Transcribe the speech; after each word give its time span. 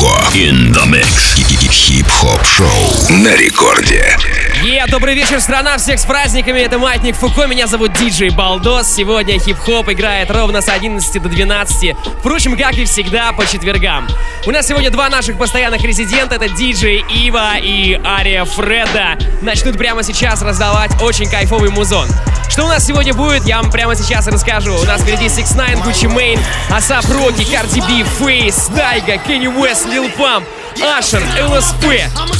In 0.00 0.70
the 0.70 0.86
mix. 0.88 1.37
Хип-хоп 1.70 2.44
шоу 2.46 2.66
на 3.10 3.36
рекорде. 3.36 4.16
Е, 4.64 4.84
добрый 4.88 5.14
вечер, 5.14 5.38
страна, 5.40 5.76
всех 5.76 6.00
с 6.00 6.04
праздниками, 6.04 6.60
это 6.60 6.78
Маятник 6.78 7.14
Фуко, 7.14 7.46
меня 7.46 7.66
зовут 7.66 7.92
Диджей 7.92 8.30
Балдос, 8.30 8.88
сегодня 8.88 9.38
хип-хоп 9.38 9.90
играет 9.90 10.30
ровно 10.30 10.62
с 10.62 10.68
11 10.68 11.22
до 11.22 11.28
12, 11.28 11.94
впрочем, 12.20 12.56
как 12.56 12.72
и 12.74 12.86
всегда, 12.86 13.32
по 13.32 13.46
четвергам. 13.46 14.08
У 14.46 14.50
нас 14.50 14.66
сегодня 14.66 14.90
два 14.90 15.10
наших 15.10 15.36
постоянных 15.36 15.82
резидента, 15.82 16.36
это 16.36 16.48
диджей 16.48 17.04
Ива 17.10 17.58
и 17.58 18.00
Ария 18.02 18.46
Фреда, 18.46 19.18
начнут 19.42 19.76
прямо 19.76 20.02
сейчас 20.02 20.40
раздавать 20.40 20.90
очень 21.02 21.28
кайфовый 21.30 21.70
музон. 21.70 22.08
Что 22.48 22.64
у 22.64 22.68
нас 22.68 22.84
сегодня 22.86 23.14
будет, 23.14 23.44
я 23.44 23.60
вам 23.60 23.70
прямо 23.70 23.94
сейчас 23.94 24.26
расскажу. 24.26 24.74
У 24.74 24.84
нас 24.84 25.02
впереди 25.02 25.28
6 25.28 25.54
9 25.54 25.78
Gucci 25.84 26.12
Mane, 26.12 26.40
A$AP 26.70 27.04
Rocky, 27.10 27.42
Cardi 27.42 27.80
B, 27.80 28.04
Face, 28.18 28.74
Tyga, 28.74 29.18
Канье 29.18 29.46
Уэст, 29.46 29.86
Лил 29.86 30.08
Памп, 30.18 30.44
Ашер, 30.82 31.22
ЛСП, 31.48 31.84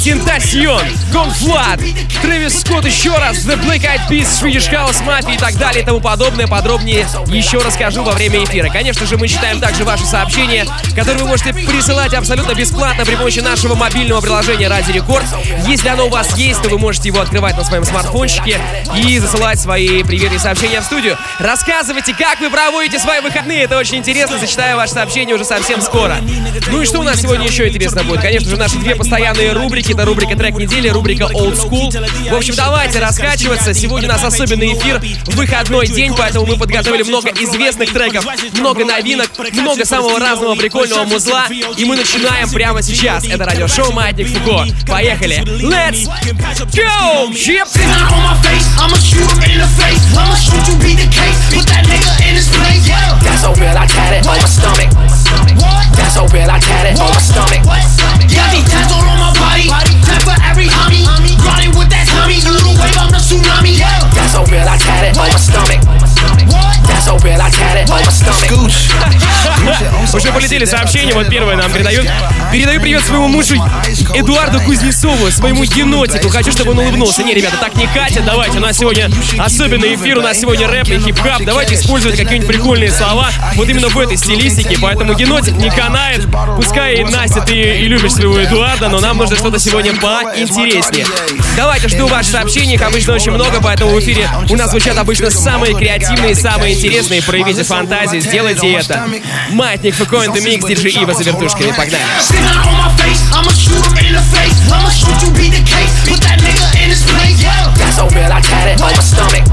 Тентасьон, 0.02 0.82
GONE.Fludd, 1.12 1.80
Трэвис 2.22 2.60
Скотт 2.60 2.84
еще 2.84 3.16
раз, 3.16 3.38
The 3.38 3.60
Black 3.62 3.82
Eyed 3.82 4.08
Peas, 4.08 4.26
Swedish 4.26 4.70
House 4.70 5.04
Mafia 5.04 5.34
и 5.34 5.38
так 5.38 5.56
далее 5.56 5.82
и 5.82 5.86
тому 5.86 6.00
подобное. 6.00 6.46
Подробнее 6.46 7.06
еще 7.26 7.58
расскажу 7.58 8.02
во 8.04 8.12
время 8.12 8.44
эфира. 8.44 8.68
Конечно 8.68 9.06
же, 9.06 9.16
мы 9.16 9.28
читаем 9.28 9.60
также 9.60 9.84
ваши 9.84 10.04
сообщения, 10.04 10.66
которые 10.94 11.22
вы 11.22 11.28
можете 11.28 11.52
присылать 11.52 12.14
абсолютно 12.14 12.54
бесплатно 12.54 13.04
при 13.04 13.16
помощи 13.16 13.40
нашего 13.40 13.74
мобильного 13.74 14.20
приложения 14.20 14.68
Радио 14.68 14.92
Рекорд. 14.92 15.26
Если 15.66 15.88
оно 15.88 16.06
у 16.06 16.10
вас 16.10 16.36
есть, 16.36 16.62
то 16.62 16.68
вы 16.68 16.78
можете 16.78 17.08
его 17.08 17.20
открывать 17.20 17.56
на 17.56 17.64
своем 17.64 17.84
смартфончике 17.84 18.60
и 18.96 19.18
засылать 19.18 19.58
свои 19.58 20.02
приветы 20.02 20.36
и 20.36 20.38
сообщения 20.38 20.80
в 20.80 20.84
студию. 20.84 21.16
Рассказывайте, 21.38 22.14
как 22.14 22.40
вы 22.40 22.50
проводите 22.50 22.98
свои 22.98 23.20
выходные. 23.20 23.64
Это 23.64 23.76
очень 23.76 23.96
интересно. 23.96 24.38
Зачитаю 24.38 24.76
ваши 24.76 24.94
сообщения 24.94 25.34
уже 25.34 25.44
совсем 25.44 25.80
скоро. 25.80 26.18
Ну 26.68 26.82
и 26.82 26.86
что 26.86 27.00
у 27.00 27.02
нас 27.02 27.20
сегодня 27.20 27.46
еще 27.46 27.68
интересно 27.68 28.04
будет? 28.04 28.24
Конечно 28.28 28.50
же, 28.50 28.56
наши 28.58 28.76
две 28.76 28.94
постоянные 28.94 29.52
рубрики. 29.54 29.92
Это 29.92 30.04
рубрика 30.04 30.36
трек 30.36 30.54
недели, 30.54 30.90
рубрика 30.90 31.24
Old 31.32 31.54
School. 31.54 31.90
В 32.30 32.36
общем, 32.36 32.54
давайте 32.54 32.98
раскачиваться. 32.98 33.72
Сегодня 33.72 34.06
у 34.06 34.12
нас 34.12 34.22
особенный 34.22 34.74
эфир, 34.74 35.00
выходной 35.28 35.86
день, 35.86 36.12
поэтому 36.14 36.44
мы 36.44 36.58
подготовили 36.58 37.04
много 37.04 37.30
известных 37.30 37.90
треков, 37.90 38.26
много 38.52 38.84
новинок, 38.84 39.30
много 39.54 39.86
самого 39.86 40.20
разного 40.20 40.56
прикольного 40.56 41.04
музла. 41.04 41.46
И 41.78 41.86
мы 41.86 41.96
начинаем 41.96 42.50
прямо 42.50 42.82
сейчас. 42.82 43.24
Это 43.24 43.46
радиошоу 43.46 43.92
Маятник 43.92 44.28
Фуко. 44.28 44.66
Поехали! 44.86 45.38
Let's 45.62 46.04
go! 46.74 47.30
Yep. 47.32 47.68
That's 53.24 53.40
so 53.40 53.54
real, 53.54 53.74
I 53.74 53.86
tat 53.86 54.12
it 54.12 54.26
on 54.26 54.36
my 54.36 54.46
stomach. 54.46 55.17
That's 55.96 56.14
so 56.14 56.26
real, 56.32 56.50
I 56.50 56.58
tat 56.58 56.86
it 56.86 57.00
on 57.00 57.10
my 57.10 57.20
stomach. 57.20 57.62
Got 57.64 58.48
these 58.52 58.66
tats 58.68 58.92
all 58.92 59.04
on 59.04 59.18
my 59.18 59.32
body. 59.36 59.68
Time 59.68 60.22
for 60.24 60.36
every 60.44 60.68
homie. 60.68 61.04
Grinding 61.42 61.76
with 61.76 61.90
that 61.90 62.06
Tommy. 62.08 62.40
Little 62.42 62.74
wave 62.78 62.98
on 62.98 63.10
the 63.12 63.20
tsunami. 63.20 63.78
That's 64.14 64.32
so 64.32 64.44
real, 64.48 64.66
I 64.66 64.76
tat 64.78 65.04
it 65.04 65.18
on 65.18 65.28
my 65.28 65.40
stomach. 65.40 66.17
Уже 70.14 70.32
полетели 70.32 70.64
сообщения, 70.64 71.14
вот 71.14 71.28
первое 71.28 71.56
нам 71.56 71.70
передают. 71.70 72.06
Передаю 72.52 72.80
привет 72.80 73.04
своему 73.04 73.28
мужу 73.28 73.54
Эдуарду 74.14 74.60
Кузнецову, 74.60 75.30
своему 75.30 75.62
енотику. 75.64 76.28
Хочу, 76.28 76.50
чтобы 76.50 76.72
он 76.72 76.78
улыбнулся. 76.80 77.22
Не, 77.22 77.34
ребята, 77.34 77.56
так 77.58 77.76
не 77.76 77.86
катит. 77.86 78.24
Давайте, 78.24 78.58
у 78.58 78.60
нас 78.60 78.78
сегодня 78.78 79.10
особенный 79.38 79.94
эфир, 79.94 80.18
у 80.18 80.22
нас 80.22 80.38
сегодня 80.38 80.66
рэп 80.68 80.88
и 80.88 80.98
хип-хап. 80.98 81.44
Давайте 81.44 81.74
использовать 81.74 82.16
какие-нибудь 82.16 82.48
прикольные 82.48 82.90
слова 82.90 83.30
вот 83.54 83.68
именно 83.68 83.88
в 83.88 83.98
этой 83.98 84.16
стилистике. 84.16 84.78
Поэтому 84.80 85.12
енотик 85.12 85.56
не 85.56 85.70
канает. 85.70 86.26
Пускай, 86.56 87.04
Настя, 87.04 87.42
ты 87.42 87.54
и 87.54 87.86
любишь 87.86 88.14
своего 88.14 88.42
Эдуарда, 88.42 88.88
но 88.88 89.00
нам 89.00 89.18
нужно 89.18 89.36
что-то 89.36 89.58
сегодня 89.58 89.94
поинтереснее. 89.94 91.06
Давайте, 91.56 91.88
жду 91.88 92.06
ваши 92.06 92.30
сообщения, 92.30 92.74
их 92.74 92.82
обычно 92.82 93.14
очень 93.14 93.32
много, 93.32 93.60
поэтому 93.62 93.92
в 93.92 94.00
эфире 94.00 94.28
у 94.48 94.56
нас 94.56 94.70
звучат 94.70 94.96
обычно 94.96 95.30
самые 95.30 95.74
креативные, 95.74 96.07
самые 96.34 96.74
интересные. 96.74 97.22
Проявите 97.22 97.64
фантазию, 97.64 98.20
сделайте 98.20 98.72
это. 98.72 99.08
Маятник 99.50 99.94
Фуко 99.94 100.24
and 100.24 100.32
the 100.34 100.42
Mix, 100.44 100.66
диджей 100.66 100.92
Ива 101.02 101.14
за 101.14 101.24
вертушками. 101.24 101.72
Погнали. 101.72 102.02
That's 107.78 107.96
so 107.96 108.08
real, 108.14 108.30
I 108.30 108.40
tat 108.40 108.68
it 108.68 108.80
on 108.80 108.92
my 108.92 109.00
stomach. 109.00 109.44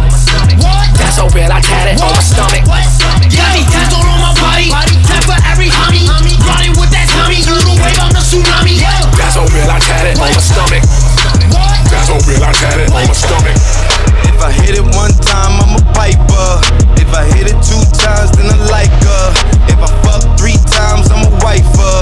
That's 0.98 1.16
so 1.16 1.28
real, 1.30 1.52
I 1.52 1.62
tat 1.62 1.88
it 1.88 2.02
on 2.02 2.12
my 2.14 2.22
stomach. 2.22 2.64
Got 2.66 3.54
these 3.54 3.66
tats 3.72 3.94
all 3.94 4.06
on 4.06 4.20
my 4.22 4.34
body. 4.42 4.70
Time 4.70 5.22
for 5.24 5.38
every 5.50 5.70
homie. 5.70 6.06
Grinding 6.44 6.78
with 6.80 6.92
that 6.92 7.08
Tommy. 7.10 7.42
Little 7.46 7.76
wave 7.82 8.00
on 8.00 8.12
the 8.14 8.20
tsunami. 8.20 8.82
That's 9.18 9.34
so 9.34 9.46
real, 9.54 9.70
I 9.70 9.80
tat 9.80 10.06
it 10.06 10.20
on 10.20 10.30
my 10.30 10.42
stomach. 10.42 10.84
That's 11.90 12.08
so 12.08 12.18
real, 12.28 12.44
I 12.44 12.52
tat 12.52 12.80
it 12.80 12.92
on 12.92 13.08
my 13.08 13.14
stomach. 13.14 13.95
If 14.30 14.38
I 14.42 14.52
hit 14.52 14.76
it 14.78 14.86
one 14.96 15.14
time, 15.24 15.54
I'm 15.62 15.78
a 15.78 15.84
piper. 15.94 16.48
If 17.00 17.10
I 17.14 17.24
hit 17.34 17.48
it 17.48 17.58
two 17.64 17.82
times, 17.96 18.34
then 18.38 18.50
I 18.50 18.58
like 18.70 18.94
her. 19.06 19.26
If 19.72 19.80
I 19.80 19.90
fuck 20.04 20.24
three 20.38 20.60
times, 20.70 21.10
I'm 21.12 21.26
a 21.26 21.32
wifer. 21.46 21.96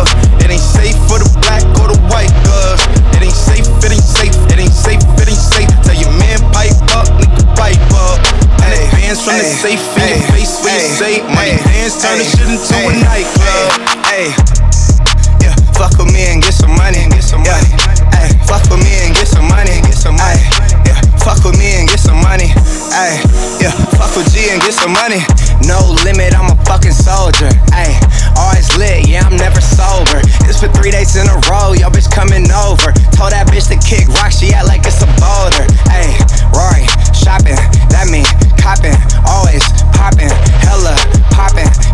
It 0.43 0.49
ain't 0.49 0.63
safe 0.63 0.97
for 1.07 1.19
the 1.19 1.29
black 1.43 1.63
or 1.81 1.91
the 1.91 1.99
white 2.09 2.33
girl. 2.43 2.73
It 3.15 3.21
ain't 3.23 3.35
safe, 3.35 3.67
it 3.83 3.91
ain't 3.91 4.03
safe, 4.03 4.35
it 4.51 4.59
ain't 4.59 4.73
safe, 4.73 5.03
it 5.19 5.27
ain't 5.27 5.45
safe. 5.53 5.69
Tell 5.83 5.97
your 5.97 6.13
man 6.17 6.39
pipe 6.51 6.77
up, 6.95 7.07
nigga 7.19 7.43
pipe 7.55 7.79
up. 7.93 8.19
Hundred 8.63 8.87
bands 8.95 9.19
from 9.23 9.37
the 9.37 9.45
safe 9.45 9.83
in 9.99 10.19
your 10.19 10.23
face 10.31 10.53
when 10.63 10.73
you 10.73 10.87
say 10.95 11.13
money 11.29 11.57
dance, 11.67 12.01
turn 12.01 12.17
the 12.17 12.25
shit 12.25 12.47
into 12.47 12.77
a 12.79 12.93
nightclub. 13.03 13.69
Hey, 14.07 14.31
fuck 15.73 15.97
with 15.97 16.13
me 16.13 16.29
and 16.29 16.41
get 16.41 16.53
some 16.53 16.73
money, 16.75 17.05
get 17.09 17.23
some 17.23 17.43
money. 17.43 17.69
Hey, 18.13 18.29
fuck 18.45 18.63
with 18.69 18.81
me 18.81 18.93
and 19.05 19.13
get 19.13 19.27
some 19.27 19.47
money, 19.49 19.81
get 19.81 19.97
some 19.97 20.15
money. 20.15 20.41
Yeah, 20.85 20.99
fuck 21.21 21.43
with 21.43 21.57
me 21.57 21.79
and 21.79 21.89
get 21.89 21.99
some 21.99 22.19
money. 22.21 22.53
Ay, 22.93 23.17
yeah, 23.61 23.73
fuck 23.97 24.13
with 24.15 24.29
G 24.33 24.49
and 24.53 24.61
get 24.61 24.73
some 24.73 24.93
money. 24.93 25.21
No 25.65 25.79
limit, 26.05 26.37
I'm 26.37 26.51
a 26.51 26.57
fucking 26.65 26.93
soldier. 26.93 27.49
Ay, 27.73 27.97
always 28.37 28.69
lit, 28.77 29.07
yeah, 29.07 29.25
I'm 29.25 29.37
never 29.37 29.61
sober. 29.61 30.21
It's 30.45 30.61
for 30.61 30.69
three 30.69 30.91
days 30.91 31.15
in 31.15 31.27
a 31.27 31.37
row, 31.49 31.73
yo 31.73 31.89
bitch 31.89 32.09
coming 32.11 32.45
over. 32.51 32.93
Told 33.17 33.33
that 33.33 33.49
bitch 33.49 33.67
to 33.73 33.77
kick 33.81 34.07
rock, 34.21 34.31
she 34.31 34.53
act 34.53 34.67
like 34.67 34.85
it's 34.85 35.01
a 35.01 35.09
boulder. 35.17 35.65
Ay, 35.89 36.13
Rory, 36.53 36.85
shopping, 37.15 37.57
that 37.89 38.07
mean 38.11 38.27
copping, 38.61 38.95
always 39.25 39.63
popping, 39.97 40.31
hella. 40.61 40.93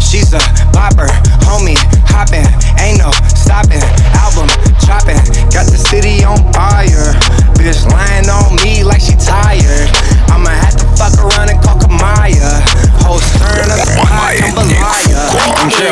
She's 0.09 0.33
a 0.33 0.41
bopper, 0.73 1.05
homie, 1.45 1.77
hoppin', 2.09 2.41
ain't 2.81 2.97
no 2.97 3.13
stopping. 3.37 3.77
Album 4.17 4.49
chopping, 4.81 5.21
got 5.53 5.69
the 5.69 5.77
city 5.77 6.25
on 6.25 6.41
fire. 6.49 7.13
Bitch 7.53 7.85
lying 7.85 8.25
on 8.25 8.57
me 8.65 8.81
like 8.81 9.05
she 9.05 9.13
tired. 9.13 9.85
I'ma 10.33 10.49
have 10.49 10.73
to 10.81 10.85
fuck 10.97 11.13
around 11.21 11.53
and 11.53 11.61
call 11.61 11.77
Kamaya. 11.77 12.57
Whole 13.05 13.21
turn 13.37 13.69
up 13.69 13.85
the 13.85 14.01
high, 14.01 14.41
jambalaya. 14.41 15.29
I'm 15.61 15.69
sure 15.69 15.85
I 15.85 15.88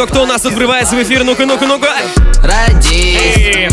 Так, 0.00 0.08
кто, 0.08 0.14
кто, 0.14 0.20
кто 0.20 0.22
у 0.22 0.26
нас 0.26 0.40
тут 0.40 0.54
врывается 0.54 0.96
в 0.96 1.02
эфир? 1.02 1.24
Ну-ка, 1.24 1.44
ну-ка, 1.44 1.66
ну-ка. 1.66 1.88
Родись, 2.42 3.70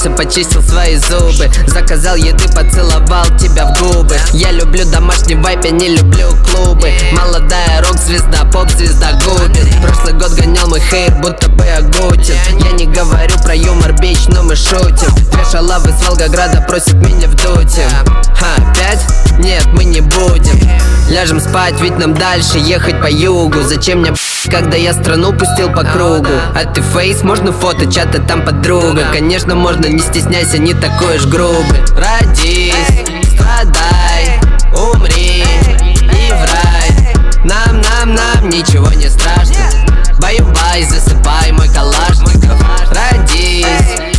проснулся, 0.00 0.10
почистил 0.10 0.62
свои 0.62 0.96
зубы. 0.96 1.50
Заказал 1.66 2.16
еды, 2.16 2.44
поцеловал 2.54 3.26
тебя 3.38 3.66
в 3.66 3.80
губы. 3.80 4.16
Я 4.32 4.50
люблю 4.52 4.84
домашний 4.86 5.34
вайп, 5.34 5.64
я 5.64 5.70
не 5.70 5.88
люблю 5.88 6.28
клубы. 6.50 6.92
Молодая 7.12 7.82
рок-звезда, 7.82 8.44
поп-звезда 8.52 9.12
губит. 9.24 9.68
Прошлый 9.82 10.14
год 10.14 10.32
гонял 10.32 10.68
мой 10.68 10.80
хейр, 10.80 11.12
будто 11.20 11.48
бы 11.48 11.64
Агутин 11.64 12.34
Я 12.64 12.72
не 12.72 12.86
говорю 12.86 13.36
про 13.42 13.54
юмор, 13.54 13.92
бич, 14.00 14.26
но 14.28 14.42
мы 14.42 14.56
шутим. 14.56 15.14
Две 15.32 15.44
шалавы 15.50 15.90
с 15.92 16.06
Волгограда 16.06 16.64
просят 16.66 16.94
меня 16.94 17.28
в 17.28 17.34
дуте 17.34 17.86
Ха, 18.34 18.54
опять? 18.56 19.00
Нет, 19.38 19.66
мы 19.72 19.84
не 19.84 20.00
будем. 20.00 20.58
Ляжем 21.08 21.40
спать, 21.40 21.74
ведь 21.80 21.98
нам 21.98 22.14
дальше 22.14 22.58
ехать 22.58 23.00
по 23.00 23.10
югу. 23.10 23.62
Зачем 23.62 24.00
мне 24.00 24.14
когда 24.50 24.76
я 24.76 24.92
страну 24.92 25.32
пустил 25.32 25.68
по 25.70 25.84
кругу. 25.84 26.32
А 26.54 26.64
ты 26.64 26.82
фейс, 26.82 27.22
можно 27.22 27.52
фото, 27.52 27.90
чата 27.90 28.20
там 28.20 28.44
подруга. 28.44 29.06
Конечно, 29.12 29.54
можно, 29.54 29.86
не 29.86 30.00
стесняйся, 30.00 30.58
не 30.58 30.74
такой 30.74 31.16
уж 31.16 31.26
грубый. 31.26 31.80
Родись, 31.96 32.74
страдай, 33.34 34.40
умри 34.72 35.44
и 36.02 36.32
в 36.32 36.42
рай 36.52 37.14
Нам, 37.44 37.80
нам, 37.80 38.14
нам 38.14 38.48
ничего 38.48 38.90
не 38.92 39.08
страшно. 39.08 39.56
Баю-бай, 40.20 40.82
засыпай 40.82 41.52
мой 41.52 41.68
калашников 41.68 42.60
Родись, 42.90 43.66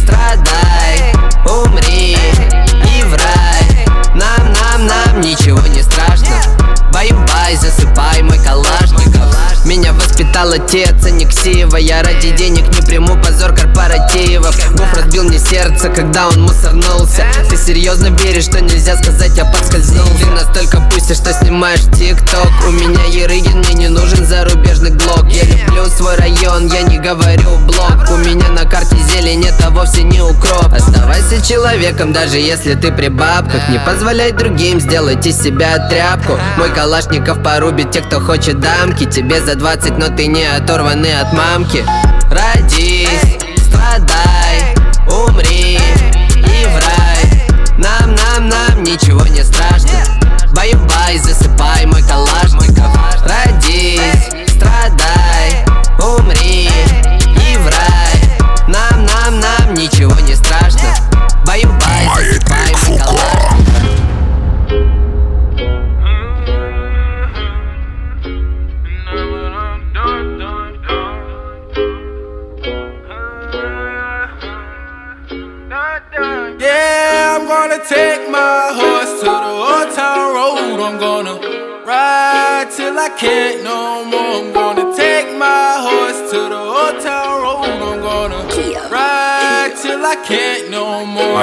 страдай, 0.04 1.14
умри 1.46 2.18
и 2.72 3.04
в 3.04 3.14
рай 3.14 3.86
Нам, 4.16 4.54
нам, 4.54 4.88
нам 4.88 5.22
ничего 5.22 5.62
не 5.68 5.84
страшно. 5.84 6.36
Баю-бай, 6.92 7.56
засыпай 7.56 8.22
мой 8.24 8.38
калашников 8.40 8.81
Меня 9.66 9.94
воспитал 9.94 10.52
отец, 10.52 11.06
а 11.06 11.12
не 11.12 11.26
ксива 11.26 11.78
Я 11.78 12.02
ради 12.02 12.32
денег 12.32 12.68
не 12.76 12.86
приму 12.86 13.16
позор 13.22 13.54
корпоративов. 13.54 14.56
Гуф 14.72 14.94
разбил 14.96 15.24
мне 15.24 15.40
сердце, 15.40 15.90
когда 15.90 16.28
он 16.30 16.42
мусорнулся. 16.42 17.26
Ты 17.50 17.58
серьезно 17.58 18.08
веришь, 18.08 18.46
что 18.46 18.60
нельзя 18.60 18.98
сказать, 18.98 19.38
я 19.38 19.46
подскользнул? 19.46 20.08
Ты 20.20 20.26
настолько 20.32 20.82
пустишь, 20.92 21.18
что 21.18 21.34
снимаешь 21.34 21.82
тикток? 21.98 22.48
У 22.68 22.72
меня 22.72 23.04
Ерыгин, 23.06 23.60
мне 23.60 23.74
не 23.74 23.88
нужен 23.90 24.26
зарубежный 24.26 24.92
глок 24.92 25.26
Я 25.30 25.44
люблю 25.44 25.86
свой 25.86 26.16
район, 26.16 26.68
я 26.68 26.82
не 26.82 26.98
говорю 26.98 27.58
блок 27.60 28.10
У 28.10 28.18
меня 28.18 28.50
на 28.50 28.66
карте 28.66 28.96
зелень, 29.12 29.46
это 29.46 29.70
вовсе 29.70 30.04
не 30.04 30.22
укроп. 30.22 30.74
Оставайся 30.74 31.42
человеком, 31.46 32.14
даже 32.14 32.38
если 32.38 32.74
ты 32.74 32.92
при 32.92 33.10
бабках. 33.10 33.70
Не 33.70 33.80
позволяй 33.80 34.32
другим 34.32 34.80
сделать 34.80 35.26
из 35.26 35.40
себя 35.40 35.88
тряпку. 35.88 36.38
Мой 36.58 36.70
калашников 36.72 37.44
порубит 37.44 37.92
тех, 37.92 38.08
кто 38.08 38.20
хочет 38.20 38.60
дамки 38.60 39.06
Тебе 39.12 39.42
за 39.42 39.56
20, 39.56 39.98
но 39.98 40.08
ты 40.08 40.28
не 40.28 40.46
оторванный 40.46 41.20
от 41.20 41.34
мамки. 41.34 41.86
Родись, 42.30 43.38
страдай, 43.58 44.74
умри 45.06 45.78
и 46.36 46.66
в 46.66 47.78
Нам, 47.78 48.16
нам, 48.16 48.48
нам 48.48 48.84
ничего 48.84 49.26
не 49.28 49.44
страшно. 49.44 50.00
Баю-бай, 50.54 51.18
засыпай 51.18 51.86
мой 51.88 52.02
калашников 52.04 52.98
Родись, 53.26 54.31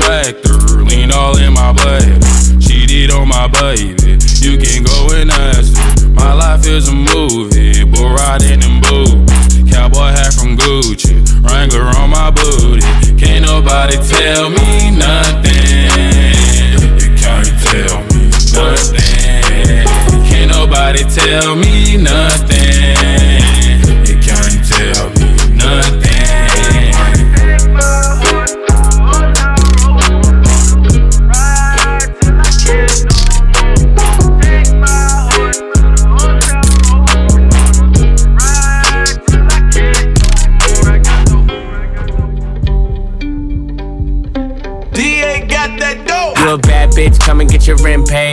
Tractor, 0.00 0.82
lean 0.82 1.12
all 1.12 1.36
in 1.36 1.52
my 1.52 1.72
blood. 1.72 2.22
Cheated 2.60 3.10
on 3.10 3.28
my 3.28 3.46
baby, 3.48 4.16
you 4.40 4.56
can 4.56 4.82
go 4.84 5.08
and 5.12 5.30
ask 5.30 5.76
her. 5.76 6.08
My 6.10 6.32
life 6.32 6.66
is 6.66 6.88
a 6.88 6.94
movie, 6.94 7.84
bull 7.84 8.10
riding 8.10 8.62
in 8.62 8.80
boots. 8.80 9.32
Cowboy 9.70 10.10
hat 10.16 10.32
from 10.34 10.56
Gucci, 10.56 11.20
Wrangler 11.44 11.88
on 12.00 12.10
my 12.10 12.30
booty. 12.30 12.86
Can't 13.16 13.44
nobody 13.44 13.96
tell 13.96 14.48
me 14.48 14.90
nothing. 14.90 15.90
You 16.72 17.10
can't 17.16 17.52
tell 17.68 18.00
me 18.10 18.22
nothing. 18.56 19.86
Can't 20.28 20.50
nobody 20.50 21.04
tell 21.04 21.56
me 21.56 21.96
nothing. 21.96 23.19
adventure 47.70 47.88
in 47.88 48.04
pain. 48.04 48.29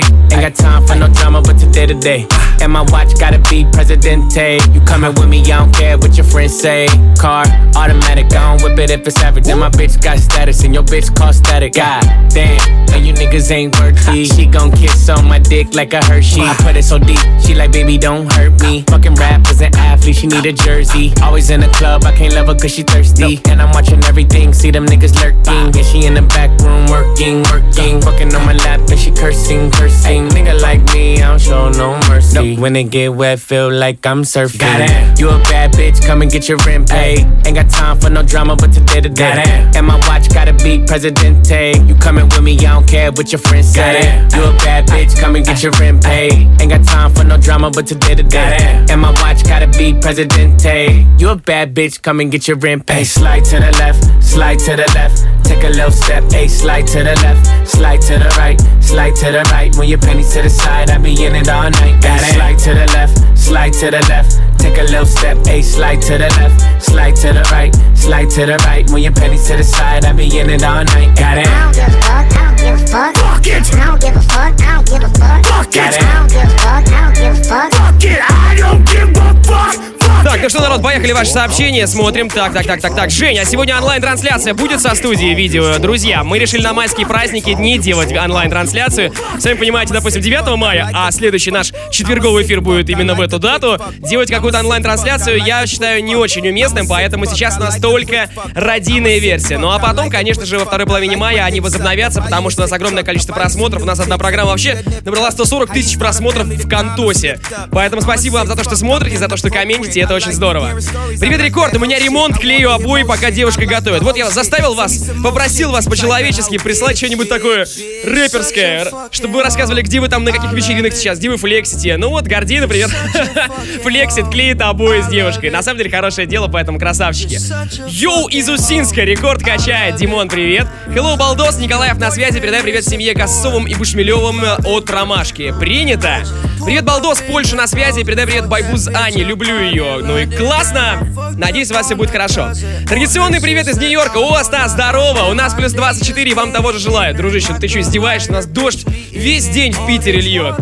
And 2.08 2.72
my 2.72 2.84
watch 2.88 3.20
gotta 3.20 3.40
be 3.50 3.66
Presidente. 3.66 4.60
You 4.72 4.80
coming 4.82 5.14
with 5.16 5.28
me, 5.28 5.42
I 5.42 5.60
don't 5.60 5.74
care 5.76 5.98
what 5.98 6.16
your 6.16 6.26
friends 6.26 6.58
say. 6.58 6.88
Car, 7.20 7.44
automatic, 7.76 8.28
I 8.34 8.56
don't 8.56 8.64
whip 8.64 8.80
it 8.80 8.90
if 8.92 9.06
it's 9.06 9.22
average. 9.22 9.50
And 9.50 9.60
my 9.60 9.70
bitch 9.70 10.02
got 10.02 10.18
status, 10.20 10.64
and 10.64 10.74
your 10.74 10.84
bitch 10.84 11.14
cost 11.14 11.40
static. 11.40 11.74
God 11.74 12.04
damn, 12.30 12.62
and 12.94 13.06
you 13.06 13.14
niggas 13.14 13.52
ain't 13.52 13.78
worthy. 13.78 14.24
She 14.24 14.46
gon' 14.46 14.72
kiss 14.72 15.10
on 15.10 15.28
my 15.28 15.38
dick 15.38 15.76
like 15.76 15.94
a 15.94 16.04
Hershey. 16.06 16.42
I 16.42 16.56
put 16.56 16.78
it 16.78 16.84
so 16.84 16.98
deep, 16.98 17.20
she 17.46 17.54
like, 17.54 17.74
baby, 17.74 17.98
don't 17.98 18.32
hurt 18.32 18.60
me. 18.62 18.84
Fucking 18.84 19.16
rappers 19.16 19.60
and 19.62 19.76
athletes, 19.76 20.20
she 20.20 20.28
need 20.28 20.46
a 20.46 20.54
jersey. 20.54 21.12
Always 21.22 21.50
in 21.50 21.60
the 21.60 21.68
club, 21.68 22.06
I 22.06 22.16
can't 22.16 22.34
love 22.34 22.48
her 22.48 22.56
cause 22.56 22.72
she 22.72 22.84
thirsty. 22.84 23.42
And 23.50 23.62
I'm 23.62 23.72
watching 23.72 24.02
everything, 24.06 24.54
see 24.54 24.72
them 24.72 24.86
niggas 24.86 25.16
lurking. 25.22 25.74
Yeah, 25.76 25.84
she 25.84 26.06
in 26.06 26.14
the 26.14 26.22
back 26.22 26.58
room 26.62 26.88
working, 26.88 27.44
working. 27.52 28.02
Fucking 28.02 28.34
on 28.34 28.46
my 28.46 28.54
lap 28.54 28.80
and 28.90 28.98
she 28.98 29.12
cursing, 29.12 29.72
cursing. 29.72 30.30
Nigga 30.30 30.62
like 30.62 30.82
me, 30.94 31.22
I 31.22 31.28
don't 31.28 31.42
show 31.42 31.70
no 31.70 31.97
mercy. 32.10 32.56
When 32.58 32.75
it 32.75 32.86
get 32.92 33.13
wet, 33.13 33.39
feel 33.39 33.72
like 33.72 34.06
I'm 34.06 34.24
surfing. 34.24 35.20
You 35.20 35.30
a 35.30 35.39
bad 35.44 35.74
bitch, 35.74 36.06
come 36.06 36.22
and 36.22 36.32
get 36.32 36.48
your 36.48 36.58
rent 36.60 36.89
paid. 36.89 37.20
Ain't 37.46 37.56
got 37.56 37.70
time 37.70 38.00
for 38.00 38.10
no 38.10 38.24
drama, 38.24 38.56
but 38.56 38.72
today 38.72 39.01
to 39.01 39.10
day. 39.10 39.70
And 39.75 39.86
my 39.88 39.98
watch 40.08 40.30
gotta 40.34 40.54
be 40.54 40.84
Presidente. 40.86 41.74
You 41.88 41.96
coming 41.96 42.25
with 42.25 42.42
me, 42.44 42.58
I 42.60 42.74
don't 42.74 42.88
care 42.88 43.12
what 43.12 43.32
your 43.32 43.39
friends 43.39 43.74
say. 43.74 44.27
You 44.36 44.44
a 44.44 44.54
bad 44.63 44.88
bitch, 44.88 45.20
come 45.20 45.36
and 45.36 45.46
get 45.46 45.63
your 45.63 45.72
rent 45.74 46.04
paid. 46.04 46.34
Ain't 46.62 46.70
got 46.70 46.84
time 46.86 47.13
for 47.13 47.24
no 47.24 47.38
drama, 47.38 47.72
but 47.72 47.88
today 47.88 48.16
to 48.16 48.24
day. 48.24 48.86
And 48.89 49.01
my 49.01 49.12
watch 49.22 49.44
gotta 49.44 49.68
be 49.77 49.94
Presidente. 49.94 51.06
You 51.18 51.30
a 51.30 51.36
bad 51.36 51.74
bitch, 51.74 52.01
come 52.01 52.20
and 52.20 52.32
get 52.32 52.48
your 52.48 52.58
rent 52.58 52.86
paid. 52.86 53.06
Slide 53.06 53.44
to 53.46 53.60
the 53.60 53.72
left, 53.80 54.24
slide 54.24 54.60
to 54.60 54.75
the 54.75 54.89
left. 54.94 55.25
Take 55.46 55.63
a 55.63 55.70
little 55.70 55.92
step, 55.92 56.24
a 56.34 56.48
slide 56.48 56.88
to 56.88 57.00
the 57.00 57.16
left, 57.24 57.68
slide 57.68 58.01
to 58.01 58.20
the 58.20 58.30
right, 58.38 58.60
slide 58.84 59.16
to 59.16 59.32
the 59.32 59.44
right. 59.51 59.74
When 59.77 59.88
your 59.88 60.00
pennies 60.00 60.34
to 60.34 60.42
the 60.42 60.50
side, 60.50 60.89
I 60.89 60.98
be 60.98 61.12
in 61.24 61.36
it 61.36 61.48
all 61.48 61.70
night. 61.70 61.76
Got 62.01 62.22
it. 62.22 62.34
Slide 62.34 62.60
to 62.60 62.74
the 62.74 62.86
left, 62.93 63.38
slide 63.38 63.74
to 63.74 63.91
the 63.91 64.01
left. 64.10 64.41
Take 64.60 64.77
a 64.77 64.84
little 64.84 65.05
step, 65.05 65.38
a 65.48 65.62
slide 65.62 66.01
to 66.03 66.17
the 66.17 66.29
left, 66.39 66.84
slide 66.84 67.15
to 67.17 67.34
the 67.34 67.43
right, 67.51 67.74
slide 67.96 68.29
to 68.31 68.46
the 68.46 68.57
right. 68.65 68.89
When 68.89 69.03
your 69.03 69.13
pennies 69.13 69.48
to 69.48 69.57
the 69.57 69.63
side, 69.63 70.05
I 70.05 70.13
be 70.13 70.25
in 70.38 70.50
it 70.50 70.63
all 70.63 70.84
night. 70.84 71.15
Got 71.17 71.38
it. 71.38 71.48
I 71.48 71.63
don't 71.63 71.75
give 71.75 71.93
a 71.93 72.07
fuck, 72.07 72.25
I 72.25 72.43
don't 72.43 72.57
give 72.57 72.75
a 72.75 72.88
fuck. 72.88 73.15
Fuck 73.15 73.48
it. 73.48 73.74
I 73.74 73.86
don't 73.86 74.01
give 74.01 74.15
a 74.15 74.22
fuck, 74.22 74.60
I 74.60 74.75
don't 74.75 74.86
give 74.88 75.03
a 75.03 75.10
fuck. 75.10 75.46
Fuck 75.46 75.75
it. 75.75 75.81
I 75.81 76.13
don't 76.13 76.29
give 76.29 76.43
a 76.43 76.57
fuck, 76.57 76.88
I 76.88 77.03
don't 77.03 77.15
give 77.15 77.34
a 77.34 77.43
fuck. 77.43 77.72
Fuck 77.74 78.03
it, 78.03 78.19
I 78.22 78.55
don't 78.57 78.84
give 78.86 79.10
a 79.15 79.43
fuck. 79.43 79.97
Так, 80.27 80.41
ну 80.43 80.50
что, 80.50 80.60
народ, 80.60 80.84
поехали 80.84 81.13
ваши 81.13 81.31
сообщения, 81.31 81.88
смотрим. 81.88 82.29
Так, 82.29 82.51
так, 82.51 82.65
так, 82.65 82.81
так, 82.81 82.93
так. 82.93 83.10
Женя, 83.10 83.46
сегодня 83.46 83.77
онлайн-трансляция 83.77 84.53
будет 84.53 84.81
со 84.81 84.93
студии 84.93 85.34
видео. 85.34 85.77
Друзья, 85.79 86.22
мы 86.25 86.38
решили 86.38 86.62
на 86.62 86.74
майские 86.74 87.07
праздники 87.07 87.51
не 87.51 87.77
делать 87.77 88.12
онлайн-трансляцию. 88.12 89.13
Сами 89.39 89.53
понимаете, 89.53 89.93
допустим, 89.93 90.22
9 90.22 90.57
мая, 90.57 90.89
а 90.93 91.10
следующий 91.12 91.50
наш 91.50 91.72
четверговый 91.91 92.43
эфир 92.43 92.60
будет 92.60 92.89
именно 92.89 93.15
в 93.15 93.22
эту 93.22 93.39
дату. 93.39 93.79
Делать 94.00 94.29
какую-то 94.29 94.60
онлайн-трансляцию 94.60 95.41
я 95.46 95.65
считаю 95.65 96.03
не 96.03 96.17
очень 96.17 96.46
уместным, 96.46 96.89
поэтому 96.89 97.25
сейчас 97.25 97.55
у 97.55 97.62
нас 97.62 97.77
только 97.77 98.29
радийная 98.53 99.19
версия. 99.19 99.57
Ну 99.57 99.72
а 99.72 99.79
потом, 99.79 100.10
конечно 100.10 100.46
же, 100.46 100.60
во 100.60 100.65
второй 100.65 100.88
половине 100.88 101.15
мая 101.15 101.46
они 101.46 101.62
возобновятся, 101.62 102.22
потому 102.22 102.50
что 102.50 102.63
у 102.63 102.65
нас 102.65 102.74
огромное 102.74 103.03
количество 103.03 103.31
просмотров. 103.31 103.84
У 103.84 103.86
нас 103.86 103.98
одна 104.01 104.17
программа 104.17 104.50
вообще 104.50 104.84
набрала 105.05 105.31
140 105.31 105.72
тысяч 105.72 105.98
просмотров 105.98 106.48
в 106.48 106.69
Контосе. 106.69 107.39
Поэтому 107.72 108.01
спасибо 108.01 108.34
вам 108.34 108.48
за 108.48 108.57
то, 108.57 108.65
что 108.65 108.75
смотрите, 108.75 109.17
за 109.17 109.29
то, 109.29 109.38
что 109.38 109.50
комментите, 109.50 110.01
это 110.01 110.16
очень 110.17 110.33
здорово. 110.33 110.71
Привет, 111.19 111.41
Рекорд, 111.41 111.75
у 111.75 111.79
меня 111.79 112.00
ремонт, 112.00 112.39
клею 112.39 112.71
обои, 112.71 113.03
пока 113.03 113.29
девушка 113.29 113.67
готовит. 113.67 114.01
Вот 114.01 114.17
я 114.17 114.29
заставил 114.31 114.74
вас, 114.74 115.12
попросил 115.24 115.71
вас 115.71 115.86
по-человечески 115.86 116.57
прислать 116.57 116.97
что-нибудь 116.97 117.29
такое 117.29 117.67
рэперское, 118.03 118.88
чтобы 119.12 119.36
вы 119.36 119.43
рассказывали, 119.43 119.83
где 119.83 120.00
вы 120.00 120.07
там, 120.07 120.24
на 120.24 120.31
каких 120.31 120.51
вечеринках 120.53 120.95
сейчас, 120.95 121.19
где 121.19 121.29
вы 121.29 121.38
флексите. 121.38 121.97
Ну 121.97 122.09
вот, 122.09 122.25
Горди, 122.25 122.59
например, 122.59 122.89
флексит, 123.83 124.29
клеит 124.29 124.59
обои 124.62 125.01
с 125.01 125.07
девушкой. 125.07 125.51
На 125.51 125.62
самом 125.62 125.77
деле, 125.77 125.91
хорошее 125.91 126.25
дело, 126.25 126.47
поэтому 126.47 126.79
красавчики. 126.79 127.39
Йоу 127.88 128.27
из 128.27 128.50
Усинска, 128.50 129.03
рекорд 129.03 129.43
качает. 129.43 129.97
Димон, 129.97 130.29
привет. 130.29 130.67
Hello, 130.88 131.15
Балдос, 131.15 131.59
Николаев 131.59 131.97
на 131.97 132.09
связи. 132.09 132.39
Передай 132.39 132.63
привет 132.63 132.86
семье 132.86 133.13
Косовым 133.13 133.67
и 133.67 133.75
Бушмелевым 133.75 134.41
от 134.65 134.89
Ромашки. 134.89 135.53
Принято. 135.59 136.24
Привет, 136.65 136.86
Балдос, 136.86 137.21
Польша 137.21 137.55
на 137.55 137.67
связи. 137.67 138.03
Передай 138.03 138.25
привет 138.25 138.47
Байбуз 138.47 138.88
Ане, 138.88 139.24
люблю 139.24 139.59
ее. 139.59 140.00
Ну 140.08 140.18
и 140.18 140.26
классно. 140.26 141.06
Надеюсь, 141.36 141.70
у 141.70 141.74
вас 141.74 141.86
все 141.86 141.96
будет 141.96 142.12
хорошо. 142.12 142.54
Традиционный 142.88 143.42
привет 143.42 143.68
из 143.68 143.78
Нью-Йорка. 143.78 144.18
О, 144.18 144.42
Стас, 144.42 144.72
здорово. 144.72 145.30
У 145.30 145.34
нас 145.34 145.54
плюс 145.54 145.74
24, 145.74 146.32
и 146.32 146.34
вам 146.34 146.54
того 146.54 146.72
же 146.72 146.80
желаю. 146.80 147.14
Дружище, 147.14 147.48
ну 147.50 147.60
ты 147.60 147.68
что, 147.68 147.82
издеваешься? 147.82 148.32
У 148.32 148.36
нас 148.36 148.46
дождь 148.46 148.88
весь 149.12 149.50
день 149.50 149.74
в 149.74 149.86
Питере 149.86 150.22
льет. 150.22 150.56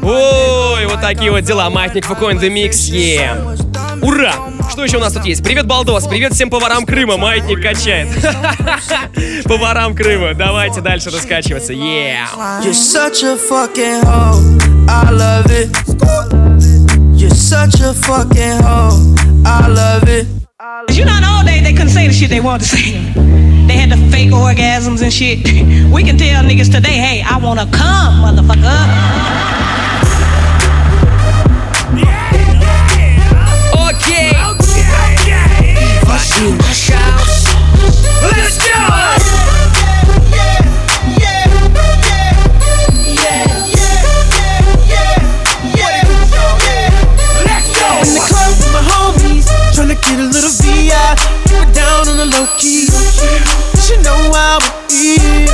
Ой, 0.00 0.86
вот 0.86 1.00
такие 1.00 1.32
вот 1.32 1.40
дела. 1.40 1.68
Маятник 1.70 2.04
Фукоин 2.06 2.38
The 2.38 2.48
Mix, 2.48 2.70
yeah. 2.92 4.00
Ура! 4.00 4.34
Что 4.70 4.84
еще 4.84 4.98
у 4.98 5.00
нас 5.00 5.12
тут 5.12 5.24
есть? 5.24 5.42
Привет, 5.42 5.66
Балдос! 5.66 6.06
Привет 6.06 6.32
всем 6.32 6.48
поварам 6.48 6.86
Крыма! 6.86 7.16
Маятник 7.16 7.60
качает. 7.60 8.08
Поварам 9.44 9.96
Крыма. 9.96 10.34
Давайте 10.34 10.80
дальше 10.80 11.10
раскачиваться. 11.10 11.72
Yeah! 11.72 12.26
such 17.44 17.78
a 17.80 17.92
fucking 17.92 18.62
hoe. 18.62 19.14
I 19.44 19.68
love 19.68 20.08
it. 20.08 20.26
Cause 20.58 20.96
you 20.96 21.04
know, 21.04 21.14
in 21.14 21.22
day 21.22 21.28
old 21.28 21.46
days 21.46 21.62
they 21.62 21.72
couldn't 21.72 21.90
say 21.90 22.06
the 22.06 22.14
shit 22.14 22.30
they 22.30 22.40
wanted 22.40 22.64
to 22.64 22.76
say. 22.76 22.92
They 23.66 23.76
had 23.76 23.90
the 23.90 23.98
fake 24.10 24.30
orgasms 24.30 25.02
and 25.02 25.12
shit. 25.12 25.44
We 25.92 26.02
can 26.04 26.16
tell 26.16 26.42
niggas 26.42 26.72
today, 26.72 26.96
hey, 26.96 27.22
I 27.22 27.36
wanna 27.36 27.66
come, 27.70 28.24
motherfucker. 28.24 28.80
Okay. 33.88 34.32
Okay. 34.50 34.88
okay. 35.28 35.84
Let's 38.22 38.58
go. 38.58 39.13
Get 50.08 50.20
a 50.20 50.28
little 50.28 50.52
VI. 50.60 51.16
Keep 51.48 51.64
it 51.64 51.72
down 51.74 52.08
on 52.08 52.16
the 52.16 52.28
low 52.28 52.46
key. 52.58 52.88
She 53.80 53.96
know 54.04 54.16
how 54.32 54.58
it 54.60 55.20
is. 55.20 55.50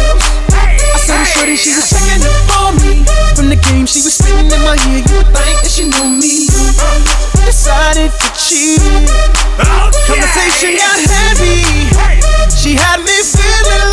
I 0.50 0.98
saw 0.98 1.14
the 1.18 1.24
shorty, 1.24 1.56
she 1.56 1.70
was 1.74 1.86
checking 1.90 2.22
up 2.22 2.50
on 2.58 2.74
me. 2.82 3.04
From 3.34 3.48
the 3.48 3.56
game, 3.56 3.86
she 3.86 4.02
was 4.02 4.14
spitting 4.14 4.50
in 4.50 4.60
my 4.62 4.74
ear. 4.90 5.02
You 5.06 5.14
would 5.22 5.30
think 5.30 5.56
that 5.62 5.70
she 5.70 5.86
know 5.86 6.06
me. 6.08 6.50
Decided 7.46 8.10
to 8.10 8.28
cheat. 8.34 8.82
Conversation 10.06 10.78
got 10.78 10.98
heavy. 10.98 11.62
She 12.50 12.74
had 12.74 13.00
me 13.00 13.16
feeling 13.22 13.89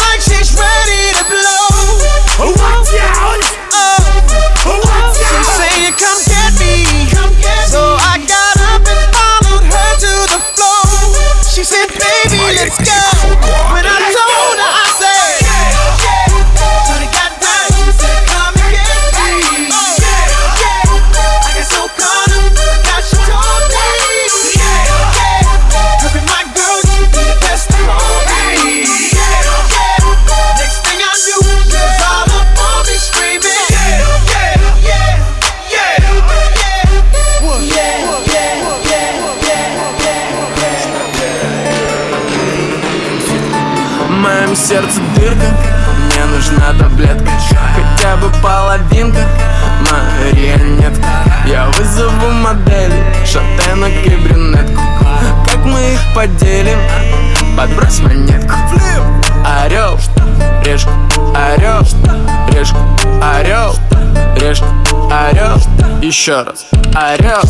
Еще 66.18 66.42
раз. 66.42 66.66
Орел, 66.96 67.44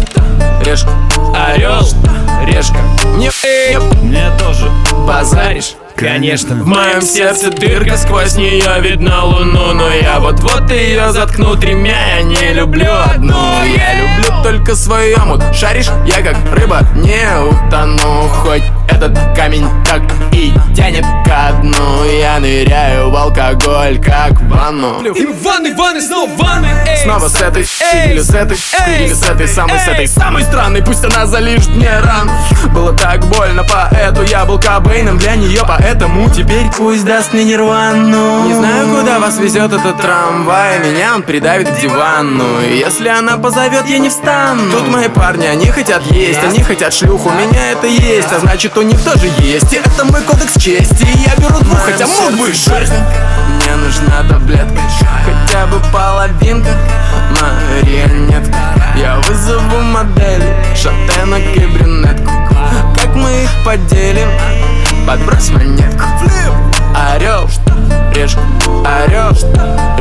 решка, 0.65 0.89
орел, 1.33 1.87
решка. 2.45 2.75
Мне, 3.15 3.31
мне 4.01 4.29
тоже. 4.37 4.69
базаришь? 5.07 5.75
Конечно. 5.95 6.53
В 6.53 6.67
моем 6.67 7.01
сердце 7.01 7.49
дырка, 7.49 7.95
сквозь 7.95 8.35
нее 8.35 8.79
видно 8.81 9.23
луну 9.23 9.73
Но 9.73 9.89
я 9.89 10.19
вот-вот 10.19 10.69
ее 10.69 11.13
заткну 11.13 11.55
тремя. 11.55 12.17
Я 12.17 12.23
не 12.23 12.53
люблю 12.53 12.91
одну, 12.91 13.37
я 13.63 14.01
люблю 14.01 14.43
только 14.43 14.75
свою. 14.75 15.15
Омут 15.17 15.41
Шаришь, 15.55 15.87
я 16.05 16.21
как 16.21 16.35
рыба 16.53 16.81
не 16.93 17.25
утону. 17.39 18.27
Хоть 18.43 18.63
этот 19.01 19.35
камень 19.35 19.67
так 19.85 20.01
и 20.31 20.53
тянет 20.75 21.05
ко 21.25 21.53
дну 21.61 22.03
Я 22.05 22.39
ныряю 22.39 23.09
в 23.09 23.15
алкоголь, 23.15 23.99
как 24.03 24.33
в 24.33 24.49
ванну 24.49 25.01
И 25.03 25.25
в 25.25 25.43
ванной, 25.43 25.73
ванной, 25.73 26.01
снова 26.01 26.29
в 26.29 26.37
ванной 26.37 26.69
эй. 26.87 27.03
Снова 27.03 27.27
с 27.27 27.41
этой, 27.41 27.65
Эй! 27.93 28.11
или 28.11 28.21
с 28.21 28.29
этой, 28.29 28.57
Эй! 28.87 29.05
или 29.05 29.13
с 29.13 29.23
этой 29.23 29.47
самой, 29.47 29.79
с 29.79 29.87
этой 29.87 30.07
самой 30.07 30.43
странной 30.43 30.83
Пусть 30.83 31.03
она 31.03 31.25
залижет 31.25 31.69
мне 31.69 31.89
ран 31.99 32.29
Было 32.73 32.93
так 32.93 33.25
больно, 33.25 33.63
поэту 33.63 34.23
я 34.23 34.45
был 34.45 34.59
Кобейном 34.59 35.17
для 35.17 35.35
нее 35.35 35.61
Поэтому 35.67 36.29
теперь 36.29 36.67
пусть 36.77 37.05
даст 37.05 37.33
мне 37.33 37.43
нирвану 37.43 38.45
Не 38.47 38.53
знаю, 38.53 38.87
куда 38.95 39.19
вас 39.19 39.37
везет 39.37 39.73
этот 39.73 40.01
трамвай 40.01 40.79
Меня 40.79 41.15
он 41.15 41.23
придавит 41.23 41.69
к 41.69 41.79
дивану 41.79 42.45
если 42.77 43.07
она 43.07 43.37
позовет, 43.37 43.87
я 43.87 43.97
не 43.97 44.09
встану 44.09 44.71
Тут 44.71 44.87
мои 44.87 45.07
парни, 45.07 45.45
они 45.45 45.67
хотят 45.67 46.03
есть 46.11 46.43
Они 46.43 46.61
хотят 46.61 46.93
шлюху, 46.93 47.29
меня 47.29 47.71
это 47.71 47.87
есть 47.87 48.31
А 48.31 48.39
значит, 48.39 48.77
у 48.77 48.81
них 48.87 49.01
тоже 49.03 49.29
есть 49.39 49.73
И 49.73 49.77
это 49.77 50.05
мой 50.05 50.21
кодекс 50.21 50.53
чести. 50.57 51.07
Я 51.25 51.35
беру 51.35 51.59
двух, 51.59 51.79
хотя 51.79 52.07
мог 52.07 52.31
бы 52.37 52.47
шесть. 52.53 52.93
Мне 52.93 53.75
нужна 53.75 54.23
таблетка. 54.29 54.81
Хотя 55.25 55.67
бы 55.67 55.79
половинка. 55.91 56.71
Марионетка 57.41 58.57
Я 58.95 59.17
вызову 59.27 59.81
модели 59.81 60.55
Шатенок 60.75 61.41
и 61.55 61.65
брюнетку. 61.65 62.31
Как 62.95 63.13
мы 63.15 63.43
их 63.43 63.49
поделим? 63.63 64.29
Подбрось 65.05 65.49
монетку 65.49 66.03
орел, 66.95 67.47
решка, 68.13 68.41
орел, 68.85 69.31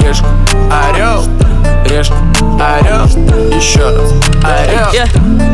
решка, 0.01 0.27
орел, 0.71 1.25
решка, 1.85 2.17
орел, 2.61 3.07
еще 3.53 3.81
раз, 3.81 4.13
орел, 4.43 4.93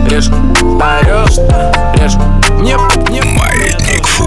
решка, 0.08 0.34
орел, 0.80 1.26
решку, 1.94 2.22
не, 2.60 2.76
не, 3.10 3.20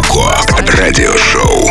Рекорд 0.05 0.69
радиошоу. 0.69 1.69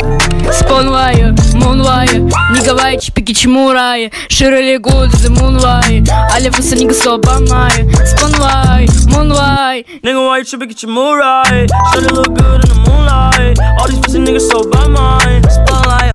Спонлайер, 0.53 1.35
мунлайер, 1.55 2.23
Николай 2.50 2.99
Чипики 2.99 3.33
Чимурай, 3.33 4.11
Ширли 4.29 4.76
Гуд, 4.76 5.11
The 5.11 5.31
Moonlight, 5.31 6.11
Алифа 6.35 6.61
Санига 6.61 6.95
Соба 6.95 7.38
Майя, 7.49 7.88
Спонлай, 8.05 8.88
мунлай, 9.07 9.87
Николай 10.03 10.45
Чипики 10.45 10.75
Чимурай, 10.75 11.69
Ширли 11.93 12.11
Look 12.11 12.35
Good 12.35 12.64
in 12.64 12.71
the 12.71 12.91
Moonlight, 12.91 13.59
All 13.79 13.88
these 13.88 14.00
pussy 14.00 14.19
niggas 14.19 14.50
so 14.50 14.69
by 14.69 14.88
mine, 14.88 15.43
Spotlight, 15.49 16.13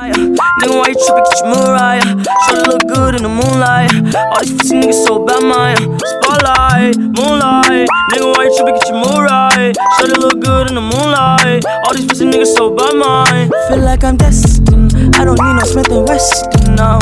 Nigga, 0.00 0.80
why 0.80 0.88
you 0.88 0.96
tripping? 0.96 1.24
Get 1.28 1.40
your 1.44 1.48
mood 1.52 1.68
right. 1.76 2.00
Should 2.48 2.66
look 2.68 2.88
good 2.88 3.14
in 3.16 3.22
the 3.22 3.28
moonlight. 3.28 3.92
All 4.32 4.40
these 4.40 4.56
pussy 4.56 4.80
niggas 4.80 5.04
so 5.04 5.20
bad, 5.24 5.44
mine. 5.44 5.76
Spotlight, 6.00 6.96
moonlight. 6.96 7.88
Nigga, 8.08 8.32
why 8.32 8.48
you 8.48 8.56
tripping? 8.56 8.80
Get 8.80 8.88
your 8.88 9.24
right. 9.24 9.76
Should 9.98 10.16
look 10.16 10.40
good 10.40 10.68
in 10.68 10.74
the 10.76 10.80
moonlight. 10.80 11.64
All 11.84 11.92
these 11.92 12.06
pussy 12.06 12.24
niggas 12.24 12.56
so 12.56 12.72
bad, 12.72 12.96
mine. 12.96 13.50
Feel 13.68 13.84
like 13.84 14.02
I'm 14.02 14.16
destined. 14.16 14.94
I 15.16 15.24
don't 15.24 15.36
need 15.36 15.56
no 15.60 15.64
Smith 15.68 15.92
and 15.92 16.08
Weston, 16.08 16.74
no. 16.76 16.98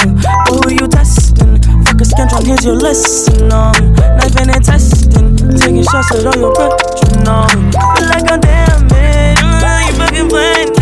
But 0.50 0.66
who 0.66 0.74
you 0.74 0.88
testing? 0.88 1.62
Fuck 1.86 2.02
a 2.02 2.04
scantron, 2.04 2.46
here's 2.46 2.64
your 2.64 2.74
lesson, 2.74 3.46
no. 3.46 3.70
Knife 4.18 4.42
and 4.42 4.64
testing. 4.64 5.36
Taking 5.54 5.84
shots 5.84 6.10
at 6.18 6.26
all 6.26 6.34
your 6.34 6.50
brethren. 6.50 7.70
Feel 7.70 8.08
like 8.10 8.26
I'm 8.26 8.40
damn 8.42 8.90
it. 8.90 9.38
You 9.86 9.94
fucking 9.94 10.28
playing 10.28 10.77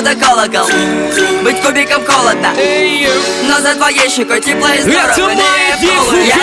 будто 0.00 0.14
колокол 0.14 0.66
Быть 1.42 1.60
кубиком 1.60 2.04
холодно. 2.06 2.48
Но 3.44 3.60
за 3.60 3.74
твоей 3.74 4.08
щекой 4.08 4.40
тепло 4.40 4.68
и 4.68 4.80
здорово. 4.80 5.10
Это 5.10 5.82
Не 5.82 6.28
Я 6.28 6.36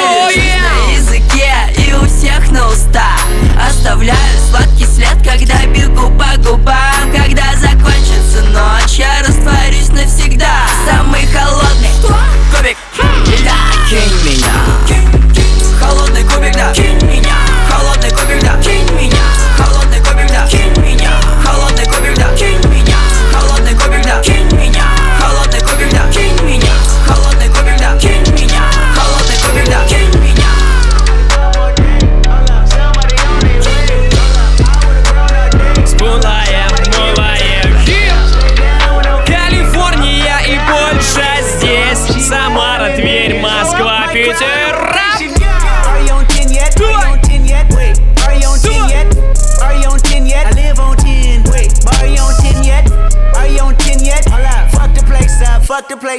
на 0.61 0.93
языке 0.93 1.51
И 1.77 1.93
у 1.93 2.05
всех 2.05 2.51
на 2.51 2.67
устах. 2.67 3.19
Оставляю 3.67 4.17
сладкий 4.49 4.85
след, 4.85 5.17
когда 5.23 5.65
бегу 5.65 6.09
по 6.17 6.37
губам. 6.37 7.11
Когда 7.15 7.53
закончится 7.55 8.43
ночь, 8.51 8.97
я 8.97 9.19
растворюсь 9.21 9.89
навсегда. 9.89 10.67
Самый 10.85 11.25
холодный 11.27 11.91
кубик. 12.01 12.77
Льда 13.27 13.55
Кинь 13.89 14.13
меня. 14.23 14.53
Холодный 15.79 16.23
кубик, 16.23 16.53
да. 16.53 16.73
Кинь 16.73 17.01
меня. 17.03 17.35
Холодный 17.69 18.09
кубик, 18.09 18.41
да. 18.41 18.61
Кинь 18.61 18.89
меня 18.95 19.37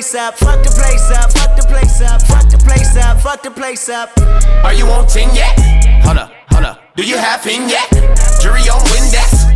place 0.08 0.22
up. 0.22 0.38
Fuck 0.38 0.62
the 0.64 0.70
place 0.70 1.10
up. 1.10 1.32
Fuck 1.32 1.56
the 1.56 1.66
place 1.68 2.00
up. 2.00 2.22
Fuck 2.22 2.48
the 2.48 2.58
place 2.58 2.96
up. 2.96 3.20
Fuck 3.20 3.42
the 3.42 3.50
place 3.50 3.88
up. 3.88 4.08
Are 4.64 4.72
you 4.72 4.86
on 4.86 5.06
10 5.06 5.34
yet? 5.34 5.52
Hold 6.04 6.16
up, 6.16 6.32
hold 6.48 6.64
up. 6.64 6.80
Do 6.96 7.04
you 7.04 7.18
have 7.18 7.42
pin 7.42 7.68
yet? 7.68 7.90
Jury 8.40 8.64
on 8.72 8.80
Windex. 8.88 9.52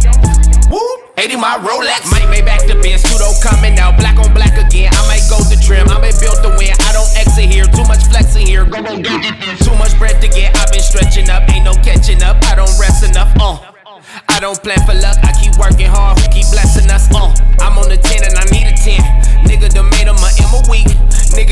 Woo! 0.68 0.80
80 1.16 1.36
my 1.36 1.56
Rolex. 1.56 2.10
Might 2.10 2.28
make 2.28 2.44
back 2.44 2.60
the 2.66 2.76
Benz. 2.84 3.00
Pseudo 3.00 3.32
coming 3.40 3.78
out. 3.78 3.96
Black 3.96 4.18
on 4.18 4.34
black 4.34 4.52
again. 4.58 4.92
I 4.92 5.00
might 5.08 5.24
go 5.32 5.40
to 5.40 5.56
trim. 5.56 5.88
I 5.88 5.96
may 6.00 6.12
build 6.20 6.36
to 6.44 6.52
win. 6.60 6.76
I 6.84 6.92
don't 6.92 7.08
exit 7.16 7.48
here. 7.48 7.64
Too 7.64 7.84
much 7.88 8.04
flexing 8.12 8.46
here. 8.46 8.64
Go, 8.64 8.82
go, 8.82 9.00
go. 9.00 9.14
Too 9.56 9.76
much 9.80 9.96
bread 9.96 10.20
to 10.20 10.28
get. 10.28 10.52
I've 10.56 10.68
been 10.68 10.84
stretching 10.84 11.30
up. 11.30 11.48
Ain't 11.48 11.64
no 11.64 11.72
catching 11.80 12.22
up. 12.22 12.36
I 12.44 12.56
don't 12.56 12.72
rest 12.76 13.08
enough. 13.08 13.32
Uh. 13.40 13.56
I 14.28 14.40
don't 14.40 14.60
plan 14.60 14.84
for 14.84 14.94
luck. 15.00 15.16
I 15.24 15.32
keep 15.32 15.56
working 15.56 15.88
hard. 15.88 16.20
Who 16.20 16.28
keep 16.28 16.48
blessing 16.52 16.90
us? 16.90 17.08
Uh. 17.08 17.32
I'm 17.64 17.78
on 17.78 17.88
the 17.88 17.96
10 17.96 18.24
and 18.28 18.36
I 18.36 18.44
need 18.52 18.68
a 18.68 18.76
10. 18.76 19.22
Nigga 19.48 19.68
done 19.72 19.91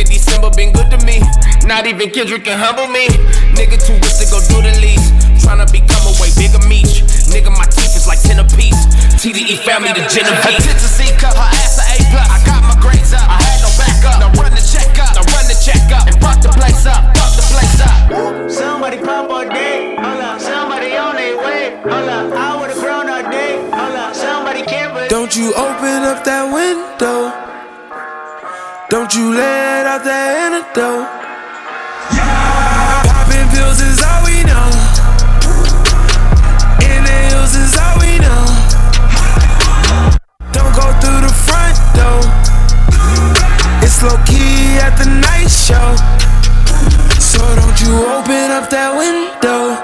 nigga, 0.00 0.08
December 0.08 0.50
been 0.50 0.72
good 0.72 0.90
to 0.90 0.98
me. 1.04 1.20
Not 1.66 1.86
even 1.86 2.10
Kendrick 2.10 2.44
can 2.44 2.58
humble 2.58 2.88
me. 2.88 3.08
Nigga, 3.52 3.76
too 3.76 3.94
rich 4.00 4.16
to 4.20 4.26
go 4.32 4.40
do 4.48 4.62
the 4.64 4.72
least. 4.80 5.12
Tryna 5.44 5.70
become 5.72 6.00
a 6.08 6.14
way 6.20 6.32
bigger 6.36 6.60
meat. 6.68 7.04
Nigga, 7.28 7.52
my 7.52 7.64
teeth 7.68 7.96
is 7.96 8.06
like 8.06 8.20
10 8.20 8.40
apiece. 8.40 8.86
TDE 9.20 9.60
family 9.64 9.92
to 9.92 10.02
Genevieve. 10.08 10.56
Attention 10.56 10.88
seeker, 10.88 11.28
her 11.28 11.48
ass 11.52 11.78
a 11.78 11.84
A+. 11.84 12.10
plus. 12.10 12.28
I 12.28 12.38
got 12.44 12.62
my 12.64 12.76
grades 12.80 13.12
up, 13.12 13.28
I 13.28 13.38
had 13.44 13.60
no 13.60 13.70
backup. 13.76 14.18
Now 14.20 14.32
run 14.40 14.52
the 14.52 14.64
check 14.64 14.96
up, 14.96 15.12
now 15.16 15.24
run 15.36 15.44
the 15.46 15.56
check 15.60 15.84
up. 15.92 16.08
And 16.08 16.16
fuck 16.20 16.40
the 16.40 16.48
place 16.56 16.86
up, 16.86 17.12
fuck 17.16 17.32
the 17.36 17.44
place 17.52 17.80
up. 17.84 18.50
Somebody 18.50 18.98
pop 18.98 19.28
our 19.30 19.44
day, 19.44 19.96
hold 20.00 20.20
up. 20.24 20.40
Somebody 20.40 20.96
on 20.96 21.16
their 21.16 21.36
way, 21.36 21.76
hold 21.84 22.08
up. 22.08 22.32
I 22.32 22.56
would've 22.60 22.80
grown 22.80 23.08
all 23.08 23.24
day, 23.30 23.60
hold 23.68 23.96
up. 23.96 24.14
Somebody 24.14 24.62
can't 24.62 24.94
believe. 24.94 25.10
Don't 25.10 25.36
you 25.36 25.52
open 25.54 26.08
up 26.08 26.24
that 26.24 26.48
window? 26.48 27.59
Don't 28.90 29.14
you 29.14 29.32
let 29.32 29.86
out 29.86 30.02
that 30.02 30.50
antidote. 30.50 31.06
Yeah. 32.10 33.06
Popping 33.06 33.46
pills 33.54 33.78
is 33.78 34.02
all 34.02 34.26
we 34.26 34.42
know. 34.42 34.66
Inhales 36.82 37.54
is 37.54 37.70
all 37.78 38.02
we 38.02 38.18
know. 38.18 38.42
Don't 40.50 40.74
go 40.74 40.90
through 40.98 41.22
the 41.22 41.30
front 41.30 41.78
door. 41.94 42.18
It's 43.78 44.02
low 44.02 44.18
key 44.26 44.82
at 44.82 44.98
the 44.98 45.06
night 45.06 45.46
show. 45.46 45.94
So 47.22 47.46
don't 47.62 47.78
you 47.78 47.94
open 48.10 48.50
up 48.50 48.74
that 48.74 48.90
window. 48.98 49.78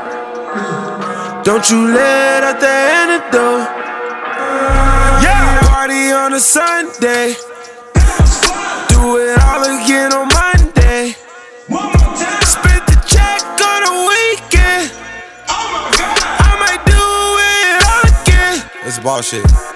Don't 1.47 1.63
you 1.71 1.95
let 1.95 2.43
out 2.43 2.59
the 2.59 2.75
antidote. 3.07 3.71
Yeah, 5.23 5.63
party 5.63 6.11
on 6.11 6.35
a 6.35 6.41
Sunday. 6.41 7.56
Do 9.07 9.19
it 9.19 9.39
all 9.39 9.63
again 9.63 10.13
on 10.13 10.27
Monday. 10.27 11.15
Spent 12.43 12.87
the 12.89 12.99
check 13.07 13.41
on 13.63 13.83
a 13.87 13.95
weekend. 14.11 14.91
I 15.47 16.57
might 16.59 16.83
do 16.85 17.05
it 17.55 17.85
all 17.87 18.03
again. 18.25 18.71
It's 18.85 18.99
bullshit. 18.99 19.76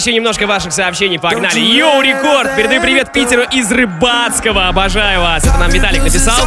Еще 0.00 0.14
немножко 0.14 0.46
ваших 0.46 0.72
сообщений, 0.72 1.18
погнали. 1.18 1.60
Йоу, 1.60 2.00
рекорд! 2.00 2.56
Передаю 2.56 2.80
привет 2.80 3.12
Питеру 3.12 3.42
из 3.52 3.70
Рыбацкого, 3.70 4.68
обожаю 4.68 5.20
вас. 5.20 5.44
Это 5.44 5.58
нам 5.58 5.70
Виталик 5.70 6.02
написал. 6.02 6.46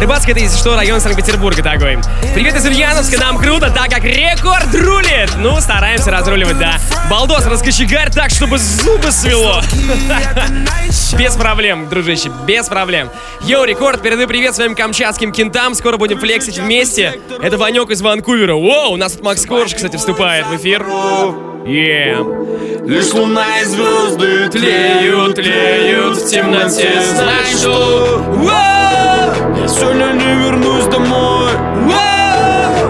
Рыбацкий 0.00 0.32
это, 0.32 0.40
если 0.40 0.56
что, 0.56 0.74
район 0.74 1.02
Санкт-Петербурга 1.02 1.62
такой. 1.62 1.98
Привет 2.34 2.56
из 2.56 2.64
Ульяновска, 2.64 3.18
нам 3.18 3.36
круто, 3.36 3.70
так 3.70 3.90
как 3.90 4.04
рекорд 4.04 4.74
рулит. 4.74 5.30
Ну, 5.36 5.60
стараемся 5.60 6.10
разруливать, 6.10 6.58
да. 6.58 6.76
Балдос, 7.10 7.44
раскочегарь 7.44 8.10
так, 8.10 8.30
чтобы 8.30 8.56
зубы 8.56 9.10
свело. 9.10 9.60
Без 11.18 11.36
проблем, 11.36 11.90
дружище, 11.90 12.30
без 12.46 12.66
проблем. 12.68 13.10
Йоу, 13.42 13.64
рекорд, 13.64 14.00
передаю 14.00 14.26
привет 14.28 14.54
своим 14.54 14.74
камчатским 14.74 15.30
кентам. 15.30 15.74
Скоро 15.74 15.98
будем 15.98 16.18
флексить 16.18 16.58
вместе. 16.58 17.20
Это 17.42 17.58
Ванек 17.58 17.90
из 17.90 18.00
Ванкувера. 18.00 18.54
Воу, 18.54 18.92
у 18.92 18.96
нас 18.96 19.12
тут 19.12 19.22
Макс 19.22 19.44
Корж, 19.44 19.74
кстати, 19.74 19.96
вступает 19.96 20.46
в 20.46 20.56
эфир. 20.56 21.53
Yeah. 21.66 22.22
Лишь 22.86 23.14
луна 23.14 23.60
и 23.60 23.64
звезды 23.64 24.50
тлеют, 24.50 25.36
тлеют 25.36 26.18
в 26.18 26.28
темноте. 26.28 27.00
Знай, 27.00 27.54
что? 27.56 28.22
Я 29.58 29.66
сегодня 29.66 30.12
не 30.12 30.44
вернусь 30.44 30.84
домой. 30.84 31.50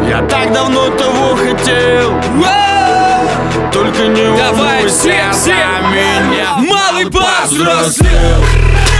Я 0.08 0.26
так 0.28 0.52
давно 0.52 0.90
того 0.90 1.36
хотел. 1.36 2.20
Только 3.72 4.08
не 4.08 4.36
Давай 4.36 4.88
все, 4.88 5.22
все. 5.30 5.54
за 5.54 5.88
меня 5.94 6.56
Малый. 6.58 7.04
Я 7.12 8.93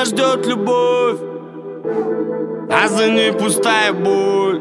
меня 0.00 0.04
ждет 0.04 0.46
любовь 0.46 1.18
А 2.70 2.88
за 2.88 3.08
ней 3.08 3.32
пустая 3.32 3.92
боль 3.92 4.60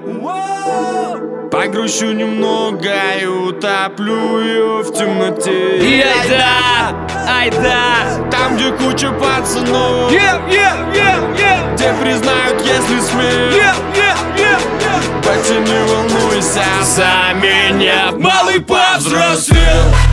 Погрущу 1.52 2.12
немного 2.13 2.93
и 3.21 3.25
утоплю 3.25 4.39
ее 4.39 4.84
в 4.84 4.93
темноте 4.93 5.78
И 5.78 6.02
ай 6.02 6.30
да, 6.30 7.08
ай 7.28 7.49
да 7.52 8.30
Там, 8.30 8.56
где 8.56 8.71
куча 8.71 9.12
пацанов 9.12 10.12
Yeah, 10.12 10.41
yeah, 10.49 10.93
yeah, 10.93 11.38
yeah. 11.38 11.75
Где 11.75 11.93
признают, 12.02 12.62
если 12.62 12.99
смею 12.99 13.52
Yeah, 13.52 13.75
yeah, 13.95 14.17
yeah, 14.38 14.60
yeah. 14.80 15.23
Хотя 15.23 15.60
не 15.60 15.84
волнуйся 15.86 16.63
За 16.84 17.34
меня 17.36 18.12
малый 18.17 18.60
повзрослел. 18.62 20.09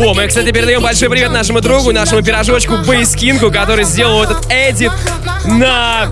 О, 0.00 0.14
мы, 0.14 0.26
кстати, 0.28 0.50
передаем 0.50 0.82
большой 0.82 1.10
привет 1.10 1.30
нашему 1.30 1.60
другу, 1.60 1.92
нашему 1.92 2.22
пирожочку 2.22 2.78
Бейскингу, 2.86 3.52
который 3.52 3.84
сделал 3.84 4.22
этот 4.22 4.46
эдит 4.50 4.90
на 5.44 6.08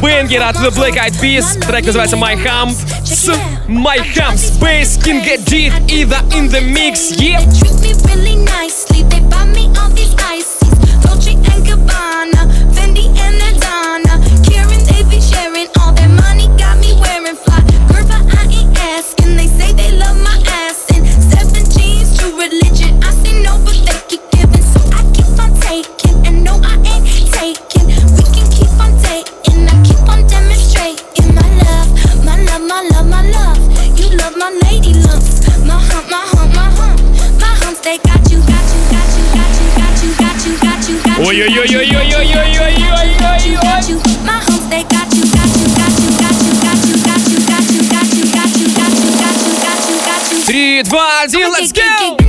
бенгер 0.00 0.42
от 0.42 0.56
The 0.56 0.70
Black 0.70 0.94
Eyed 0.94 1.20
Peas. 1.20 1.60
Трек 1.66 1.84
называется 1.84 2.16
My 2.16 2.42
Hump. 2.42 2.74
С 3.04 3.28
My 3.68 3.98
Hump, 4.16 4.36
Space 4.36 4.98
King 5.02 5.22
Edit 5.26 5.74
и 5.88 6.04
The 6.04 6.26
In 6.30 6.50
The 6.50 6.62
Mix. 6.62 7.14
Yeah. 7.18 7.42
Три, 50.46 50.82
два, 50.82 51.22
один, 51.22 51.48
let's 51.50 51.72
go! 51.72 52.21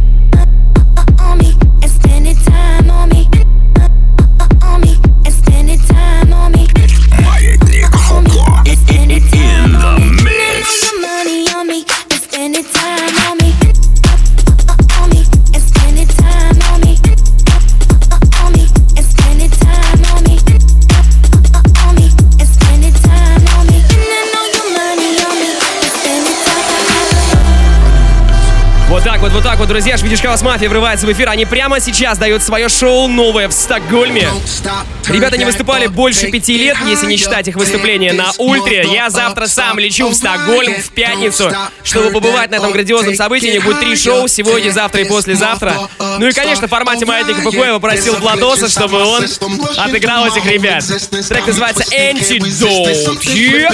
Друзья, 29.74 29.98
Шведиш 29.98 30.22
Хаус 30.22 30.44
Мафия 30.44 30.70
врывается 30.70 31.08
в 31.08 31.12
эфир. 31.12 31.30
Они 31.30 31.48
прямо 31.48 31.80
сейчас 31.80 32.20
дают 32.20 32.44
свое 32.44 32.70
шоу 32.70 33.08
новое 33.08 33.48
в 33.48 33.54
Стокгольме. 33.54 34.30
Ребята 35.08 35.36
не 35.36 35.46
выступали 35.46 35.88
больше 35.88 36.30
пяти 36.30 36.60
лет, 36.60 36.78
если 36.86 37.08
не 37.08 37.18
считать 37.18 37.48
их 37.48 37.56
выступления 37.56 38.14
на 38.14 38.32
Ультре. 38.38 38.86
Я 38.94 39.10
завтра 39.10 39.48
сам 39.48 39.80
лечу 39.80 40.10
в 40.10 40.14
Стокгольм 40.14 40.76
в 40.76 40.92
пятницу, 40.92 41.52
чтобы 41.84 42.12
побывать 42.12 42.52
на 42.52 42.56
этом 42.58 42.72
грандиозном 42.72 43.16
событии. 43.16 43.48
Не 43.48 43.60
будет 43.60 43.80
три 43.80 43.96
шоу 43.96 44.28
сегодня, 44.28 44.70
завтра 44.70 45.02
и 45.02 45.06
послезавтра. 45.06 45.90
Ну 46.20 46.28
и, 46.28 46.34
конечно, 46.34 46.68
в 46.68 46.70
формате 46.70 47.08
Маятника 47.08 47.42
я 47.50 47.74
попросил 47.74 48.16
Владоса, 48.18 48.70
чтобы 48.70 49.04
он 49.04 49.26
отыграл 49.78 50.28
этих 50.28 50.46
ребят. 50.46 50.84
Трек 51.28 51.48
называется 51.48 51.84
Antidote. 51.92 52.94
Yeah. 53.24 53.70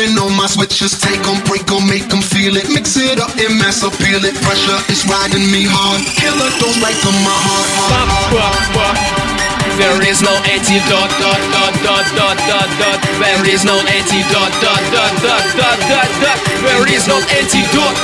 There 9.80 10.02
is 10.06 10.22
no 10.22 10.36
antidote, 10.44 11.10
dot, 11.18 11.42
dot, 11.52 11.74
dot, 11.82 12.06
dot, 12.16 12.38
dot, 12.48 12.70
dot. 12.78 13.00
There 13.18 13.46
is 13.50 13.64
no 13.64 13.80
antidote, 13.80 14.54
dot, 14.62 14.84
dot, 14.92 15.14
dot, 15.24 15.44
dot, 15.58 15.80
dot, 15.90 16.10
dot. 16.22 16.38
There 16.62 16.86
is 16.94 17.08
no 17.08 17.18
antidote. 17.18 17.98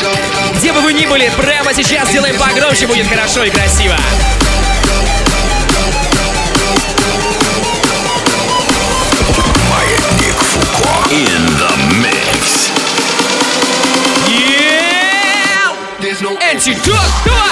Где 0.57 0.71
бы 0.71 0.79
вы 0.81 0.93
ни 0.93 1.05
были, 1.05 1.29
прямо 1.37 1.73
сейчас 1.73 2.09
сделаем 2.09 2.37
погромче, 2.37 2.87
будет 2.87 3.07
хорошо 3.07 3.43
и 3.43 3.51
красиво. 3.51 3.95
Маятник 9.69 10.37
Фуко. 10.41 11.13
In 11.13 11.45
the 11.59 11.71
mix. 12.01 12.71
Yeah! 14.27 14.65
Antidote, 16.51 17.11
давай! 17.25 17.25
Давай! 17.25 17.44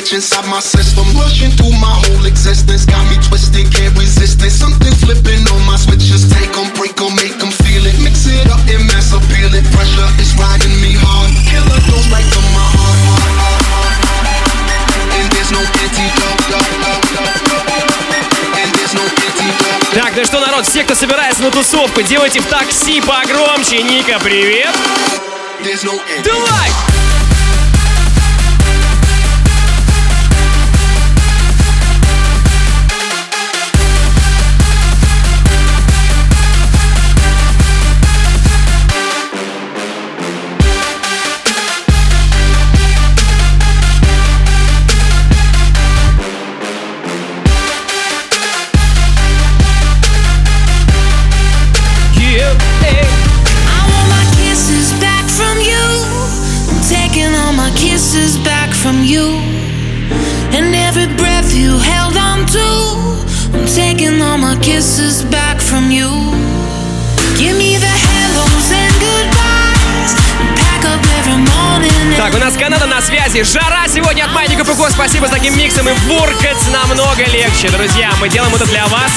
Glitch 0.00 0.14
inside 0.14 0.46
my 0.48 0.60
system, 0.60 1.04
rushing 1.16 1.50
through 1.52 1.72
my 1.80 1.92
whole 1.92 2.24
existence. 2.24 2.84
Got 2.86 3.04
me 3.10 3.16
twisted, 3.28 3.70
can't 3.72 3.96
resist 3.98 4.42
it. 4.42 4.50
Something 4.50 4.92
flipping 5.04 5.44
on 5.52 5.60
my 5.66 5.76
switches. 5.76 6.24
Take 6.28 6.56
'em, 6.56 6.72
break 6.74 7.00
'em, 7.00 7.14
make 7.16 7.36
'em 7.42 7.50
feel 7.50 7.84
it. 7.86 7.98
Mix 8.00 8.26
it 8.26 8.46
up 8.48 8.60
and 8.68 8.84
mass 8.88 9.12
appeal 9.12 9.52
it. 9.54 9.64
Pressure 9.72 10.10
is 10.18 10.32
riding 10.40 10.76
me 10.80 10.92
hard. 10.94 11.30
Killer 11.50 11.80
goes 11.90 12.06
right 12.08 12.28
to 12.34 12.40
my 12.56 12.66
heart, 12.76 13.00
heart, 13.08 13.32
heart, 13.40 13.62
heart. 13.72 13.98
And 15.18 15.26
there's 15.32 15.50
no 15.52 15.60
antidote. 15.84 16.40
Так, 19.92 20.12
ну 20.16 20.24
что, 20.24 20.40
народ, 20.40 20.66
все, 20.66 20.84
кто 20.84 20.94
собирается 20.94 21.42
на 21.42 21.50
тусовку, 21.50 22.02
делайте 22.02 22.40
в 22.40 22.46
такси 22.46 23.00
погромче. 23.00 23.82
Ника, 23.82 24.18
привет! 24.20 24.74
Давай! 26.24 26.89
Связи. 73.44 73.60
Жара 73.60 73.88
сегодня 73.88 74.24
от 74.24 74.32
Маятника 74.32 74.64
Фуко. 74.64 74.90
Спасибо 74.90 75.26
с 75.26 75.30
таким 75.30 75.56
миксом. 75.56 75.88
И 75.88 75.92
воркать 75.92 76.62
намного 76.72 77.24
легче, 77.24 77.68
друзья. 77.68 78.10
Мы 78.20 78.28
делаем 78.28 78.54
это 78.54 78.66
для 78.66 78.86
вас. 78.86 79.12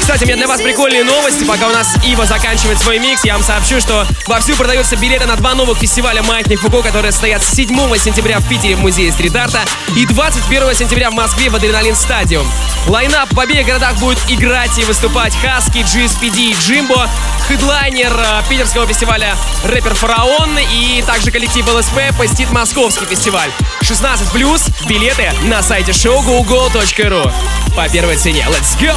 Кстати, 0.00 0.24
у 0.24 0.26
меня 0.26 0.36
для 0.36 0.48
вас 0.48 0.60
прикольные 0.60 1.04
новости. 1.04 1.44
Пока 1.44 1.68
у 1.68 1.72
нас 1.72 1.94
Ива 2.04 2.26
заканчивает 2.26 2.78
свой 2.80 2.98
микс, 2.98 3.24
я 3.24 3.34
вам 3.34 3.42
сообщу, 3.42 3.80
что 3.80 4.06
вовсю 4.26 4.56
продаются 4.56 4.96
билеты 4.96 5.26
на 5.26 5.36
два 5.36 5.54
новых 5.54 5.78
фестиваля 5.78 6.22
«Маятник 6.22 6.60
Фуко», 6.60 6.82
которые 6.82 7.12
состоятся 7.12 7.42
7 7.44 7.68
сентября 7.96 8.40
в 8.40 8.48
Питере 8.48 8.74
в 8.76 8.80
музее 8.80 9.12
стрит-арта 9.12 9.60
и 9.96 10.06
21 10.06 10.74
сентября 10.74 11.10
в 11.10 11.14
Москве 11.14 11.50
в 11.50 11.54
Adrenaline 11.54 11.94
Stadium. 11.94 12.50
Лайнап 12.86 13.32
в 13.32 13.38
обеих 13.38 13.66
городах 13.66 13.96
будет 13.98 14.18
играть 14.28 14.76
и 14.78 14.84
выступать 14.84 15.34
Хаски, 15.36 15.78
GSPD 15.78 16.38
и 16.38 16.56
Джимбо, 16.60 17.08
хедлайнер 17.46 18.12
э, 18.12 18.42
питерского 18.48 18.86
фестиваля 18.86 19.36
рэпер 19.64 19.94
Фараон 19.94 20.58
и 20.72 21.02
также 21.06 21.30
коллектив 21.30 21.66
ЛСП 21.68 22.16
посетит 22.18 22.50
московский 22.50 23.04
фестиваль. 23.06 23.50
16 23.82 24.32
плюс 24.32 24.66
билеты 24.88 25.32
на 25.44 25.62
сайте 25.62 25.92
showgogo.ru 25.92 27.32
по 27.76 27.88
первой 27.88 28.16
цене. 28.16 28.46
Let's 28.48 28.78
go! 28.80 28.96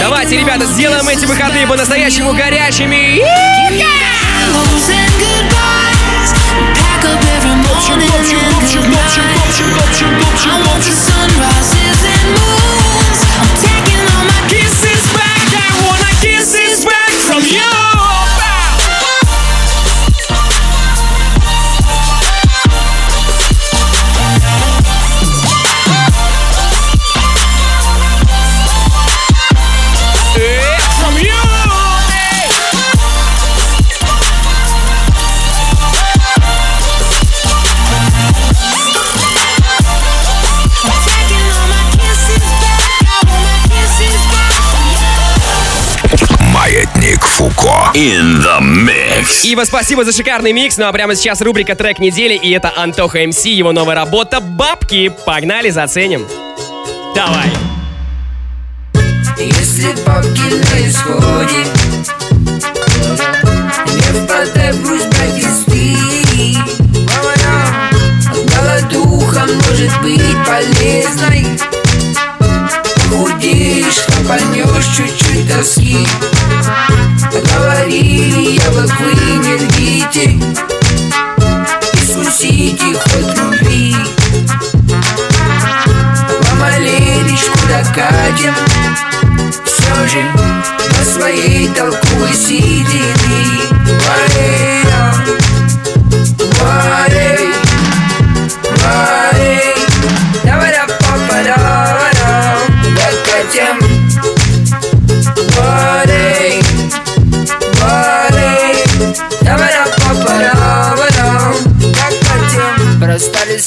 Давайте, 0.00 0.38
ребята, 0.38 0.66
сделаем 0.66 1.06
эти 1.08 1.26
выходные 1.26 1.66
по-настоящему 1.66 2.32
горячими. 2.32 3.20
hellos 3.20 4.88
and 4.88 5.12
goodbyes. 5.20 6.30
And 6.56 6.66
pack 6.76 7.04
up 7.04 7.20
every 7.36 7.54
morning 7.54 7.74
In 47.94 48.42
the 48.42 48.60
mix. 48.60 49.44
Ива, 49.44 49.64
спасибо 49.64 50.04
за 50.04 50.10
шикарный 50.10 50.52
микс. 50.52 50.76
Ну 50.78 50.86
а 50.86 50.92
прямо 50.92 51.14
сейчас 51.14 51.40
рубрика 51.40 51.76
«Трек 51.76 52.00
недели», 52.00 52.34
и 52.34 52.50
это 52.50 52.72
Антоха 52.76 53.24
МС, 53.24 53.44
его 53.44 53.70
новая 53.70 53.94
работа 53.94 54.40
«Бабки». 54.40 55.12
Погнали, 55.24 55.70
заценим. 55.70 56.26
Давай. 57.14 57.48
Если 59.38 59.92
бабки 60.04 60.40
на 60.40 60.88
исходе 60.88 61.64
Не 63.86 64.24
впадай 64.24 64.72
в 64.72 64.82
грусть, 64.82 65.14
Голодуха 68.54 69.46
может 69.46 70.02
быть 70.02 70.36
полезной 70.44 71.46
Похудеешь, 73.08 74.04
хапанешь 74.24 74.86
чуть-чуть 74.96 75.48
тоски 75.48 76.06
Говорили, 77.32 78.60
яблок 78.64 78.90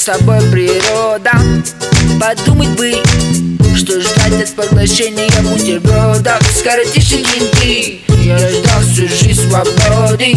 собой 0.08 0.40
природа. 0.50 1.32
Подумать 2.18 2.70
бы, 2.78 2.94
что 3.76 4.00
ждать 4.00 4.42
от 4.42 4.54
поглощения 4.54 5.28
бутербродов 5.42 6.40
Скоротишь 6.50 7.10
кенты 7.10 8.00
Я 8.22 8.38
ждал 8.38 8.80
всю 8.80 9.06
жизнь 9.06 9.50
свободы. 9.50 10.34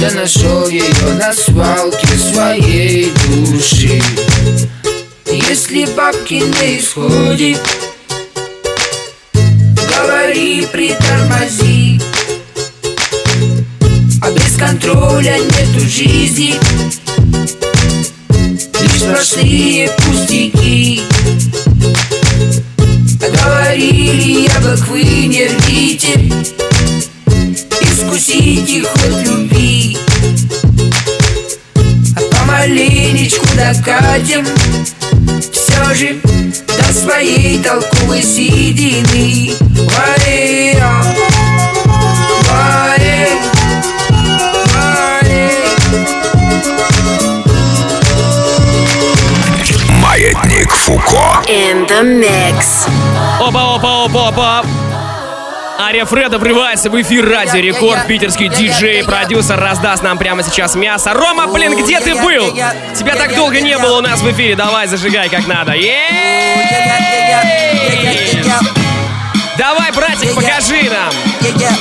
Да 0.00 0.10
нашел 0.16 0.66
ее 0.68 0.82
на 1.20 1.32
свалке 1.32 2.08
своей 2.18 3.12
души. 3.28 4.02
Если 5.26 5.84
бабки 5.96 6.42
на 6.42 6.78
исходе 6.78 7.56
Говори, 9.88 10.66
притормози. 10.72 12.00
А 14.22 14.30
без 14.32 14.56
контроля 14.56 15.38
нету 15.38 15.86
жизни 15.88 16.56
Лишь 18.96 19.02
сплошные 19.02 19.90
пустяки. 19.98 21.02
Говорили, 23.20 24.48
яблок 24.48 24.88
вы 24.88 25.02
не 25.02 25.46
рвите 25.46 26.32
Искусите 27.82 28.84
хоть 28.84 29.26
любви. 29.26 29.98
А 32.16 32.20
помаленечку 32.34 33.44
докатим. 33.54 34.46
Все 35.52 35.94
же 35.94 36.16
до 36.66 36.92
своей 36.94 37.62
толковой 37.62 38.22
седины. 38.22 39.52
Варей, 39.60 40.74
Маятник 50.36 50.70
Фуко. 50.70 51.42
In 51.48 51.86
the 51.86 52.02
mix. 52.02 52.88
Опа, 53.40 53.76
опа, 53.76 54.04
опа, 54.04 54.28
опа. 54.28 54.62
Ария 55.78 56.04
Фреда 56.04 56.38
врывается 56.38 56.90
в 56.90 57.00
эфир 57.00 57.28
Радио 57.28 57.60
Рекорд. 57.60 58.06
Питерский 58.06 58.48
диджей, 58.48 59.04
продюсер 59.04 59.58
раздаст 59.58 60.02
нам 60.02 60.18
прямо 60.18 60.42
сейчас 60.42 60.74
мясо. 60.74 61.12
Рома, 61.14 61.46
блин, 61.46 61.76
где 61.76 62.00
ты 62.00 62.14
был? 62.14 62.54
Тебя 62.94 63.16
так 63.16 63.34
долго 63.34 63.60
не 63.60 63.78
было 63.78 63.98
у 63.98 64.00
нас 64.00 64.20
в 64.20 64.30
эфире. 64.30 64.56
Давай, 64.56 64.86
зажигай 64.86 65.28
как 65.28 65.46
надо. 65.46 65.72
Ей! 65.72 67.75
Давай, 69.57 69.91
братик, 69.91 70.33
покажи 70.33 70.89
нам. 70.89 71.11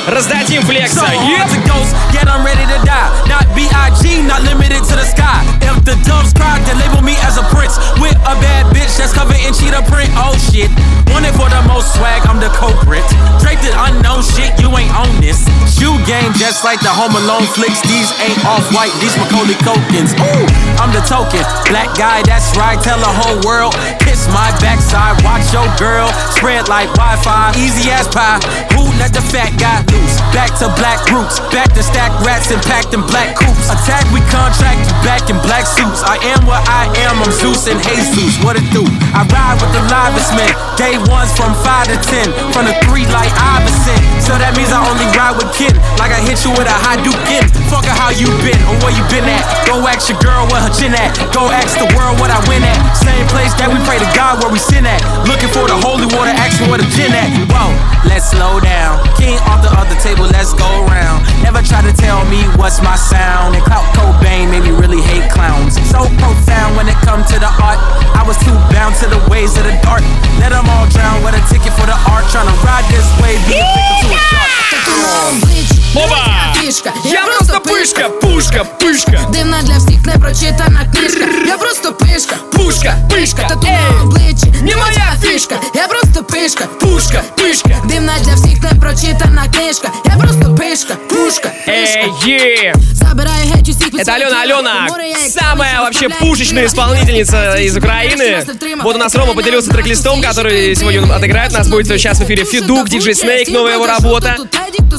Раздадим 0.08 0.62
флекса. 0.62 1.00
So 1.00 1.06
Еп! 1.06 1.38
hard 1.38 1.50
to 1.50 1.60
ghost, 1.68 1.94
yet 2.12 2.28
I'm 2.28 2.44
ready 2.44 2.66
to 2.66 2.78
die. 2.84 3.10
Not 3.26 3.46
B.I.G., 3.54 4.22
not 4.22 4.42
limited 4.42 4.82
to 4.84 4.94
the 4.96 5.04
sky. 5.04 5.40
If 5.62 5.84
the 5.84 5.96
doves 6.04 6.32
cry, 6.34 6.58
then 6.66 6.78
label 6.78 7.02
me 7.02 7.14
as 7.22 7.38
a 7.38 7.44
prince. 7.54 7.78
With 8.00 8.16
a 8.26 8.34
bad 8.42 8.66
bitch 8.74 8.98
that's 8.98 9.12
covered 9.12 9.38
in 9.40 9.54
cheetah 9.54 9.86
print. 9.88 10.10
Oh 10.16 10.34
shit. 10.50 10.70
Wanted 11.10 11.34
for 11.34 11.48
the 11.50 11.62
most 11.66 11.94
swag, 11.94 12.22
I'm 12.26 12.38
the 12.38 12.50
culprit. 12.54 13.02
Draped 13.42 13.64
in 13.66 13.74
unknown 13.74 14.22
shit, 14.22 14.54
you 14.60 14.70
ain't 14.76 14.92
on 14.94 15.10
this. 15.20 15.42
Shoe 15.66 15.96
game 16.06 16.32
just 16.38 16.62
like 16.62 16.80
the 16.80 16.92
Home 16.92 17.14
Alone 17.16 17.46
flicks. 17.54 17.80
These 17.82 18.10
ain't 18.22 18.38
off 18.46 18.66
white, 18.74 18.94
these 19.02 19.16
Macaulay 19.18 19.58
Culkins. 19.64 20.14
Ooh, 20.18 20.46
I'm 20.78 20.92
the 20.94 21.02
token. 21.06 21.42
Black 21.70 21.90
guy, 21.98 22.22
that's 22.22 22.54
right. 22.56 22.78
Tell 22.78 22.98
the 22.98 23.10
whole 23.10 23.38
world. 23.42 23.74
Kiss 24.00 24.28
my 24.30 24.50
backside, 24.62 25.18
watch 25.24 25.50
your 25.52 25.66
girl. 25.78 26.06
Spread 26.36 26.68
like 26.68 26.88
Wi 26.94 27.16
Fi, 27.24 27.52
easy 27.65 27.89
as 27.89 28.05
pie. 28.07 28.37
Who 28.77 28.85
let 29.01 29.09
the 29.09 29.25
fat 29.33 29.49
guy 29.57 29.81
loose? 29.89 30.21
Back 30.29 30.53
to 30.61 30.69
black 30.77 31.01
roots. 31.09 31.41
Back 31.49 31.73
to 31.73 31.81
stack 31.81 32.13
rats 32.21 32.53
and 32.53 32.61
packed 32.61 32.93
in 32.93 33.01
black 33.09 33.33
coops. 33.33 33.65
Attack, 33.73 34.05
we 34.13 34.21
contract 34.29 34.85
you 34.85 34.93
back 35.01 35.25
in 35.33 35.37
black 35.41 35.65
suits. 35.65 36.05
I 36.05 36.21
am 36.29 36.45
what 36.45 36.61
I 36.69 36.85
am, 37.09 37.17
I'm 37.17 37.33
Zeus 37.33 37.65
and 37.65 37.81
Jesus. 37.81 38.37
What 38.45 38.53
it 38.53 38.67
do? 38.69 38.85
I 39.17 39.25
ride 39.33 39.57
with 39.57 39.73
the 39.73 39.81
livest 39.89 40.37
men. 40.37 40.53
Day 40.77 41.01
ones 41.09 41.33
from 41.33 41.57
5 41.65 41.89
to 41.89 41.97
10. 41.97 42.29
From 42.53 42.69
the 42.69 42.75
3 42.85 43.09
like 43.09 43.33
Iverson. 43.33 43.97
So 44.21 44.37
that 44.37 44.53
means 44.53 44.69
I 44.69 44.85
only 44.85 45.07
ride 45.17 45.33
with 45.33 45.49
kin. 45.57 45.73
Like 45.97 46.13
I 46.13 46.21
hit 46.21 46.45
you 46.45 46.53
with 46.53 46.69
a 46.69 46.77
high 46.85 47.01
duke 47.01 47.17
in. 47.33 47.49
Fuck 47.71 47.89
how 47.89 48.13
you 48.13 48.29
been 48.45 48.59
or 48.69 48.77
where 48.85 48.93
you 48.93 49.01
been 49.09 49.25
at. 49.25 49.41
Go 49.65 49.81
ask 49.89 50.11
your 50.11 50.21
girl 50.21 50.45
where 50.53 50.61
her 50.61 50.73
chin 50.75 50.93
at. 50.93 51.17
Go 51.33 51.49
ask 51.49 51.79
the 51.81 51.89
world 51.97 52.21
what 52.21 52.29
I 52.29 52.37
win 52.45 52.61
at. 52.61 52.77
Same 52.93 53.25
place 53.31 53.55
that 53.57 53.71
we 53.71 53.79
pray 53.87 53.97
to 53.97 54.09
God 54.13 54.43
where 54.43 54.51
we 54.51 54.59
sin 54.59 54.85
at. 54.85 55.01
Looking 55.25 55.49
for 55.49 55.65
the 55.65 55.77
holy 55.79 56.05
water, 56.13 56.35
asking 56.35 56.69
where 56.69 56.77
the 56.77 56.89
gin 56.93 57.15
at. 57.15 57.54
Whoa, 57.55 57.71
let's 58.03 58.35
slow 58.35 58.59
down. 58.59 58.99
King 59.15 59.39
off 59.47 59.63
the 59.63 59.71
other 59.71 59.95
table, 60.03 60.27
let's 60.27 60.51
go 60.51 60.67
round. 60.91 61.23
Never 61.39 61.63
try 61.63 61.79
to 61.79 61.95
tell 61.95 62.27
me 62.27 62.43
what's 62.59 62.83
my 62.83 62.99
sound. 62.99 63.55
And 63.55 63.63
Clout 63.63 63.87
Cobain 63.95 64.51
made 64.51 64.67
me 64.67 64.75
really 64.75 64.99
hate 64.99 65.31
clowns. 65.31 65.79
So 65.87 66.03
profound 66.19 66.75
when 66.75 66.91
it 66.91 66.99
come 67.07 67.23
to 67.23 67.37
the 67.39 67.47
art. 67.63 67.79
I 68.11 68.27
was 68.27 68.35
too 68.43 68.55
bound 68.75 68.99
to 68.99 69.07
the 69.07 69.23
ways 69.31 69.55
of 69.55 69.63
the 69.63 69.71
dark. 69.79 70.03
Let 70.43 70.51
them 70.51 70.67
all 70.67 70.83
drown 70.91 71.23
with 71.23 71.39
a 71.39 71.43
ticket 71.47 71.71
for 71.79 71.87
the 71.87 71.95
art. 72.11 72.27
Trying 72.27 72.51
to 72.51 72.57
ride 72.67 72.83
this 72.91 73.07
wave, 73.23 73.39
be 73.47 73.55
a 73.55 73.63
victim 73.71 74.03
to 74.03 74.07
a 74.11 74.19
shark. 74.19 75.84
Опа! 75.94 76.54
Фішка. 76.54 76.92
Я 77.04 77.24
просто 77.24 77.60
пышка, 77.60 78.08
пушка, 78.08 78.66
пышка. 78.80 79.30
Дивна 79.30 79.62
для 79.62 79.76
всіх 79.78 80.06
непрочитана 80.06 80.80
книжка. 80.92 81.24
Я 81.46 81.58
просто 81.58 81.92
пишка. 81.92 82.36
Пушка, 82.52 82.94
пишка. 83.14 83.48
Тату 83.48 83.66
на 83.66 84.02
обличчі. 84.02 84.54
Не 84.62 84.76
моя 84.76 85.16
фішка. 85.22 85.54
Я 85.74 85.88
просто 85.88 86.24
пишка. 86.24 86.64
Пушка, 86.80 87.22
пышка. 87.36 87.86
Дивна 87.86 88.12
для 88.22 88.34
всіх 88.34 88.62
непрочитана 88.62 89.48
книжка. 89.54 89.88
Я 90.06 90.16
просто 90.16 90.54
пишка. 90.54 90.94
Пушка. 91.08 91.50
Эй, 91.68 92.12
е! 92.26 92.74
Забираю 92.92 93.44
геть 93.54 93.68
усіх 93.68 93.86
від 93.86 94.00
Это 94.00 94.04
свого 94.04 94.18
Алена 94.18 94.44
тіла. 94.46 94.58
Алена, 94.58 94.86
Море 94.88 95.08
я 95.10 95.28
самая 95.28 95.80
вообще 95.80 96.08
пушечная 96.08 96.66
исполнительница 96.66 97.54
из 97.56 97.76
Украины. 97.76 98.44
Вот 98.82 98.96
у 98.96 98.98
нас 98.98 99.14
Рома 99.14 99.34
поделился 99.34 99.70
трек-листом, 99.70 100.22
который 100.22 100.74
сегодня 100.76 101.02
он 101.02 101.12
отыграет. 101.12 101.52
У 101.52 101.54
нас 101.54 101.68
будет 101.68 101.86
сейчас 101.86 102.18
в 102.18 102.24
эфире 102.24 102.44
Фидук, 102.44 102.88
Диджей 102.88 103.14
Снейк, 103.14 103.48
новая 103.48 103.74
его 103.74 103.86
работа. 103.86 104.36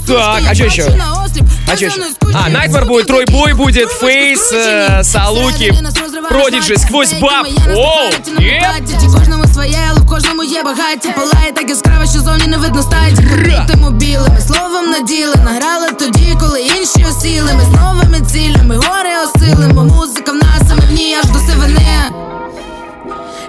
Так, 0.06 0.42
а 0.48 0.54
что 0.54 0.64
еще? 0.64 0.84
А 1.68 1.76
что 1.76 1.86
еще? 1.86 2.02
А, 2.34 2.48
Найтмар 2.48 2.84
будет, 2.86 3.06
Трой 3.06 3.24
Бой 3.26 3.54
будет, 3.54 3.88
Фейс, 3.90 4.52
э, 4.52 5.02
Салуки, 5.02 5.74
Продиджи, 6.28 6.76
Сквозь 6.76 7.12
Баб. 7.14 7.46
Оу, 7.74 8.10
Кожному 9.12 9.44
своє, 9.54 9.78
але 9.90 10.00
в 10.00 10.06
кожному 10.06 10.44
є 10.44 10.62
багаття 10.62 11.08
Палає 11.16 11.52
так 11.52 11.68
яскраво, 11.68 12.04
що 12.06 12.20
зовні 12.20 12.46
не 12.46 12.56
видно 12.56 12.82
статі 12.82 13.16
Побитимо 13.16 13.90
білими, 13.90 14.40
словом 14.46 14.90
наділи 14.90 15.34
Награли 15.44 15.88
тоді, 15.98 16.36
коли 16.40 16.60
інші 16.60 17.06
осіли 17.10 17.50
Ми 17.54 17.64
з 17.64 17.80
новими 17.80 18.20
цілями, 18.26 18.76
гори 18.76 19.10
осилимо 19.24 19.84
Музика 19.84 20.32
в 20.32 20.34
нас, 20.34 20.62
а 20.70 20.74
ми 20.74 20.82
в 20.90 20.92
ній 20.92 21.16
аж 21.22 21.30
до 21.30 21.38
сивини 21.38 22.25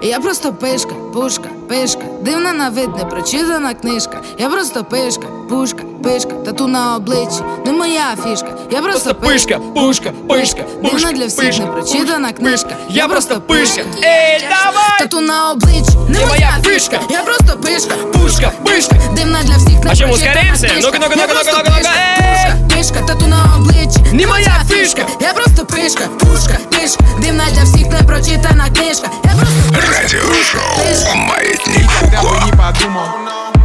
Я 0.02 0.20
просто 0.20 0.54
пишка, 0.54 0.94
пушка, 1.14 1.50
пишка. 1.70 2.02
Дивна 2.22 2.54
на 2.54 2.70
вид, 2.70 2.96
не 2.98 3.06
прочитана 3.06 3.74
книжка. 3.74 4.22
Я 4.40 4.50
просто 4.50 4.84
пишка, 4.84 5.28
пушка, 5.50 5.84
пишка. 6.04 6.30
Тату 6.46 6.68
на 6.68 6.96
обличчі, 6.96 7.42
не 7.66 7.72
моя 7.72 8.16
фішка. 8.24 8.48
Я 8.72 8.82
просто 8.82 9.16
пишка, 9.16 9.60
пушка, 9.76 10.12
пишка. 10.30 10.62
Дивна 10.84 11.12
для 11.12 11.26
всіх, 11.26 11.60
не 11.60 11.66
прочитана 11.66 12.32
книжка. 12.32 12.70
Я 12.90 13.08
просто 13.08 13.42
пишка. 13.42 13.82
Ей, 14.04 14.42
давай! 14.50 15.00
Тату 15.00 15.22
на 15.22 15.52
обличчі, 15.52 15.98
не 16.10 16.26
моя 16.26 16.54
фішка. 16.64 17.00
Я 17.10 17.24
просто 17.24 17.58
пишка, 17.58 17.96
Пушка, 18.14 18.52
пишка. 18.66 18.96
Дивна 19.16 19.40
для 19.44 19.56
всіх, 19.58 19.84
не 19.84 19.92
А 19.92 19.96
чем 19.96 20.10
прочитана 20.10 20.40
ускоримся? 20.40 20.68
книжка. 20.68 20.82
Ну-ка, 20.82 20.98
ну-ка, 21.00 21.16
ну-ка, 21.16 21.34
ну-ка, 21.34 21.52
ну-ка, 21.58 21.76
пишка, 21.76 21.92
ну-ка. 22.18 22.76
Пушка, 22.76 22.76
пишка, 22.76 23.08
тату 23.14 23.28
на 23.28 23.56
обличчі. 23.58 24.00
Не 24.14 24.28
моя 24.28 24.62
фішка. 24.70 25.02
Я 25.22 25.34
просто 25.34 25.66
пишка, 25.66 26.04
пушка, 26.20 26.58
пишка. 26.72 27.04
Дивна 27.22 27.44
для 27.54 27.64
всіх, 27.64 27.88
не 27.88 28.04
прочитана 28.08 28.66
книжка. 28.76 29.08
Я 29.26 29.32
просто 29.32 29.87
Радиошоу 29.88 31.16
«Маятник 31.16 31.90
Фуко». 31.90 32.46
не 32.46 32.52
подумал 32.52 33.08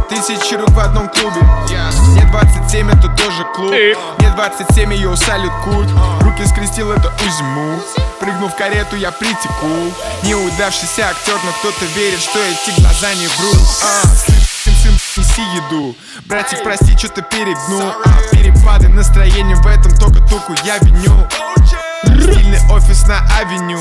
Тысячи 0.07 0.53
рук 0.55 0.69
в 0.69 0.79
одном 0.79 1.09
клубе. 1.09 1.41
Мне 2.11 2.23
27, 2.25 2.89
это 2.89 3.09
тоже 3.09 3.43
клуб. 3.55 3.71
Мне 3.71 4.29
27, 4.35 4.93
ее 4.93 5.17
салют 5.17 5.51
Руки 6.21 6.45
скрестил, 6.47 6.91
это 6.91 7.11
узьму. 7.27 7.79
Прыгнув 8.19 8.53
в 8.53 8.55
карету, 8.55 8.95
я 8.95 9.11
притеку. 9.11 9.91
Неудавшийся 10.23 11.09
актер, 11.09 11.35
но 11.43 11.51
кто-то 11.59 11.85
верит, 11.95 12.21
что 12.21 12.39
эти 12.39 12.79
глаза 12.79 13.13
не 13.15 13.27
врут. 13.27 13.57
А, 13.81 14.07
сын, 14.07 14.73
сын, 14.83 14.93
неси 15.17 15.41
еду. 15.55 15.95
Братик, 16.25 16.63
прости, 16.63 16.95
что-то 16.97 17.21
перегнул. 17.21 17.81
А, 17.81 18.35
Перепады 18.35 18.87
настроения 18.87 19.55
в 19.55 19.67
этом 19.67 19.91
только 19.97 20.19
туку 20.27 20.55
я 20.63 20.77
виню 20.77 21.27
Стильный 22.03 22.59
офис 22.69 23.07
на 23.07 23.25
авеню. 23.39 23.79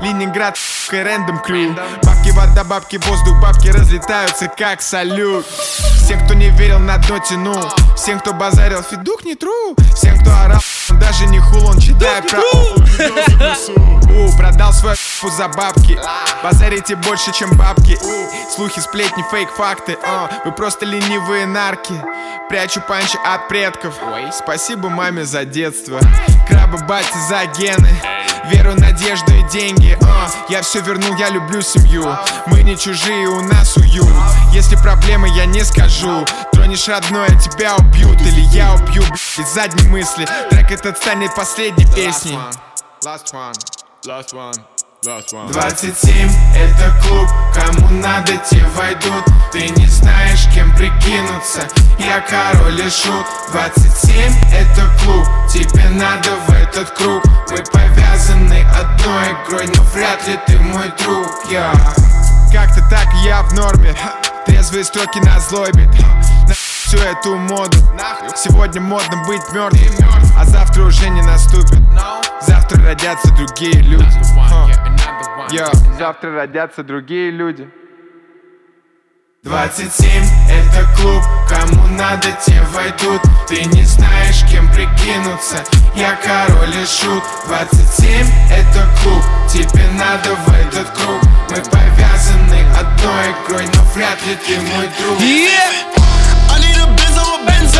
Ленинград, 0.00 0.56
и 0.92 0.96
рэндом 0.96 1.38
крю. 1.38 1.74
Бабки, 2.02 2.30
вода, 2.30 2.64
бабки, 2.64 2.96
воздух, 2.96 3.40
бабки 3.40 3.68
разлетаются 3.68 4.48
как 4.48 4.82
салют. 4.82 5.46
Всем, 5.46 6.24
кто 6.24 6.34
не 6.34 6.50
верил, 6.50 6.78
на 6.78 6.98
дно 6.98 7.18
тянул 7.18 7.64
Всем, 7.96 8.20
кто 8.20 8.34
базарил, 8.34 8.82
фидух 8.82 9.24
не 9.24 9.34
тру. 9.34 9.74
Всем, 9.94 10.18
кто 10.20 10.30
орал, 10.32 10.60
он 10.90 10.98
даже 10.98 11.26
не 11.26 11.40
хул, 11.40 11.66
он 11.66 11.78
читает 11.78 12.28
про 12.28 12.40
У, 14.12 14.36
продал 14.36 14.72
свою 14.72 14.96
фу 14.96 15.30
за 15.30 15.48
бабки. 15.48 15.98
Базарите 16.42 16.96
больше, 16.96 17.32
чем 17.32 17.56
бабки. 17.56 17.98
Слухи, 18.54 18.80
сплетни, 18.80 19.24
фейк, 19.30 19.48
факты 19.50 19.96
а, 20.06 20.28
Вы 20.44 20.52
просто 20.52 20.84
ленивые 20.84 21.46
нарки. 21.46 21.94
Прячу 22.48 22.80
панчи 22.82 23.18
от 23.24 23.48
предков. 23.48 23.94
Спасибо 24.32 24.90
маме 24.90 25.24
за 25.24 25.44
детство 25.44 25.98
Краба 26.48 26.78
бати 26.78 27.18
за 27.28 27.44
гены 27.44 28.00
Веру, 28.50 28.74
надежду 28.74 29.32
и 29.32 29.42
деньги 29.50 29.96
а, 30.02 30.28
Я 30.50 30.60
все 30.60 30.80
вернул, 30.80 31.16
я 31.16 31.30
люблю 31.30 31.62
семью. 31.62 32.04
Мы 32.46 32.62
не 32.62 32.76
чужие, 32.76 33.26
у 33.26 33.40
нас 33.40 33.74
уют. 33.78 34.06
Если 34.52 34.76
проблемы, 34.76 35.28
я 35.28 35.46
не 35.46 35.64
скажу. 35.64 36.26
Тронешь 36.52 36.86
родное, 36.86 37.30
тебя 37.40 37.76
убьют. 37.76 38.20
Или 38.20 38.40
я 38.54 38.74
убью, 38.74 39.02
без 39.38 39.54
задней 39.54 39.88
мысли. 39.88 40.28
Трек 40.50 40.70
этот 40.70 40.98
станет 40.98 41.34
последней 41.34 41.86
песней. 41.86 42.38
last 43.04 43.32
one, 43.34 43.54
last 44.06 44.32
one 44.32 44.73
27 45.04 46.30
это 46.56 46.94
клуб, 47.02 47.28
кому 47.52 47.90
надо 48.00 48.38
те 48.48 48.64
войдут. 48.74 49.22
Ты 49.52 49.68
не 49.68 49.86
знаешь, 49.86 50.48
кем 50.54 50.74
прикинуться 50.74 51.68
Я 51.98 52.20
король 52.20 52.80
и 52.80 52.88
шут. 52.88 53.26
27 53.52 54.32
это 54.50 54.88
клуб, 55.02 55.26
тебе 55.52 55.90
надо 55.90 56.30
в 56.48 56.50
этот 56.52 56.88
круг. 56.92 57.22
Мы 57.50 57.58
повязаны 57.70 58.64
одной 58.80 59.32
игрой, 59.44 59.66
но 59.76 59.82
вряд 59.92 60.26
ли 60.26 60.38
ты 60.46 60.58
мой 60.58 60.90
друг 60.96 61.28
Я. 61.50 61.70
Как-то 62.50 62.80
так 62.88 63.08
я 63.26 63.42
в 63.42 63.52
норме. 63.52 63.94
Трезвые 64.46 64.84
строки 64.84 65.18
на 65.18 65.38
злобе. 65.38 65.86
На 66.48 66.54
всю 66.94 67.04
эту 67.04 67.36
моду. 67.36 67.76
Сегодня 68.36 68.80
модно 68.80 69.24
быть 69.26 69.42
мертвым 69.52 69.90
А 70.38 70.44
завтра 70.44 70.84
уже 70.84 71.08
не 71.08 71.22
наступит. 71.22 71.80
Завтра 72.40 72.82
родятся 72.82 73.32
другие 73.34 73.82
люди. 73.82 74.06
Йо, 75.50 75.66
Завтра 75.98 76.34
родятся 76.34 76.82
другие 76.82 77.30
люди. 77.30 77.68
27 79.44 80.24
это 80.48 80.88
клуб, 80.96 81.22
кому 81.46 81.86
надо 81.98 82.28
те 82.46 82.58
войдут. 82.72 83.20
Ты 83.46 83.62
не 83.66 83.82
знаешь, 83.82 84.42
кем 84.50 84.66
прикинуться, 84.72 85.62
я 85.94 86.16
король 86.16 86.74
и 86.74 86.86
шут. 86.86 87.22
27 87.46 88.26
это 88.50 88.88
клуб, 89.02 89.22
тебе 89.52 89.86
надо 89.98 90.34
в 90.34 90.48
этот 90.48 90.88
круг. 90.96 91.20
Мы 91.50 91.56
повязаны 91.56 92.64
одной 92.74 93.32
игрой, 93.32 93.66
но 93.74 93.82
вряд 93.94 94.18
ли 94.26 94.34
ты 94.46 94.58
мой 94.62 94.88
друг. 94.98 95.18
Benz 95.20 96.23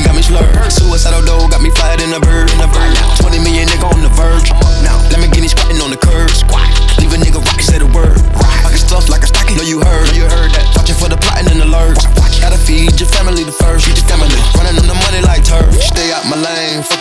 coding 0.00 0.06
got 0.06 0.16
me 0.16 0.22
slurred. 0.22 0.72
Suicidal 0.72 1.22
dough 1.22 1.48
got 1.48 1.62
me 1.62 1.70
fired 1.70 2.00
in 2.00 2.12
a 2.12 2.20
bird 2.20 2.48
20 3.20 3.38
million 3.40 3.68
nigga 3.68 3.88
on 3.92 4.02
the 4.02 4.08
verge. 4.16 4.50
Now, 4.82 4.96
let 5.10 5.20
me 5.20 5.28
get 5.28 5.42
me 5.42 5.48
squatting 5.48 5.80
on 5.80 5.90
the 5.90 5.96
curb. 5.96 6.30
Leave 6.98 7.12
a 7.12 7.18
nigga 7.18 7.40
rock, 7.40 7.60
say 7.60 7.78
the 7.78 7.86
word. 7.86 8.16
Pocket 8.62 8.80
stuff 8.80 9.08
like 9.08 9.22
a 9.22 9.26
stocking, 9.26 9.56
know 9.56 9.62
you 9.62 9.80
heard 9.80 10.14
You 10.14 10.24
heard 10.24 10.52
that, 10.52 10.64
watching 10.76 10.96
for 10.96 11.08
the 11.08 11.16
plotting 11.16 11.50
and 11.50 11.60
the 11.60 11.68
lurch. 11.68 12.04
Gotta 12.40 12.58
feed 12.58 12.98
your 13.00 13.08
family 13.08 13.44
the 13.44 13.52
first, 13.52 13.86
feed 13.86 13.96
your 13.96 14.08
family. 14.08 14.28
Running 14.56 14.76
on 14.80 14.86
the 14.88 14.99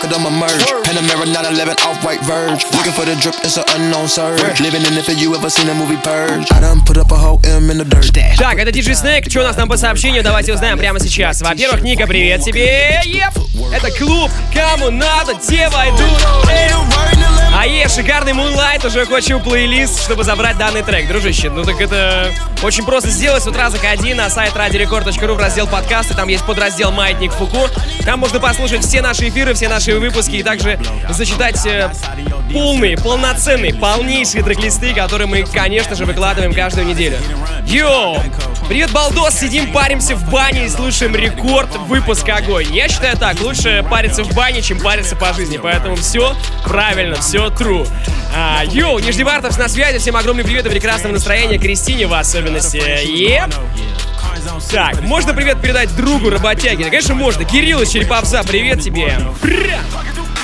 it 0.10 0.16
on 0.16 0.24
my 0.24 0.30
merge 0.30 0.66
Panamera 0.84 1.26
911 1.26 1.76
off-white 1.86 2.22
verge 2.22 2.64
Looking 2.74 2.93
for 2.93 3.05
the 3.05 3.16
drip, 3.22 3.36
it's 3.43 3.57
an 3.57 3.64
unknown 3.76 4.07
surge 4.07 4.60
Living 4.60 4.82
in 4.82 4.97
it 4.97 5.05
for 5.05 5.14
you 5.14 5.36
ever 5.36 5.49
seen 5.49 5.70
a 5.70 5.74
movie 5.74 5.97
Purge 5.97 6.51
I 6.51 6.60
done 6.60 6.82
put 6.86 6.97
up 6.97 7.12
a 7.12 7.18
whole 7.18 7.39
M 7.43 7.70
in 7.70 7.78
the 7.78 7.86
dirt 7.86 8.10
Так, 8.38 8.57
это 8.57 8.72
DJ 8.72 8.93
Snake. 8.93 9.30
Что 9.30 9.41
у 9.41 9.43
нас 9.43 9.55
там 9.55 9.68
по 9.70 9.78
сообщению? 9.78 10.24
Давайте 10.24 10.53
узнаем 10.53 10.78
прямо 10.78 10.99
сейчас. 10.99 11.41
Во-первых, 11.41 11.82
Ника, 11.82 12.07
привет 12.07 12.41
тебе. 12.43 13.01
Еп. 13.05 13.38
Это 13.74 13.91
клуб. 13.91 14.32
Кому 14.53 14.89
надо, 14.89 15.36
те 15.36 15.70
войдут. 15.70 15.99
Эй. 16.49 16.70
А 17.60 17.68
есть 17.68 17.93
шикарный 17.93 18.32
Moonlight. 18.32 18.88
Уже 18.88 19.05
хочу 19.05 19.38
плейлист, 19.41 20.01
чтобы 20.01 20.24
забрать 20.24 20.57
данный 20.57 20.82
трек. 20.82 21.10
Дружище, 21.10 21.49
ну 21.49 21.66
так 21.66 21.82
это 21.82 22.32
очень 22.64 22.86
просто 22.86 23.10
сделать. 23.10 23.43
С 23.43 23.47
утра 23.47 23.70
заходи 23.70 24.14
на 24.14 24.30
сайт 24.30 24.53
radiorecord.ru 24.53 25.34
в 25.34 25.38
раздел 25.38 25.68
подкасты. 25.68 26.14
Там 26.14 26.30
есть 26.30 26.45
подраздел 26.45 26.93
«Маятник 26.93 27.34
Фуку». 27.34 27.68
Там 28.05 28.22
можно 28.22 28.39
послушать 28.39 28.86
все 28.86 29.01
наши 29.01 29.28
эфиры, 29.28 29.53
все 29.55 29.68
наши 29.68 29.99
выпуски 29.99 30.38
и 30.38 30.43
также 30.43 30.80
зачитать 31.10 31.66
э, 31.66 31.91
полные, 32.53 32.97
полноценные, 32.97 33.74
полнейшие 33.74 34.41
трек-листы, 34.41 34.93
которые 34.93 35.28
мы, 35.28 35.43
конечно 35.43 35.95
же, 35.95 36.05
выкладываем 36.05 36.53
каждую 36.53 36.88
неделю. 36.88 37.18
Йоу! 37.66 38.24
Привет, 38.70 38.92
балдос! 38.92 39.34
Сидим, 39.34 39.74
паримся 39.74 40.16
в 40.16 40.30
бане 40.30 40.68
и 40.68 40.70
слушаем 40.70 41.16
рекорд 41.16 41.76
выпуск 41.88 42.30
огонь. 42.30 42.68
Я 42.72 42.88
считаю 42.88 43.18
так, 43.18 43.42
лучше 43.42 43.84
париться 43.90 44.24
в 44.24 44.32
бане, 44.36 44.62
чем 44.62 44.80
париться 44.80 45.16
по 45.16 45.34
жизни. 45.34 45.58
Поэтому 45.58 45.96
все 45.96 46.36
правильно, 46.64 47.16
все 47.16 47.48
true. 47.48 47.88
А, 48.32 48.62
йоу, 48.64 49.00
Нижневартовск 49.00 49.58
на 49.58 49.70
связи. 49.70 49.98
Всем 49.98 50.16
огромный 50.16 50.44
привет 50.44 50.68
и 50.68 50.70
прекрасного 50.70 51.14
настроения. 51.14 51.58
Кристине 51.58 52.06
в 52.06 52.14
особенности. 52.14 52.78
Yep. 52.78 53.52
Так, 54.72 55.02
можно 55.02 55.34
привет 55.34 55.60
передать 55.60 55.96
другу 55.96 56.30
работяги? 56.30 56.84
Конечно, 56.84 57.16
можно. 57.16 57.46
Кирилл 57.46 57.82
из 57.82 57.90
Череповца, 57.90 58.44
привет 58.44 58.82
тебе. 58.82 59.18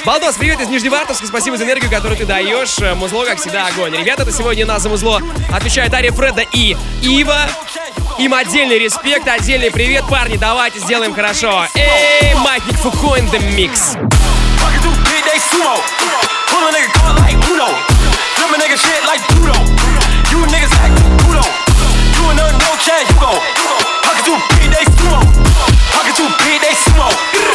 Балдос, 0.03 0.35
привет 0.35 0.59
из 0.61 0.67
Нижневартовска, 0.67 1.27
спасибо 1.27 1.57
за 1.57 1.65
энергию, 1.65 1.91
которую 1.91 2.17
ты 2.17 2.25
даешь. 2.25 2.77
Музло, 2.95 3.25
как 3.25 3.39
всегда, 3.39 3.67
огонь. 3.67 3.95
Ребята, 3.95 4.23
это 4.23 4.31
сегодня 4.31 4.65
у 4.65 4.67
нас 4.67 4.81
за 4.81 4.89
музло 4.89 5.21
отвечают 5.51 5.93
Ария 5.93 6.11
Фреда 6.11 6.43
и 6.53 6.75
Ива. 7.03 7.37
Им 8.17 8.33
отдельный 8.33 8.79
респект, 8.79 9.27
отдельный 9.27 9.71
привет, 9.71 10.05
парни, 10.09 10.37
давайте 10.37 10.79
сделаем 10.79 11.13
хорошо. 11.13 11.67
Эй, 11.75 12.33
Маятник 12.35 12.77
Фуко 12.77 13.17
in 13.17 13.29
the 13.31 13.39
mix. 13.55 13.97
Fucking 25.95 26.13
too 26.13 26.27
big, 26.43 26.61
they 26.61 26.73
sumo. 26.73 27.54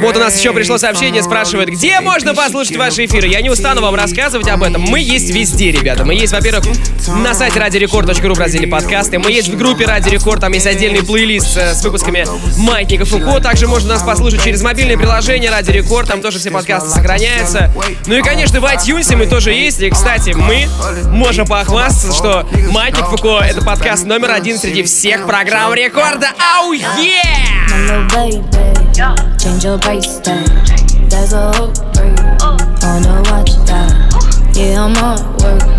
Вот 0.00 0.16
у 0.16 0.20
нас 0.20 0.38
еще 0.38 0.52
пришло 0.52 0.78
сообщение, 0.78 1.22
спрашивает, 1.22 1.70
где 1.70 2.00
можно 2.00 2.34
послушать 2.34 2.76
ваши 2.76 3.06
эфиры? 3.06 3.26
Я 3.26 3.40
не 3.40 3.50
устану 3.50 3.80
вам 3.80 3.94
рассказывать 3.94 4.48
об 4.48 4.62
этом. 4.62 4.82
Мы 4.82 5.00
есть 5.00 5.30
везде, 5.30 5.72
ребята. 5.72 6.04
Мы 6.04 6.14
есть, 6.14 6.32
во-первых, 6.32 6.64
на 7.08 7.34
сайте 7.34 7.58
радиорекорд.ру 7.58 8.34
в 8.34 8.38
разделе 8.38 8.68
подкасты. 8.68 9.18
Мы 9.18 9.32
есть 9.32 9.48
в 9.48 9.56
группе 9.56 9.86
Радио 9.86 10.12
Рекорд, 10.12 10.40
там 10.40 10.52
есть 10.52 10.66
отдельный 10.66 11.02
плейлист 11.02 11.56
э, 11.56 11.74
с 11.74 11.84
выпусками 11.84 12.24
Маятников 12.58 13.12
и. 13.12 13.42
Также 13.42 13.66
можно 13.66 13.94
нас 13.94 14.02
послушать 14.02 14.44
через 14.44 14.62
мобильное 14.62 14.96
приложение 14.96 15.50
Радио 15.50 15.72
Рекорд, 15.72 16.08
там 16.08 16.20
тоже 16.20 16.38
все 16.38 16.50
подкасты 16.50 16.90
сохраняются. 16.90 17.72
Ну 18.06 18.16
и, 18.16 18.22
конечно, 18.22 18.60
в 18.60 18.64
iTunes 18.64 19.14
мы 19.16 19.26
тоже 19.26 19.52
есть. 19.52 19.80
И, 19.80 19.90
кстати, 19.90 20.30
мы 20.30 20.68
можем 21.08 21.46
похвастаться, 21.46 22.12
что 22.12 22.46
Маятник 22.70 23.06
Фуко— 23.06 23.38
это 23.44 23.64
подкаст 23.64 24.04
номер 24.04 24.32
один 24.32 24.58
среди 24.58 24.82
всех 24.82 25.26
программ 25.26 25.74
рекорда. 25.74 26.28
Ау, 26.38 26.72
yeah! 26.72 28.77
Change 28.98 29.62
your 29.62 29.78
price 29.78 30.18
tag. 30.18 30.48
There's 31.08 31.32
a 31.32 31.52
whole 31.52 31.72
break 31.94 32.18
on 32.42 32.98
the 33.00 33.22
watch 33.30 33.54
that. 33.68 34.50
Yeah, 34.56 34.82
I'm 34.82 34.96
on 34.96 35.22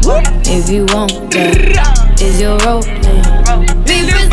work. 0.08 0.24
If 0.48 0.70
you 0.70 0.86
want 0.96 1.30
that, 1.32 2.22
is 2.22 2.40
your 2.40 2.58
role 2.60 2.82
name? 2.82 3.84
Leave 3.84 4.08
your 4.08 4.30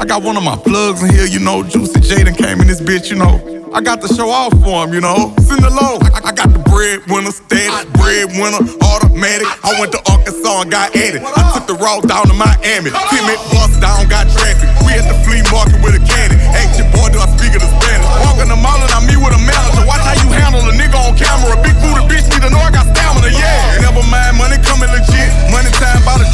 I 0.00 0.04
Got 0.04 0.24
one 0.24 0.36
of 0.36 0.42
my 0.42 0.56
plugs 0.56 1.04
in 1.04 1.10
here, 1.10 1.26
you 1.26 1.38
know. 1.38 1.62
Juicy 1.62 2.00
Jaden 2.00 2.36
came 2.36 2.60
in 2.60 2.66
this 2.66 2.80
bitch, 2.80 3.10
you 3.10 3.16
know. 3.16 3.59
I 3.70 3.78
got 3.78 4.02
to 4.02 4.08
show 4.10 4.30
off 4.34 4.50
for 4.66 4.82
him, 4.82 4.90
you 4.90 5.00
know. 5.00 5.30
Send 5.46 5.62
the 5.62 5.70
low. 5.70 6.02
I, 6.10 6.30
I 6.30 6.32
got 6.34 6.50
the 6.50 6.58
breadwinner, 6.58 7.30
status, 7.30 7.86
breadwinner, 7.94 8.66
automatic. 8.82 9.46
I 9.62 9.78
went 9.78 9.94
to 9.94 10.02
Arkansas 10.10 10.66
and 10.66 10.70
got 10.74 10.90
at 10.90 11.14
it. 11.14 11.22
I 11.22 11.42
took 11.54 11.70
the 11.70 11.78
road 11.78 12.10
down 12.10 12.26
to 12.26 12.34
Miami. 12.34 12.90
Timid 12.90 13.38
bust 13.54 13.78
down, 13.78 14.10
got 14.10 14.26
traffic. 14.26 14.66
We 14.82 14.98
at 14.98 15.06
the 15.06 15.14
flea 15.22 15.46
market 15.54 15.78
with 15.86 15.94
a 15.94 16.02
cannon. 16.02 16.42
Ask 16.50 16.82
your 16.82 16.90
boy, 16.90 17.14
do 17.14 17.22
I 17.22 17.30
speak 17.38 17.54
of 17.54 17.62
the 17.62 17.70
Spanish? 17.78 18.10
Walking 18.26 18.50
the 18.50 18.58
mall 18.58 18.78
and 18.82 18.90
I 18.90 19.06
meet 19.06 19.22
with 19.22 19.38
a 19.38 19.42
manager. 19.42 19.86
Watch 19.86 20.02
how 20.02 20.18
you 20.18 20.30
handle 20.34 20.66
a 20.66 20.74
nigga 20.74 20.98
on 20.98 21.14
camera. 21.14 21.54
Big 21.62 21.78
booty 21.78 22.02
bitch 22.10 22.26
need 22.26 22.42
to 22.42 22.50
know 22.50 22.58
I 22.58 22.74
got 22.74 22.90
stamina, 22.90 23.30
yeah. 23.30 23.86
Never 23.86 24.02
mind, 24.10 24.34
money 24.34 24.58
coming 24.66 24.90
legit. 24.90 25.30
Money 25.54 25.70
time 25.78 26.02
by 26.02 26.18
the 26.18 26.26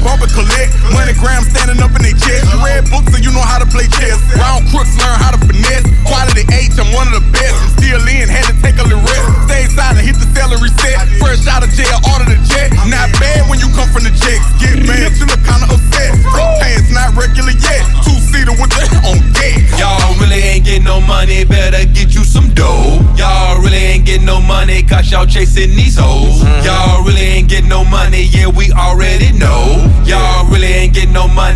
bump 0.00 0.24
and 0.24 0.32
collect. 0.32 0.72
Money 0.92 1.14
gram 1.16 1.44
standing 1.44 1.80
up 1.80 1.92
in 1.96 2.02
they 2.02 2.16
chest. 2.16 2.48
You 2.50 2.58
read 2.64 2.88
books 2.88 3.12
so 3.12 3.18
you 3.20 3.30
know 3.32 3.44
how 3.44 3.60
to 3.60 3.68
play 3.68 3.86
chess. 4.00 4.18
Round 4.36 4.64
crooks 4.72 4.96
learn 4.98 5.16
how 5.20 5.32
to 5.32 5.40
finesse. 5.40 5.84
Quality 6.08 6.44
H, 6.50 6.76
I'm 6.80 6.90
one 6.96 7.08
of 7.12 7.20
the 7.20 7.24
best. 7.30 7.54
I'm 7.54 7.70
still 7.76 8.02
in, 8.08 8.26
had 8.28 8.48
to 8.50 8.56
take 8.64 8.80
a 8.80 8.84
little 8.84 9.04
rest. 9.04 9.26
Stay 9.46 9.64
silent, 9.70 10.04
hit 10.04 10.16
the 10.16 10.28
salary 10.32 10.72
set. 10.80 10.96
Fresh 11.20 11.46
out 11.46 11.62
of 11.62 11.70
jail, 11.76 12.00
order 12.10 12.26
the 12.26 12.40
jet. 12.48 12.72
Not 12.88 13.12
bad 13.20 13.48
when 13.48 13.60
you 13.60 13.68
come 13.76 13.88
from 13.92 14.08
the 14.08 14.14
checks. 14.16 14.46
Get 14.58 14.80
mad, 14.88 15.12
you 15.20 15.28
look 15.28 15.42
kinda 15.44 15.68
upset. 15.68 16.10
Pants 16.64 16.90
not 16.90 17.12
regular 17.14 17.54
yet. 17.54 17.84
Two 18.02 18.16
seater 18.18 18.56
with 18.56 18.72
the 18.72 18.84
on 19.08 19.20
deck. 19.36 19.60
Y'all 19.78 20.16
really 20.18 20.40
ain't 20.40 20.64
getting 20.64 20.88
no 20.88 21.00
money, 21.00 21.44
better 21.44 21.84
get 21.92 22.14
you 22.14 22.24
some 22.24 22.52
dough. 22.54 23.00
Y'all 23.16 23.60
really 23.60 23.78
ain't 23.78 24.06
getting 24.06 24.26
no 24.26 24.40
money, 24.40 24.82
cause 24.82 25.10
y'all 25.10 25.26
chasing 25.26 25.76
these 25.76 25.96
hoes. 25.98 26.40
Mm-hmm. 26.40 26.64
Y'all 26.64 27.04
really 27.04 27.20
ain't 27.20 27.48
getting 27.48 27.68
no 27.68 27.84
money, 27.84 28.24
yeah, 28.32 28.48
we 28.48 28.72
already 28.72 29.09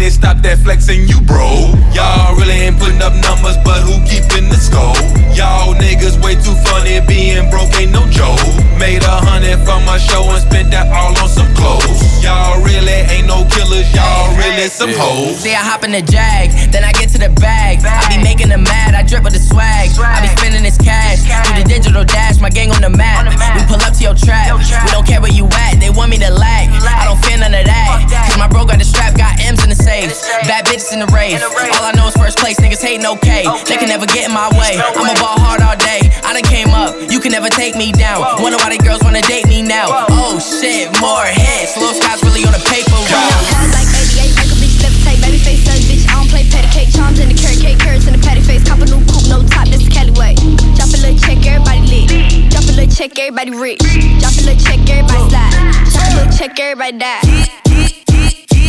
no 0.04 0.10
stop 0.10 0.36
that 0.42 0.58
flexing, 0.58 1.08
you 1.08 1.20
bro. 1.22 1.72
Y'all 1.96 2.36
really 2.36 2.68
ain't 2.68 2.78
putting 2.78 3.00
up 3.00 3.14
numbers, 3.24 3.56
but 3.64 3.80
who 3.80 3.96
keeping 4.04 4.52
the 4.52 4.60
score? 4.60 4.92
Y'all 5.32 5.72
niggas 5.74 6.20
way 6.22 6.34
too 6.34 6.52
funny, 6.68 7.00
being 7.08 7.48
broke 7.48 7.72
ain't 7.80 7.92
no 7.92 8.04
joke. 8.12 8.40
Made 8.78 9.02
a 9.02 9.16
hundred 9.24 9.56
from 9.64 9.84
my 9.86 9.96
show 9.96 10.28
and 10.28 10.42
spent 10.44 10.70
that 10.72 10.92
all 10.92 11.16
on 11.16 11.28
some 11.28 11.48
clothes. 11.56 12.03
Y'all 12.24 12.56
really 12.64 13.04
ain't 13.12 13.28
no 13.28 13.44
killers, 13.52 13.84
y'all 13.92 14.32
really 14.40 14.64
some 14.72 14.88
hoes. 14.96 15.44
See, 15.44 15.52
I 15.52 15.60
hop 15.60 15.84
in 15.84 15.92
the 15.92 16.00
jag, 16.00 16.72
then 16.72 16.80
I 16.80 16.92
get 16.96 17.12
to 17.12 17.20
the 17.20 17.28
bag. 17.36 17.84
I 17.84 18.16
be 18.16 18.24
making 18.24 18.48
them 18.48 18.64
mad, 18.64 18.96
I 18.96 19.04
drip 19.04 19.28
with 19.28 19.36
the 19.36 19.44
swag. 19.44 19.92
I 20.00 20.24
be 20.24 20.32
spending 20.32 20.64
this 20.64 20.80
cash, 20.80 21.20
do 21.20 21.52
the 21.60 21.68
digital 21.68 22.00
dash, 22.00 22.40
my 22.40 22.48
gang 22.48 22.72
on 22.72 22.80
the 22.80 22.88
map. 22.88 23.28
We 23.28 23.60
pull 23.68 23.76
up 23.84 23.92
to 23.92 24.02
your 24.02 24.16
trap, 24.16 24.56
we 24.56 24.88
don't 24.88 25.04
care 25.04 25.20
where 25.20 25.36
you 25.36 25.44
at, 25.68 25.76
they 25.76 25.92
want 25.92 26.08
me 26.08 26.16
to 26.24 26.32
lag. 26.32 26.72
I 26.72 27.04
don't 27.04 27.20
fear 27.20 27.36
none 27.36 27.52
of 27.52 27.68
that, 27.68 28.08
cause 28.08 28.40
my 28.40 28.48
bro 28.48 28.64
got 28.64 28.80
the 28.80 28.88
strap, 28.88 29.12
got 29.20 29.36
M's 29.44 29.60
in 29.60 29.68
the 29.68 29.76
safe. 29.76 30.08
Bad 30.48 30.64
bitches 30.64 30.96
in 30.96 31.04
the 31.04 31.10
rave, 31.12 31.36
all 31.76 31.84
I 31.84 31.92
know 31.92 32.08
is 32.08 32.16
first 32.16 32.40
place, 32.40 32.56
niggas 32.56 32.80
hating 32.80 33.04
okay. 33.20 33.44
They 33.68 33.76
can 33.76 33.92
never 33.92 34.08
get 34.08 34.24
in 34.24 34.32
my 34.32 34.48
way, 34.56 34.80
I'ma 34.80 35.12
ball 35.20 35.36
hard 35.44 35.60
all 35.60 35.76
day. 35.76 36.08
I 36.24 36.32
done 36.32 36.48
came 36.48 36.72
up, 36.72 36.96
you 37.12 37.20
can 37.20 37.36
never 37.36 37.52
take 37.52 37.76
me 37.76 37.92
down. 37.92 38.24
Wonder 38.40 38.56
why 38.64 38.72
the 38.72 38.80
girls 38.80 39.04
wanna 39.04 39.20
date 39.28 39.44
me 39.44 39.60
now. 39.60 40.08
Oh 40.08 40.40
shit, 40.40 40.88
more 41.04 41.28
hits, 41.28 41.76
Lil 41.76 41.92
Scott's 42.14 42.30
really 42.30 42.46
on 42.46 42.54
the 42.54 42.62
paper 42.70 42.94
route. 42.94 43.74
Like 43.74 43.90
88, 43.90 44.38
make 44.38 44.46
a 44.46 44.58
bitch 44.62 44.78
levitate. 44.78 45.18
Baby 45.18 45.38
face 45.38 45.64
done, 45.66 45.82
bitch. 45.90 46.06
I 46.06 46.14
don't 46.14 46.30
play 46.30 46.46
patty 46.46 46.70
cake. 46.70 46.94
Charms 46.94 47.18
in 47.18 47.26
the 47.26 47.34
carrot 47.34 47.58
cake, 47.58 47.78
carrots 47.78 48.06
in 48.06 48.14
the 48.14 48.22
patty 48.22 48.40
face. 48.40 48.62
Cop 48.62 48.78
a 48.78 48.86
new 48.86 49.02
coupe, 49.10 49.26
no 49.26 49.42
top, 49.50 49.66
that's 49.66 49.82
the 49.82 49.90
Cali 49.90 50.14
way. 50.14 50.38
Drop 50.78 50.94
a 50.94 50.98
little 51.02 51.18
check, 51.18 51.42
everybody 51.42 51.82
lit. 51.90 52.06
Drop 52.54 52.62
a 52.70 52.72
little 52.78 52.94
check, 52.94 53.18
everybody 53.18 53.50
rich. 53.50 53.82
Drop 54.22 54.30
a 54.30 54.42
little 54.46 54.62
check, 54.62 54.78
everybody 54.86 55.26
slide. 55.26 55.54
Drop 55.90 56.06
a 56.06 56.14
little 56.14 56.34
check, 56.38 56.54
everybody 56.54 56.98
die. 57.02 57.26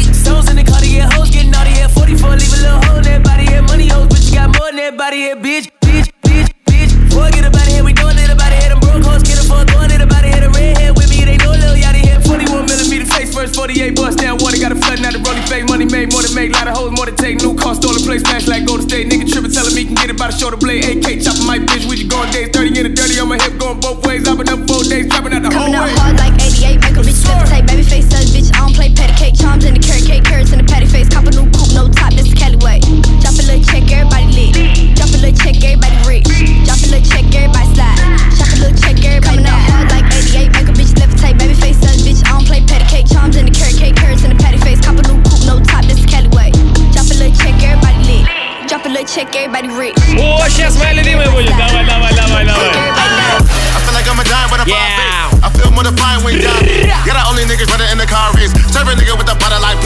Stones 0.09 0.49
in 0.49 0.57
the 0.57 0.65
car 0.65 0.81
to 0.81 0.89
hoes, 1.13 1.29
getting 1.29 1.53
naughty 1.53 1.77
at 1.77 1.93
44, 1.93 2.41
leave 2.41 2.49
a 2.49 2.65
little 2.65 2.81
hole 2.89 2.97
in 2.97 3.05
that 3.05 3.21
body 3.21 3.45
here. 3.45 3.61
Money 3.61 3.85
hoes, 3.85 4.09
but 4.09 4.25
you 4.25 4.33
got 4.33 4.49
more 4.57 4.73
than 4.73 4.81
that 4.81 4.97
body 4.97 5.21
here, 5.21 5.37
bitch, 5.37 5.69
bitch, 5.85 6.09
bitch, 6.25 6.49
bitch. 6.65 6.91
Boy, 7.13 7.29
get 7.29 7.45
it 7.45 7.53
first, 13.35 13.55
48 13.55 13.95
bust 13.95 14.17
down 14.17 14.37
water, 14.39 14.57
got 14.57 14.71
a 14.71 14.79
flood, 14.79 15.01
now 15.03 15.11
the 15.11 15.19
rolling 15.19 15.43
fake. 15.51 15.67
Money 15.67 15.83
made, 15.83 16.11
more 16.15 16.23
than 16.23 16.33
make, 16.33 16.55
lot 16.55 16.71
of 16.71 16.73
hoes, 16.73 16.91
more 16.95 17.05
than 17.05 17.15
take. 17.19 17.43
New 17.43 17.53
car, 17.59 17.75
stolen 17.75 17.99
place, 17.99 18.23
smash 18.23 18.47
like 18.47 18.65
Golden 18.65 18.87
State. 18.87 19.11
Nigga 19.11 19.27
tripping, 19.27 19.51
telling 19.51 19.75
me 19.75 19.83
can 19.83 19.95
get 19.95 20.09
it 20.09 20.17
by 20.17 20.31
the 20.31 20.37
shoulder 20.39 20.55
blade. 20.55 20.87
AK 20.87 21.19
chopping 21.19 21.43
my 21.45 21.59
bitch, 21.59 21.83
we 21.91 21.99
just 21.99 22.07
going 22.07 22.31
days, 22.31 22.49
30 22.55 22.79
in 22.79 22.83
the 22.87 22.93
dirty 22.95 23.19
on 23.19 23.27
my 23.27 23.35
hip, 23.35 23.59
going 23.59 23.79
both 23.83 23.99
ways. 24.07 24.23
I've 24.23 24.39
rich. 50.44 50.44
О, 50.44 50.48
сейчас 50.48 50.76
моя 50.76 50.92
любимая 50.92 51.30
будет. 51.30 51.56
Давай, 51.56 51.84
давай, 51.84 52.14
давай, 52.14 52.44
давай. 52.44 52.68
I 52.68 53.78
feel 53.84 53.94
like 53.94 54.06
I'm 54.08 54.20
a 54.20 54.24
dime 54.24 54.50
with 54.50 54.60
a 54.60 54.68
Yeah. 54.68 55.30
five 55.32 55.44
I 55.44 55.48
feel 55.56 55.70
more 55.70 55.84
defined 55.84 56.22
when 56.22 56.34
you 56.34 56.42
Yeah, 56.42 57.14
the 57.14 57.24
only 57.28 57.44
niggas 57.44 57.70
running 57.70 57.90
in 57.92 57.98
the 57.98 58.06
car 58.06 58.32
race. 58.34 58.52
Serve 58.72 58.88
a 58.88 58.94
nigga 58.94 59.16
with 59.16 59.26
the 59.26 59.34
butter 59.34 59.58
like 59.60 59.78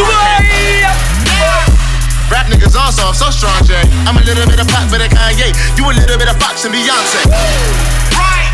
Rap 2.30 2.46
niggas 2.48 2.74
all 2.74 2.90
soft, 2.90 3.18
so 3.18 3.30
strong, 3.30 3.62
Jay. 3.64 3.84
I'm 4.06 4.16
a 4.16 4.22
little 4.22 4.46
bit 4.46 4.58
of 4.58 4.66
pop, 4.66 4.90
bit 4.90 5.00
of 5.00 5.08
Kanye. 5.12 5.54
You 5.76 5.84
a 5.88 5.92
little 5.92 6.18
bit 6.18 6.28
of 6.28 6.36
Fox 6.42 6.64
and 6.64 6.74
Beyonce. 6.74 7.22
Right. 8.18 8.50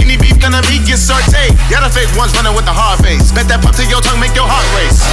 Any 0.00 0.16
beef 0.16 0.38
gonna 0.40 0.62
be 0.62 0.78
get 0.78 0.98
sauteed. 0.98 1.54
Y'all 1.70 1.82
the 1.82 1.90
fake 1.90 2.10
ones 2.16 2.34
running 2.34 2.54
with 2.56 2.64
the 2.64 2.72
hard 2.72 2.98
face. 3.04 3.30
Bet 3.30 3.46
that 3.48 3.62
pop 3.62 3.76
to 3.76 3.84
your 3.86 4.00
tongue 4.00 4.18
make 4.18 4.34
your 4.34 4.48
heart 4.48 4.66
race. 4.74 5.04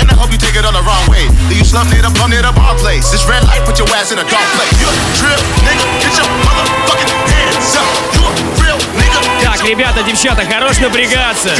And 0.00 0.10
I 0.10 0.14
hope 0.14 0.30
you 0.32 0.38
take 0.38 0.56
it 0.56 0.64
on 0.64 0.74
the 0.74 0.82
wrong 0.82 1.04
way. 1.10 1.28
Do 1.48 1.54
you 1.54 1.64
slump 1.64 1.90
near 1.90 2.02
the 2.02 2.10
bum 2.14 2.30
near 2.30 2.42
the 2.42 2.52
bar 2.52 2.74
place? 2.76 3.10
This 3.10 3.24
red 3.28 3.44
light, 3.44 3.62
put 3.64 3.78
your 3.78 3.88
ass 3.94 4.12
in 4.12 4.18
a 4.18 4.26
dark 4.26 4.48
place. 4.56 4.74
You 4.80 4.88
a 4.88 4.94
trip, 5.18 5.40
nigga, 5.66 5.84
get 6.02 6.14
your 6.18 6.28
motherfucking 6.46 7.12
hands 7.30 7.74
up. 7.76 7.94
You 8.14 8.22
a 8.24 8.32
real 8.62 8.78
nigga. 8.98 9.20
Так, 9.42 9.64
ребята, 9.64 10.02
девчата, 10.02 10.44
хорош 10.44 10.78
напрягаться. 10.78 11.50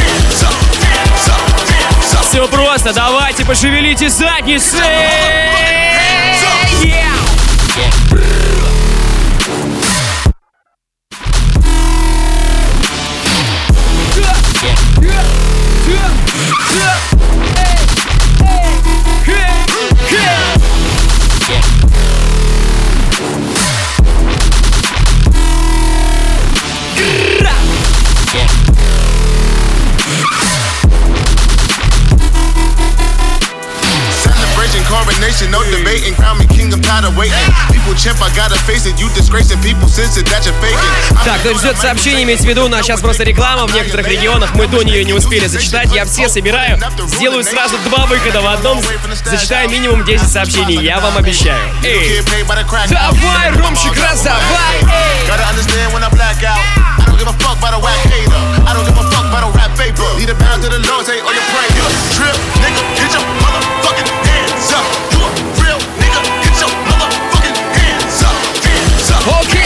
Все 2.23 2.49
просто, 2.49 2.93
давайте 2.93 3.45
пошевелите 3.45 4.09
задницы. 4.09 4.83
Yeah. 6.83 8.14
Coronation, 35.45 35.51
no 35.51 35.63
debating. 35.71 36.15
Crown 36.15 36.39
me 36.39 36.47
king, 36.47 36.73
I'm 36.73 36.81
tired 36.81 37.05
of 37.05 37.17
waiting. 37.17 37.35
People 37.73 37.95
chimp, 37.95 38.21
I 38.21 38.31
gotta 38.35 38.57
face 38.65 38.87
it. 38.87 38.99
You 39.01 39.09
disgracing 39.15 39.61
people, 39.61 39.89
sense 39.89 40.17
it 40.17 40.27
that 40.27 40.45
you're 40.45 40.55
faking. 40.61 41.25
Так, 41.25 41.41
кто 41.41 41.55
ждет 41.59 41.79
сообщение, 41.79 42.25
имейте 42.25 42.43
в 42.43 42.47
виду, 42.47 42.65
у 42.65 42.69
нас 42.69 42.85
сейчас 42.85 43.01
просто 43.01 43.25
реклама 43.25 43.67
в 43.67 43.75
некоторых 43.75 44.07
регионах, 44.09 44.55
мы 44.55 44.67
до 44.67 44.83
нее 44.83 45.05
не 45.05 45.13
успели 45.13 45.47
зачитать, 45.47 45.93
я 45.93 46.05
все 46.05 46.29
собираю, 46.29 46.79
сделаю 47.07 47.45
сразу 47.45 47.77
два 47.87 48.07
выхода 48.07 48.41
в 48.41 48.47
одном, 48.47 48.81
зачитаю 49.25 49.69
минимум 49.71 50.05
10 50.05 50.31
сообщений, 50.31 50.83
я 50.83 51.01
вам 51.01 51.17
обещаю. 51.17 51.71
Эй, 51.83 52.23
давай, 52.89 53.51
Ромчик, 53.51 53.97
раздавай! 53.97 54.81
Gotta 55.27 55.49
understand 55.51 55.93
when 55.93 56.03
I 56.03 56.11
black 56.11 56.43
out. 56.45 56.59
I 56.99 57.05
don't 57.07 57.19
give 57.19 57.29
a 57.29 57.33
fuck 57.43 57.59
about 57.59 57.75
a 57.75 57.81
whack 57.81 57.99
hater. 58.11 58.41
I 58.67 58.75
don't 58.75 58.85
give 58.85 58.99
a 58.99 59.07
fuck 59.11 59.27
about 59.27 59.49
a 59.49 59.51
rap 59.57 59.71
paper. 59.77 60.05
Need 60.19 60.31
a 60.31 60.35
pound 60.35 60.63
to 60.63 60.69
the 60.69 60.81
Lord, 60.89 61.07
say, 61.07 61.21
oh, 61.21 61.33
you 61.33 61.45
pray. 61.53 61.67
You 61.77 61.85
a 61.85 61.93
trip, 62.13 62.37
nigga, 62.61 62.83
get 62.99 63.13
your 63.13 63.25
motherfucking 63.41 64.14
okay, 69.27 69.64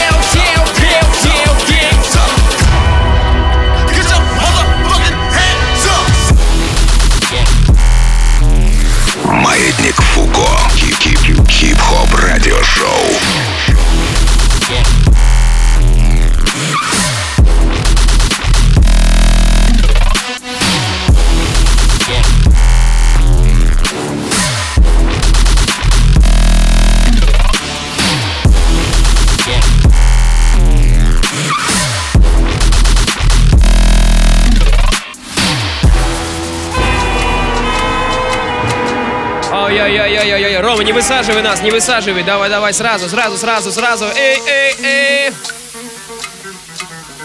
высаживай 41.09 41.41
нас, 41.41 41.63
не 41.63 41.71
высаживай. 41.71 42.23
Давай, 42.23 42.51
давай, 42.51 42.71
сразу, 42.71 43.09
сразу, 43.09 43.35
сразу, 43.35 43.71
сразу. 43.71 44.05
Эй, 44.15 44.37
эй, 44.47 44.75
эй. 44.83 45.33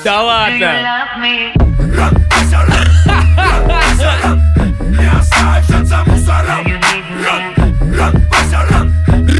Да 0.02 0.22
ладно. 0.22 0.72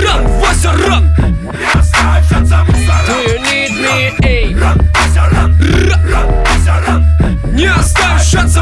Ран, 0.05 0.27
Вася, 0.41 0.73
ран! 0.87 1.15
Do 3.07 3.15
you 3.23 3.39
need 3.41 3.71
me? 3.81 4.13
Эй! 4.23 4.55
Не 4.55 4.94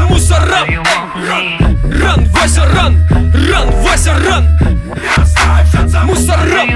мусорам! 0.01 0.69
Эй! 0.69 1.57
Ран, 2.01 2.25
Вася, 2.29 2.65
ран! 2.73 3.07
Ран, 3.49 3.71
Вася, 3.83 4.13
ран! 4.25 4.47
Мусорам! 6.05 6.69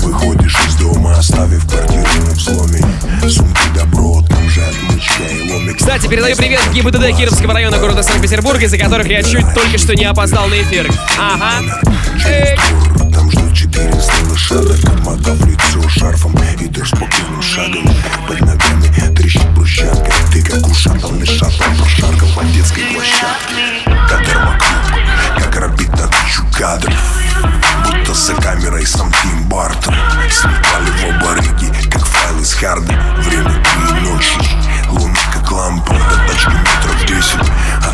Выходишь 0.00 0.56
из 0.66 0.74
дома, 0.76 1.12
оставив 1.12 1.66
квартиру 1.66 2.04
на 2.26 2.30
взломе 2.30 2.80
Сумки 3.28 3.60
добро, 3.74 4.22
там 4.28 4.48
же 4.48 4.60
отмычка 4.62 5.22
и 5.22 5.50
ломик 5.50 5.78
Кстати, 5.78 6.06
передаю 6.08 6.36
привет 6.36 6.62
ГИБДД 6.72 7.16
Кировского 7.16 7.54
района 7.54 7.78
города 7.78 8.02
Санкт-Петербурга, 8.02 8.64
из-за 8.64 8.78
которых 8.78 9.06
я 9.08 9.22
чуть 9.22 9.46
только 9.54 9.78
что 9.78 9.94
не 9.94 10.04
опоздал 10.04 10.48
на 10.48 10.60
эфир. 10.62 10.90
Ага. 11.18 11.80
Эй! 12.26 12.58
Там 13.12 13.30
ждут 13.30 13.54
400 13.54 14.12
лошадок 14.40 14.84
Обмотав 14.84 15.46
лицо 15.46 15.88
шарфом. 15.88 16.34
Идешь 16.60 16.88
спокойным 16.88 17.42
шагом 17.42 17.84
Под 18.26 18.40
ногами 18.40 19.14
трещит 19.14 19.48
брусчатка. 19.50 20.10
Ты 20.32 20.42
как 20.42 20.66
ушатанный 20.66 21.26
шаттл 21.26 21.62
Прошаркал 21.78 22.28
по 22.36 22.44
детской 22.44 22.82
площадке 22.84 23.84
Как 24.08 24.24
термоклуб 24.24 25.38
Как 25.38 25.56
рабит 25.56 25.90
на 25.90 26.06
тысячу 26.08 26.44
кадров 26.56 26.94
Будто 27.84 28.14
за 28.14 28.34
камерой 28.34 28.86
сам 28.86 29.12
Тим 29.22 29.48
Бартон. 29.48 29.94
Снимали 30.30 30.90
в 30.90 31.04
оба 31.08 31.34
риги 31.40 31.88
Как 31.90 32.04
файл 32.06 32.40
из 32.40 32.54
харда. 32.54 32.92
Время 33.18 33.62
три 33.62 34.00
ночи 34.00 34.38
Луна 34.90 35.14
как 35.32 35.50
лампа 35.50 35.92
До 35.92 36.32
тачки 36.32 36.50
метров 36.50 37.06
десять 37.06 37.50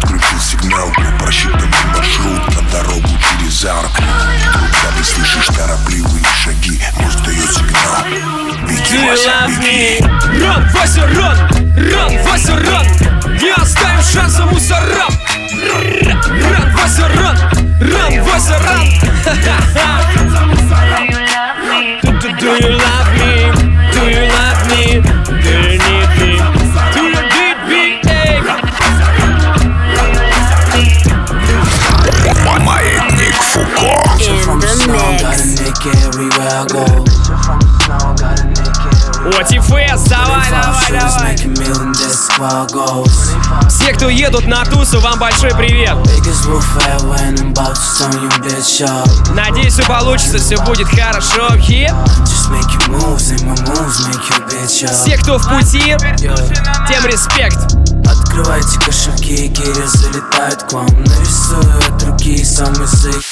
Отключил 0.07 0.41
сигналку 0.41 1.03
Просчитанный 1.19 1.85
маршрут 1.93 2.55
На 2.55 2.63
дорогу 2.71 3.09
через 3.29 3.65
арку 3.65 4.03
Вдруг 4.51 4.71
сзади 4.71 5.03
слышишь 5.03 5.47
торопливые 5.49 6.25
шаги 6.45 6.81
Мозг 7.01 7.19
дает 7.25 7.51
сигнал 7.53 8.05
Беги, 8.69 8.83
Do 8.83 8.95
you 8.95 9.11
Вася, 9.11 9.29
love 9.29 9.49
беги 9.49 9.99
me? 10.01 10.45
Ран, 10.45 10.69
Вася, 10.73 11.07
ран! 11.09 11.39
Ран, 11.93 12.25
Вася, 12.25 12.55
ран! 12.55 12.87
Не 13.41 13.51
оставим 13.51 14.03
шанса 14.03 14.47
мусорам! 14.47 15.13
Ран, 16.53 16.73
Вася, 16.77 17.09
ран! 17.09 17.37
Ран, 17.81 18.23
Вася! 18.23 18.57
Do 22.21 22.29
do 22.39 22.51
you 22.57 22.71
love 22.79 22.96
О, 39.27 39.43
Тифес, 39.43 40.03
давай, 40.05 40.49
давай, 40.51 40.93
давай! 40.93 41.37
Все, 43.69 43.93
кто 43.93 44.09
едут 44.09 44.47
на 44.47 44.65
тусу, 44.65 45.01
вам 45.01 45.19
большой 45.19 45.51
привет! 45.57 45.97
Надеюсь, 49.35 49.73
все 49.73 49.83
получится, 49.87 50.39
все 50.39 50.57
будет 50.65 50.87
хорошо. 50.89 51.49
Все, 54.69 55.19
кто 55.19 55.39
в 55.39 55.49
пути, 55.49 55.97
тем 56.17 57.07
респект. 57.07 57.75
Открывайте 58.07 58.79
кошельки, 58.79 59.49
гири 59.49 59.87
залетают 59.87 60.63
к 60.63 60.73
вам 60.73 60.87
Нарисую 60.87 61.79
от 61.89 62.03
руки 62.05 62.45
самый 62.45 62.87
сейк 62.87 63.25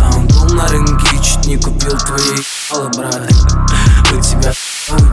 сам 0.00 0.26
был 0.28 0.54
на 0.54 0.66
рынке 0.68 1.18
Чуть 1.22 1.46
не 1.46 1.56
купил 1.56 1.96
твои 1.98 2.22
ебалы, 2.22 2.88
брат. 2.96 3.30
У 4.12 4.20
тебя 4.20 4.52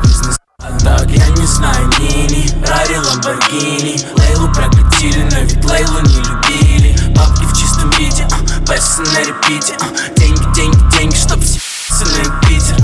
бизнес. 0.04 0.38
А 0.60 0.80
так 0.80 1.10
я 1.10 1.28
не 1.28 1.46
знаю 1.46 1.88
Нини, 2.00 2.50
Рари, 2.66 2.98
Ламборгини. 2.98 4.00
Лейлу 4.18 4.48
прокатили, 4.54 5.24
но 5.32 5.40
ведь 5.42 5.66
Лейлу 5.66 6.00
не 6.02 6.18
любили. 6.18 7.14
Бабки 7.14 7.44
в 7.44 7.54
чистом 7.58 7.90
виде, 7.92 8.26
а, 8.32 8.66
песни 8.66 9.04
на 9.14 9.20
репите 9.20 9.76
а. 9.82 10.20
Деньги, 10.20 10.56
деньги, 10.56 10.98
деньги, 10.98 11.16
чтоб 11.16 11.42
все 11.42 12.06
на 12.06 12.42
питер. 12.42 12.78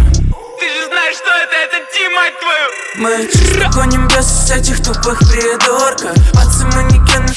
Ты 0.59 0.69
же 0.69 0.85
знаешь, 0.87 1.15
что 1.15 1.31
это, 1.31 1.55
это 1.55 1.77
Ти, 1.93 2.09
мать 2.15 2.33
твою! 2.39 2.73
Мы 2.97 3.27
чисто 3.27 3.69
гоним 3.73 4.07
без 4.09 4.51
этих 4.51 4.83
тупых 4.83 5.19
придурков. 5.19 6.15
Пацы 6.33 6.65
манекены 6.65 7.33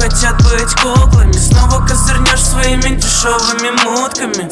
хотят 0.00 0.36
быть 0.44 0.74
куклами. 0.80 1.32
Снова 1.32 1.86
козырнешь 1.86 2.42
своими 2.42 2.96
дешевыми 2.96 3.70
мутками 3.84 4.48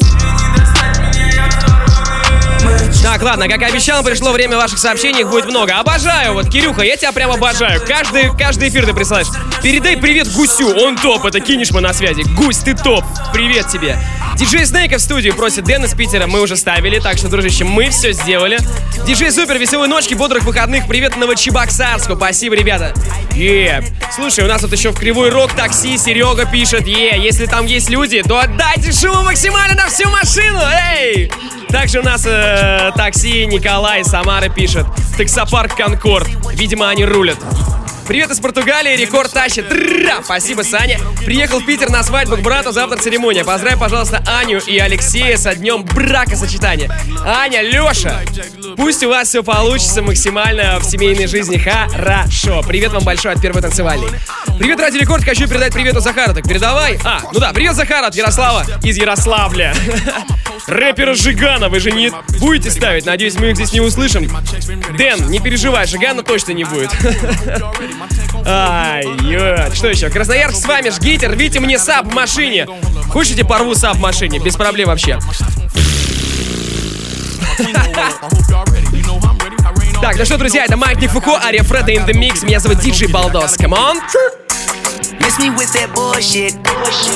Так, 3.01 3.21
ладно, 3.23 3.47
как 3.47 3.61
и 3.61 3.65
обещал, 3.65 4.03
пришло 4.03 4.33
время 4.33 4.57
ваших 4.57 4.77
сообщений, 4.77 5.21
их 5.21 5.29
будет 5.29 5.45
много. 5.45 5.79
Обожаю, 5.79 6.33
вот, 6.33 6.49
Кирюха, 6.49 6.81
я 6.81 6.97
тебя 6.97 7.13
прям 7.13 7.31
обожаю. 7.31 7.81
Каждый, 7.85 8.35
каждый 8.37 8.67
эфир 8.67 8.85
ты 8.85 8.93
присылаешь. 8.93 9.27
Передай 9.63 9.95
привет 9.95 10.27
Гусю, 10.33 10.75
он 10.75 10.97
топ, 10.97 11.23
это 11.25 11.39
Кинешма 11.39 11.79
на 11.79 11.93
связи. 11.93 12.23
Гусь, 12.35 12.57
ты 12.57 12.75
топ, 12.75 13.05
привет 13.31 13.69
тебе. 13.69 13.97
Диджей 14.35 14.65
Снейка 14.65 14.97
в 14.97 15.01
студии 15.01 15.29
просит 15.29 15.63
Дэн 15.63 15.85
из 15.85 15.93
Питера, 15.93 16.27
мы 16.27 16.41
уже 16.41 16.57
ставили, 16.57 16.99
так 16.99 17.17
что, 17.17 17.29
дружище, 17.29 17.63
мы 17.63 17.89
все 17.89 18.11
сделали. 18.11 18.59
Диджей 19.07 19.31
Супер, 19.31 19.57
веселой 19.57 19.87
ночки, 19.87 20.13
бодрых 20.13 20.43
выходных, 20.43 20.85
привет 20.85 21.15
Новочебоксарску, 21.15 22.17
спасибо, 22.17 22.55
ребята. 22.55 22.93
Е, 23.33 23.81
слушай, 24.13 24.43
у 24.43 24.47
нас 24.47 24.61
тут 24.61 24.73
еще 24.73 24.91
в 24.91 24.99
Кривой 24.99 25.29
Рог 25.29 25.53
такси 25.53 25.97
Серега 25.97 26.45
пишет, 26.45 26.85
е, 26.85 27.17
если 27.17 27.45
там 27.45 27.65
есть 27.65 27.89
люди, 27.89 28.21
то 28.23 28.39
отдайте 28.39 28.91
шуму 28.91 29.23
максимально 29.23 29.75
на 29.75 29.89
всю 29.89 30.09
машину, 30.09 30.59
эй! 30.93 31.31
Также 31.69 31.99
у 31.99 32.03
нас 32.03 32.25
э, 32.25 32.91
такси 32.95 33.45
Николай 33.45 34.01
из 34.01 34.07
Самары 34.07 34.49
пишет. 34.49 34.85
Таксопарк 35.17 35.75
Конкорд. 35.75 36.27
Видимо, 36.53 36.89
они 36.89 37.05
рулят. 37.05 37.37
Привет 38.09 38.31
из 38.31 38.39
Португалии, 38.39 38.95
рекорд 38.95 39.31
тащит. 39.31 39.69
Тра! 39.69 40.23
Спасибо, 40.23 40.63
Саня. 40.63 40.99
Приехал 41.23 41.59
в 41.59 41.65
Питер 41.67 41.91
на 41.91 42.01
свадьбу 42.01 42.37
к 42.37 42.39
брату, 42.39 42.71
завтра 42.71 42.97
церемония. 42.97 43.45
Поздравь, 43.45 43.77
пожалуйста, 43.77 44.23
Аню 44.25 44.59
и 44.65 44.79
Алексея 44.79 45.37
со 45.37 45.53
днем 45.53 45.83
бракосочетания. 45.83 46.91
Аня, 47.23 47.61
Леша, 47.61 48.21
пусть 48.75 49.03
у 49.03 49.09
вас 49.09 49.27
все 49.27 49.43
получится 49.43 50.01
максимально 50.01 50.79
в 50.79 50.85
семейной 50.85 51.27
жизни 51.27 51.57
хорошо. 51.57 52.63
Привет 52.67 52.93
вам 52.93 53.03
большой 53.03 53.33
от 53.33 53.41
первой 53.43 53.61
танцевальной. 53.61 54.09
Привет, 54.57 54.79
Ради 54.79 54.97
Рекорд, 54.97 55.23
хочу 55.23 55.47
передать 55.47 55.73
привету 55.73 55.99
Захару. 55.99 56.33
Так 56.33 56.47
передавай. 56.47 56.99
А, 57.05 57.21
ну 57.31 57.39
да, 57.39 57.53
привет, 57.53 57.75
Захар 57.75 58.03
от 58.03 58.15
Ярослава 58.15 58.65
из 58.81 58.97
Ярославля. 58.97 59.71
Рэпера 60.67 61.13
Жигана 61.13 61.69
вы 61.69 61.79
же 61.79 61.91
не 61.91 62.11
будете 62.39 62.69
ставить? 62.69 63.05
Надеюсь, 63.05 63.35
мы 63.35 63.51
их 63.51 63.55
здесь 63.55 63.73
не 63.73 63.81
услышим. 63.81 64.29
Дэн, 64.97 65.29
не 65.29 65.39
переживай, 65.39 65.87
Жигана 65.87 66.23
точно 66.23 66.51
не 66.51 66.63
будет. 66.63 66.91
Ай, 68.45 69.03
ё, 69.21 69.73
что 69.73 69.87
еще? 69.87 70.09
Красноярск 70.09 70.61
с 70.61 70.65
вами, 70.65 70.89
жгите, 70.89 71.27
рвите 71.27 71.59
мне 71.59 71.77
сап 71.77 72.07
в 72.07 72.13
машине. 72.13 72.67
Хочете, 73.09 73.43
порву 73.43 73.75
сап 73.75 73.97
в 73.97 73.99
машине? 73.99 74.39
Без 74.39 74.55
проблем 74.55 74.87
вообще. 74.87 75.19
Так, 80.01 80.17
ну 80.17 80.25
что, 80.25 80.37
друзья, 80.37 80.63
это 80.63 80.77
Майк 80.77 80.99
Фуко, 81.11 81.37
Ария 81.43 81.63
Фреда 81.63 81.91
in 81.91 82.05
the 82.05 82.13
Mix. 82.13 82.45
Меня 82.45 82.59
зовут 82.59 82.79
Диджей 82.79 83.09
Балдос. 83.09 83.57
Come 83.57 83.73
on. 83.73 83.97
Miss 85.19 85.37
me 85.37 85.49
with 85.55 85.71
that 85.73 85.93
bullshit. 85.93 86.55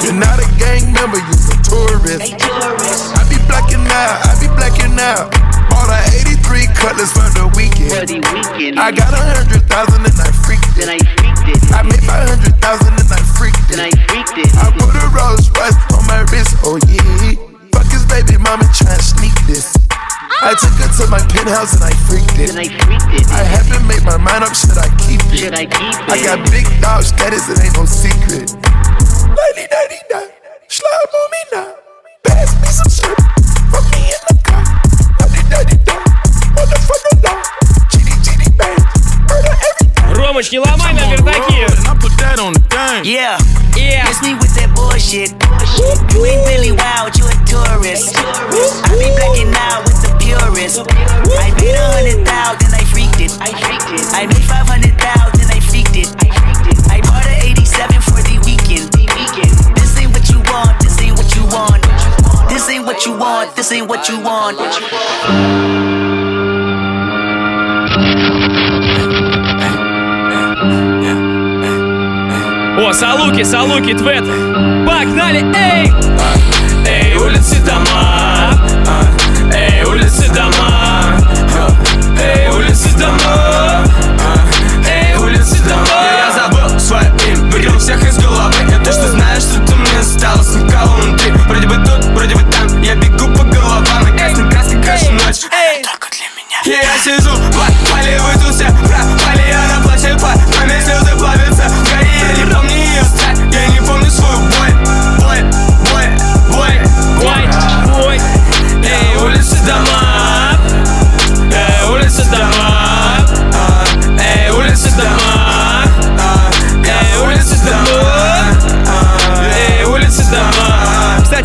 You're 0.04 0.14
not 0.14 0.38
a 0.40 0.46
gang 0.60 0.92
member, 0.92 1.18
you're 1.18 1.54
a 1.54 1.64
tourist. 1.64 2.34
I 2.34 3.24
be 3.30 3.38
blacking 3.48 3.88
out, 3.88 4.28
I 4.28 4.36
be 4.40 4.48
blacking 4.56 5.00
out. 5.00 5.53
Bought 5.74 5.90
a 5.90 6.00
83 6.38 6.70
cutlass 6.78 7.10
for 7.10 7.26
the 7.34 7.50
weekend. 7.58 8.78
I 8.78 8.94
got 8.94 9.10
a 9.10 9.22
hundred 9.34 9.66
thousand 9.66 10.06
and 10.06 10.18
I 10.22 10.30
freaked 10.46 10.78
it. 10.78 10.86
I 11.74 11.82
made 11.82 12.06
my 12.06 12.22
hundred 12.30 12.54
thousand 12.62 12.94
and 12.94 13.10
I 13.10 13.22
freaked 13.34 13.74
it. 13.74 13.82
I 13.82 14.70
put 14.78 14.94
a 14.94 15.06
Rolls 15.10 15.50
Royce 15.58 15.74
on 15.98 16.06
my 16.06 16.22
wrist, 16.30 16.54
oh 16.62 16.78
yeah. 16.86 17.34
Fuck 17.74 17.90
his 17.90 18.06
baby 18.06 18.38
mama 18.38 18.70
tryna 18.70 19.02
sneak 19.02 19.34
this. 19.50 19.74
I 20.46 20.54
took 20.60 20.76
her 20.78 20.90
to 21.02 21.10
my 21.10 21.24
penthouse 21.34 21.74
and 21.74 21.84
I 21.90 21.94
freaked 22.06 22.38
it. 22.38 22.54
I 22.54 22.70
freaked 22.70 23.10
it. 23.18 23.26
I 23.34 23.42
haven't 23.42 23.88
made 23.88 24.04
my 24.04 24.18
mind 24.18 24.44
up, 24.44 24.54
should 24.54 24.78
I 24.78 24.94
keep 25.02 25.26
it? 25.34 25.58
I 25.58 25.66
got 26.22 26.44
big 26.52 26.70
dog 26.82 27.04
status, 27.04 27.50
it 27.50 27.64
ain't 27.64 27.74
no 27.74 27.86
secret. 27.90 28.54
Lady, 29.26 29.66
lady, 29.74 30.00
slime 30.68 31.14
on 31.18 31.28
me 31.34 31.42
now. 31.54 31.74
Pass 32.24 32.54
me 32.62 32.68
some 32.70 32.92
shit, 32.92 33.18
put 33.72 33.84
me 33.90 34.14
in 34.14 34.22
the 34.28 34.33
Ромыч, 40.15 40.51
не 40.53 40.59
ломай 40.59 40.93
на 40.95 41.11
вердаке. 41.11 41.67
Yeah. 43.05 43.39
Yeah. 43.77 44.05
Miss 44.09 44.21
me 44.23 44.35
with 44.35 44.55
that 44.59 44.75
bullshit. 44.75 45.31
You 46.13 46.25
ain't 46.27 46.43
really 46.51 46.73
wild, 46.73 47.15
you 47.17 47.25
a 47.27 47.35
tourist. 47.47 48.11
I 48.19 48.91
be 48.99 49.07
blacking 49.15 49.55
out 49.55 49.87
with 49.87 50.03
the 50.03 50.11
purist. 50.19 50.83
I 50.83 51.55
paid 51.55 51.79
a 51.79 51.87
hundred 51.95 52.27
thousand, 52.27 52.75
I 52.75 52.83
freaked 52.85 53.21
it. 53.21 53.31
I 53.41 54.27
made 54.27 54.45
five 54.45 54.67
hundred 54.67 54.99
thousand, 54.99 55.47
I 55.51 55.61
freaked 55.61 55.95
it. 55.95 56.09
Ain't 62.74 62.86
what 62.86 63.06
you 63.06 63.16
want, 63.16 63.56
this 63.56 63.72
ain't 63.72 63.88
what 63.88 64.10
you 64.10 64.20
want. 64.20 64.58
О, 72.80 72.92
Салуки, 72.94 73.44
Салуки, 73.44 73.94
Твет. 73.94 74.26
Погнали, 74.88 75.46
эй! 75.56 75.94
Эй, 76.88 77.16
улицы, 77.16 77.62
дома 77.64 78.54
Эй, 79.54 79.84
улицы, 79.84 80.28
дома 80.34 81.18
Эй, 82.20 82.50
улицы, 82.50 82.90
дома 82.98 83.43
И 96.74 96.76
я 96.76 96.98
сижу, 96.98 97.30
попали 97.30 98.18
в 98.18 98.28
эту 98.36 98.52
все 98.52 98.66
Пропали, 98.66 99.52
она 99.52 99.84
плачет 99.84 100.20
по 100.20 100.30
маме 100.58 100.82
слезы 100.82 101.16
плавятся. 101.20 101.70
В 101.70 101.94
горе 101.94 102.10
я 102.20 102.44
не 102.44 102.52
помню 102.52 102.76
ее 102.76 103.04
страх 103.04 103.38
Я 103.52 103.68
не 103.68 103.80
помню 103.80 104.10
свою 104.10 104.40
боль 104.40 104.74
Боль, 105.20 105.44
боль, 105.92 106.10
боль, 106.50 106.80
боль 107.22 108.08
Ой, 108.08 108.22
Эй, 108.84 109.16
улицы, 109.24 109.58
дома 109.68 110.03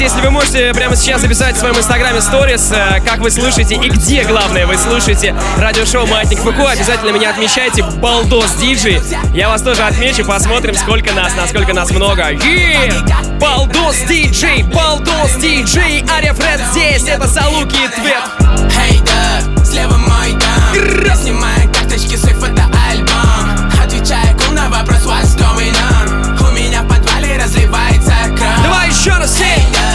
если 0.09 0.23
вы 0.23 0.31
можете 0.31 0.73
прямо 0.73 0.97
сейчас 0.97 1.21
записать 1.21 1.55
в 1.55 1.59
своем 1.59 1.77
инстаграме 1.77 2.23
сторис, 2.23 2.71
э, 2.73 2.99
как 3.05 3.19
вы 3.19 3.31
слушаете 3.31 3.75
и 3.75 3.91
где, 3.91 4.25
главное, 4.25 4.67
вы 4.67 4.79
слушаете 4.79 5.35
радиошоу 5.59 6.07
Маятник 6.07 6.39
Фуко, 6.39 6.71
обязательно 6.71 7.11
меня 7.11 7.29
отмечайте, 7.29 7.83
Балдос 7.83 8.55
Диджи. 8.55 9.03
Я 9.35 9.51
вас 9.51 9.61
тоже 9.61 9.83
отмечу, 9.83 10.25
посмотрим, 10.25 10.75
сколько 10.77 11.13
нас, 11.13 11.35
насколько 11.37 11.75
нас 11.75 11.91
много. 11.91 12.31
Е! 12.31 12.91
Балдос 13.39 13.99
Диджей, 14.09 14.63
Балдос 14.63 15.35
Диджей, 15.37 16.03
Ария 16.11 16.33
Фред 16.33 16.63
здесь, 16.73 17.07
это 17.07 17.29
Салуки 17.29 17.77
и 17.77 17.89
Твет. 17.89 18.25
Hey, 18.73 19.03
да, 19.05 19.65
слева 19.65 19.99
мой 19.99 20.33
дом 20.33 21.17
снимаю 21.23 21.69
карточки, 21.75 22.17
свой 22.17 22.33
фотоальбом 22.33 23.71
Отвечая 23.83 24.35
кум 24.39 24.55
на 24.55 24.71
вопрос, 24.71 25.05
what's 25.05 25.37
going 25.37 25.75
on 25.75 26.49
У 26.49 26.53
меня 26.53 26.83
в 26.83 26.89
подвале 26.89 27.37
разливается 27.37 28.15
кровь 28.29 28.63
Давай 28.63 28.89
еще 28.89 29.11
раз, 29.11 29.39
Hey, 29.41 29.63
да, 29.73 29.88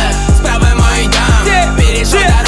дом 2.14 2.43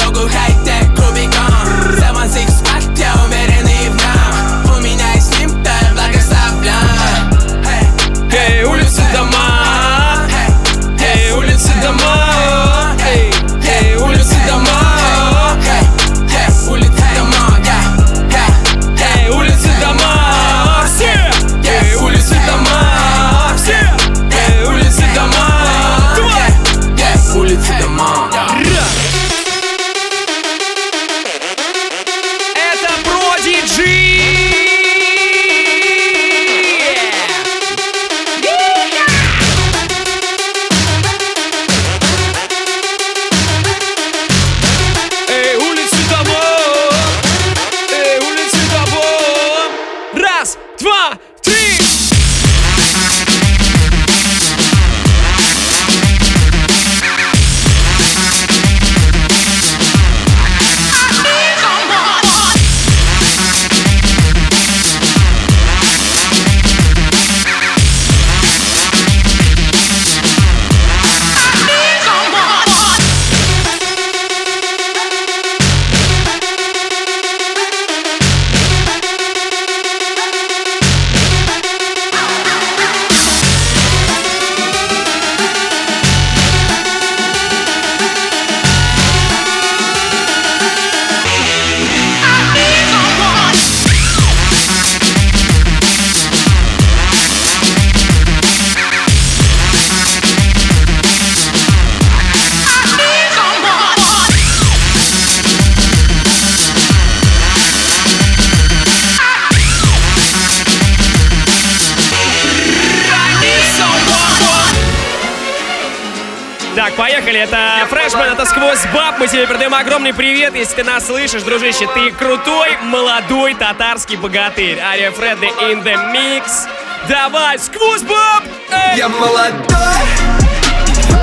огромный 119.96 120.12
привет. 120.12 120.54
Если 120.54 120.74
ты 120.74 120.84
нас 120.84 121.06
слышишь, 121.06 121.42
дружище, 121.42 121.88
ты 121.94 122.10
крутой, 122.10 122.76
молодой 122.82 123.54
татарский 123.54 124.16
богатырь. 124.16 124.78
Ария 124.78 125.10
Фредди 125.10 125.46
in 125.46 125.82
the 125.82 125.94
mix. 126.12 126.68
Давай, 127.08 127.58
сквозь 127.58 128.02
баб! 128.02 128.44
Эй! 128.70 128.98
Я 128.98 129.08
молодой 129.08 129.54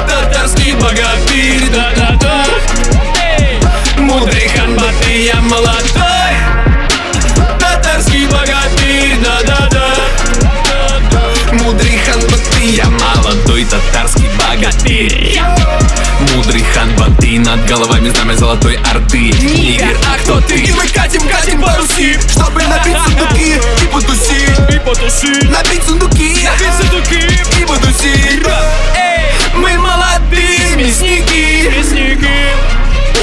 Татарский 0.07 0.73
богатырь 0.73 1.69
Да-да-да! 1.71 2.45
Мудрый 3.97 4.47
ханбаты 4.47 5.23
Я 5.23 5.35
молодой 5.41 6.33
Татарский 7.59 8.25
богатырь 8.27 9.17
Да-да-да 9.21 9.82
Я 12.63 12.85
молодой 12.85 13.65
татарский 13.65 14.29
богатырь. 14.39 15.37
Мудрый 16.33 16.63
хан 16.73 16.95
Баты 16.95 17.37
Над 17.39 17.65
головами 17.65 18.07
знамя 18.07 18.37
золотой 18.37 18.79
орды. 18.89 19.33
Нигер, 19.41 19.97
а 20.07 20.17
кто 20.19 20.39
ты? 20.39 20.55
И 20.55 20.71
мы 20.71 20.87
катим, 20.87 21.27
катим 21.27 21.61
по 21.61 21.75
Руси 21.75 22.17
Чтобы 22.31 22.63
набить 22.63 22.95
сундуки 23.05 23.55
и 23.81 23.87
потусить 23.91 24.59
И 24.69 24.79
потусить 24.79 25.49
Набить 25.49 25.83
сундуки 25.85 26.37
Набить 26.45 26.73
сундуки. 26.79 27.61
и 27.61 27.65
потусить 27.65 28.47
мы 29.55 29.77
молодые 29.77 30.75
мясники. 30.77 31.69
Мясники. 31.69 32.27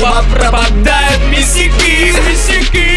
Пропадают 0.01 1.21
мясники. 1.29 2.15
Мясники 2.29 2.90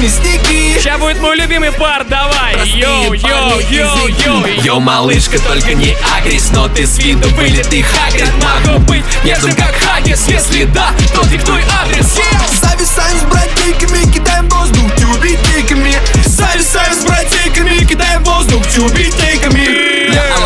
мясники 0.00 0.78
Сейчас 0.78 0.98
будет 0.98 1.20
мой 1.20 1.36
любимый 1.36 1.72
пар, 1.72 2.04
давай! 2.04 2.56
Йоу, 2.64 3.12
йоу, 3.12 3.60
йоу, 3.70 4.08
йоу! 4.08 4.46
Йоу, 4.62 4.80
малышка, 4.80 5.38
только 5.38 5.74
не 5.74 5.96
агрись 6.16 6.50
Но 6.52 6.68
ты 6.68 6.86
с 6.86 6.98
виду 6.98 7.28
вылитый 7.30 7.82
хакер 7.82 8.28
Могу 8.42 8.78
быть 8.80 9.04
нежным, 9.24 9.54
как 9.54 9.74
Хагис 9.74 10.26
Если 10.28 10.64
да, 10.64 10.90
то 11.14 11.24
диктуй 11.26 11.62
адрес 11.82 12.18
yeah! 12.18 12.68
Зависаем 12.68 13.18
с 13.18 13.22
братейками, 13.24 14.10
кидаем 14.12 14.48
воздух 14.48 14.94
тюбетейками 14.96 15.94
Зависаем 16.24 16.94
с 16.94 17.04
братейками, 17.04 17.84
кидаем 17.84 18.24
воздух 18.24 18.66
тюбетейками 18.68 19.89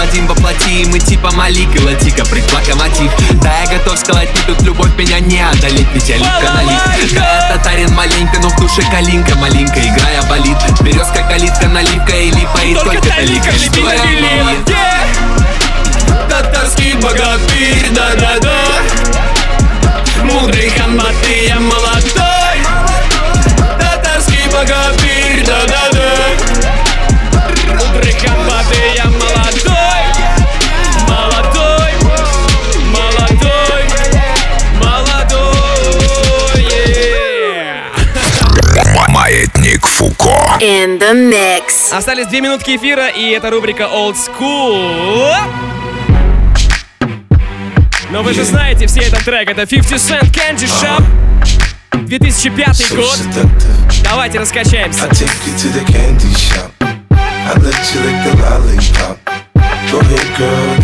Аладдин 0.05 0.27
воплоти, 0.27 0.85
мы 0.89 0.99
типа 0.99 1.31
Малик 1.33 1.75
и 1.75 1.79
Латика, 1.79 2.27
прыг 2.27 2.45
локомотив. 2.53 3.11
Да, 3.41 3.63
я 3.63 3.79
готов 3.79 3.99
сколотить, 3.99 4.45
тут 4.47 4.61
любовь 4.61 4.95
меня 4.99 5.19
не 5.19 5.41
одолеть, 5.41 5.87
ведь 5.95 6.09
я 6.11 6.19
липко 6.19 6.53
налит 6.53 7.15
Да, 7.15 7.21
я 7.21 7.49
татарин 7.49 7.91
маленько, 7.95 8.39
но 8.43 8.51
в 8.51 8.61
душе 8.61 8.83
калинка 8.91 9.35
маленько, 9.37 9.81
играя 9.81 10.23
болит. 10.29 10.59
Березка, 10.83 11.23
калитка, 11.23 11.69
наливка 11.69 12.13
и 12.17 12.31
липа, 12.31 12.59
и 12.59 12.75
только 12.75 13.09
талика, 13.09 13.51
что 13.53 13.81
я. 13.81 13.99
Татарский 16.29 16.93
богатырь, 16.97 17.89
да-да-да. 17.93 18.59
Мудрый 20.23 20.69
ханбаты, 20.69 21.47
я 21.47 21.59
молодой. 21.61 22.61
Татарский 23.81 24.51
богатырь, 24.53 25.47
да-да-да. 25.47 26.13
Мудрый 27.73 28.13
ханбаты, 28.13 28.34
Фуко. 40.19 40.59
In 40.61 40.99
the 40.99 41.13
mix. 41.13 41.93
Остались 41.93 42.27
две 42.27 42.41
минутки 42.41 42.77
эфира, 42.77 43.09
и 43.09 43.31
это 43.31 43.51
рубрика 43.51 43.85
Old 43.85 44.17
School. 44.17 45.33
Но 48.11 48.23
вы 48.23 48.33
же 48.33 48.45
знаете 48.45 48.87
все 48.87 49.01
этот 49.01 49.25
трек, 49.25 49.49
это 49.49 49.67
50 49.67 49.93
Cent 49.93 50.31
Candy 50.33 50.67
Shop. 50.67 51.03
2005 52.07 52.95
год. 52.95 53.19
Давайте 54.03 54.39
раскачаемся. 54.39 55.05
I 55.05 55.09
take 55.09 55.31
you 55.47 55.55
to 55.57 55.69
the 55.73 55.85
candy 55.93 56.33
shop. 56.35 56.71
I 57.11 57.55
let 57.61 57.95
you 57.95 58.01
lick 58.03 58.19
the 58.25 58.33
lollipop. 58.43 59.19
Go 59.91 60.01
ahead, 60.01 60.37
girl, 60.37 60.84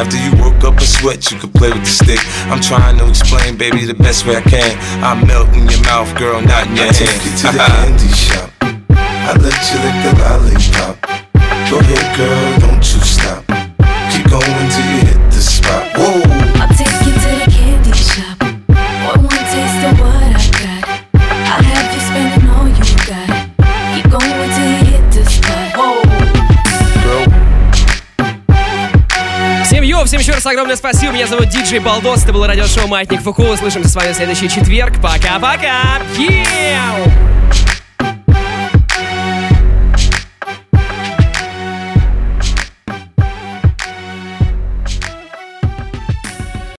After 0.00 0.16
you 0.16 0.30
work 0.42 0.62
up 0.64 0.76
a 0.78 0.86
sweat, 0.86 1.30
you 1.30 1.38
can 1.38 1.50
play 1.52 1.70
with 1.72 1.84
the 1.84 1.94
stick. 2.04 2.20
I'm 2.50 2.60
trying 2.60 2.98
to 2.98 3.08
explain, 3.08 3.56
baby, 3.56 3.84
the 3.84 3.94
best 3.94 4.26
way 4.26 4.36
I 4.36 4.42
can. 4.42 4.76
I 5.02 5.14
melt 5.24 5.48
in 5.54 5.68
your 5.68 5.82
mouth, 5.82 6.10
girl, 6.18 6.40
not 6.40 6.66
in 6.68 6.76
your 6.76 6.86
I 6.86 6.92
hand. 6.92 6.96
take 6.96 7.24
you 7.24 7.32
to 7.42 7.46
the 7.52 7.62
candy 7.70 8.12
shop. 8.12 8.50
I 8.90 9.32
let 9.38 9.58
you 9.70 9.76
lick 9.82 9.96
the 10.04 10.12
lollipop. 10.22 10.96
Go 11.70 11.78
ahead, 11.80 12.16
girl, 12.16 12.58
don't 12.60 12.78
you 12.78 13.00
stop. 13.02 13.42
Keep 14.12 14.30
going 14.30 14.68
till 14.70 14.86
you 14.92 15.00
hit 15.06 15.20
the 15.30 15.42
spot. 15.42 15.85
Всем 30.16 30.22
еще 30.22 30.32
раз 30.32 30.46
огромное 30.46 30.76
спасибо. 30.76 31.12
Меня 31.12 31.26
зовут 31.26 31.50
Диджей 31.50 31.78
Балдос. 31.78 32.24
Это 32.24 32.32
было 32.32 32.46
радиошоу 32.46 32.86
Маятник 32.88 33.20
Фуко. 33.20 33.42
Услышимся 33.42 33.90
с 33.90 33.94
вами 33.94 34.14
в 34.14 34.16
следующий 34.16 34.48
четверг. 34.48 34.94
Пока-пока. 35.02 36.00
Yeah! 36.16 37.12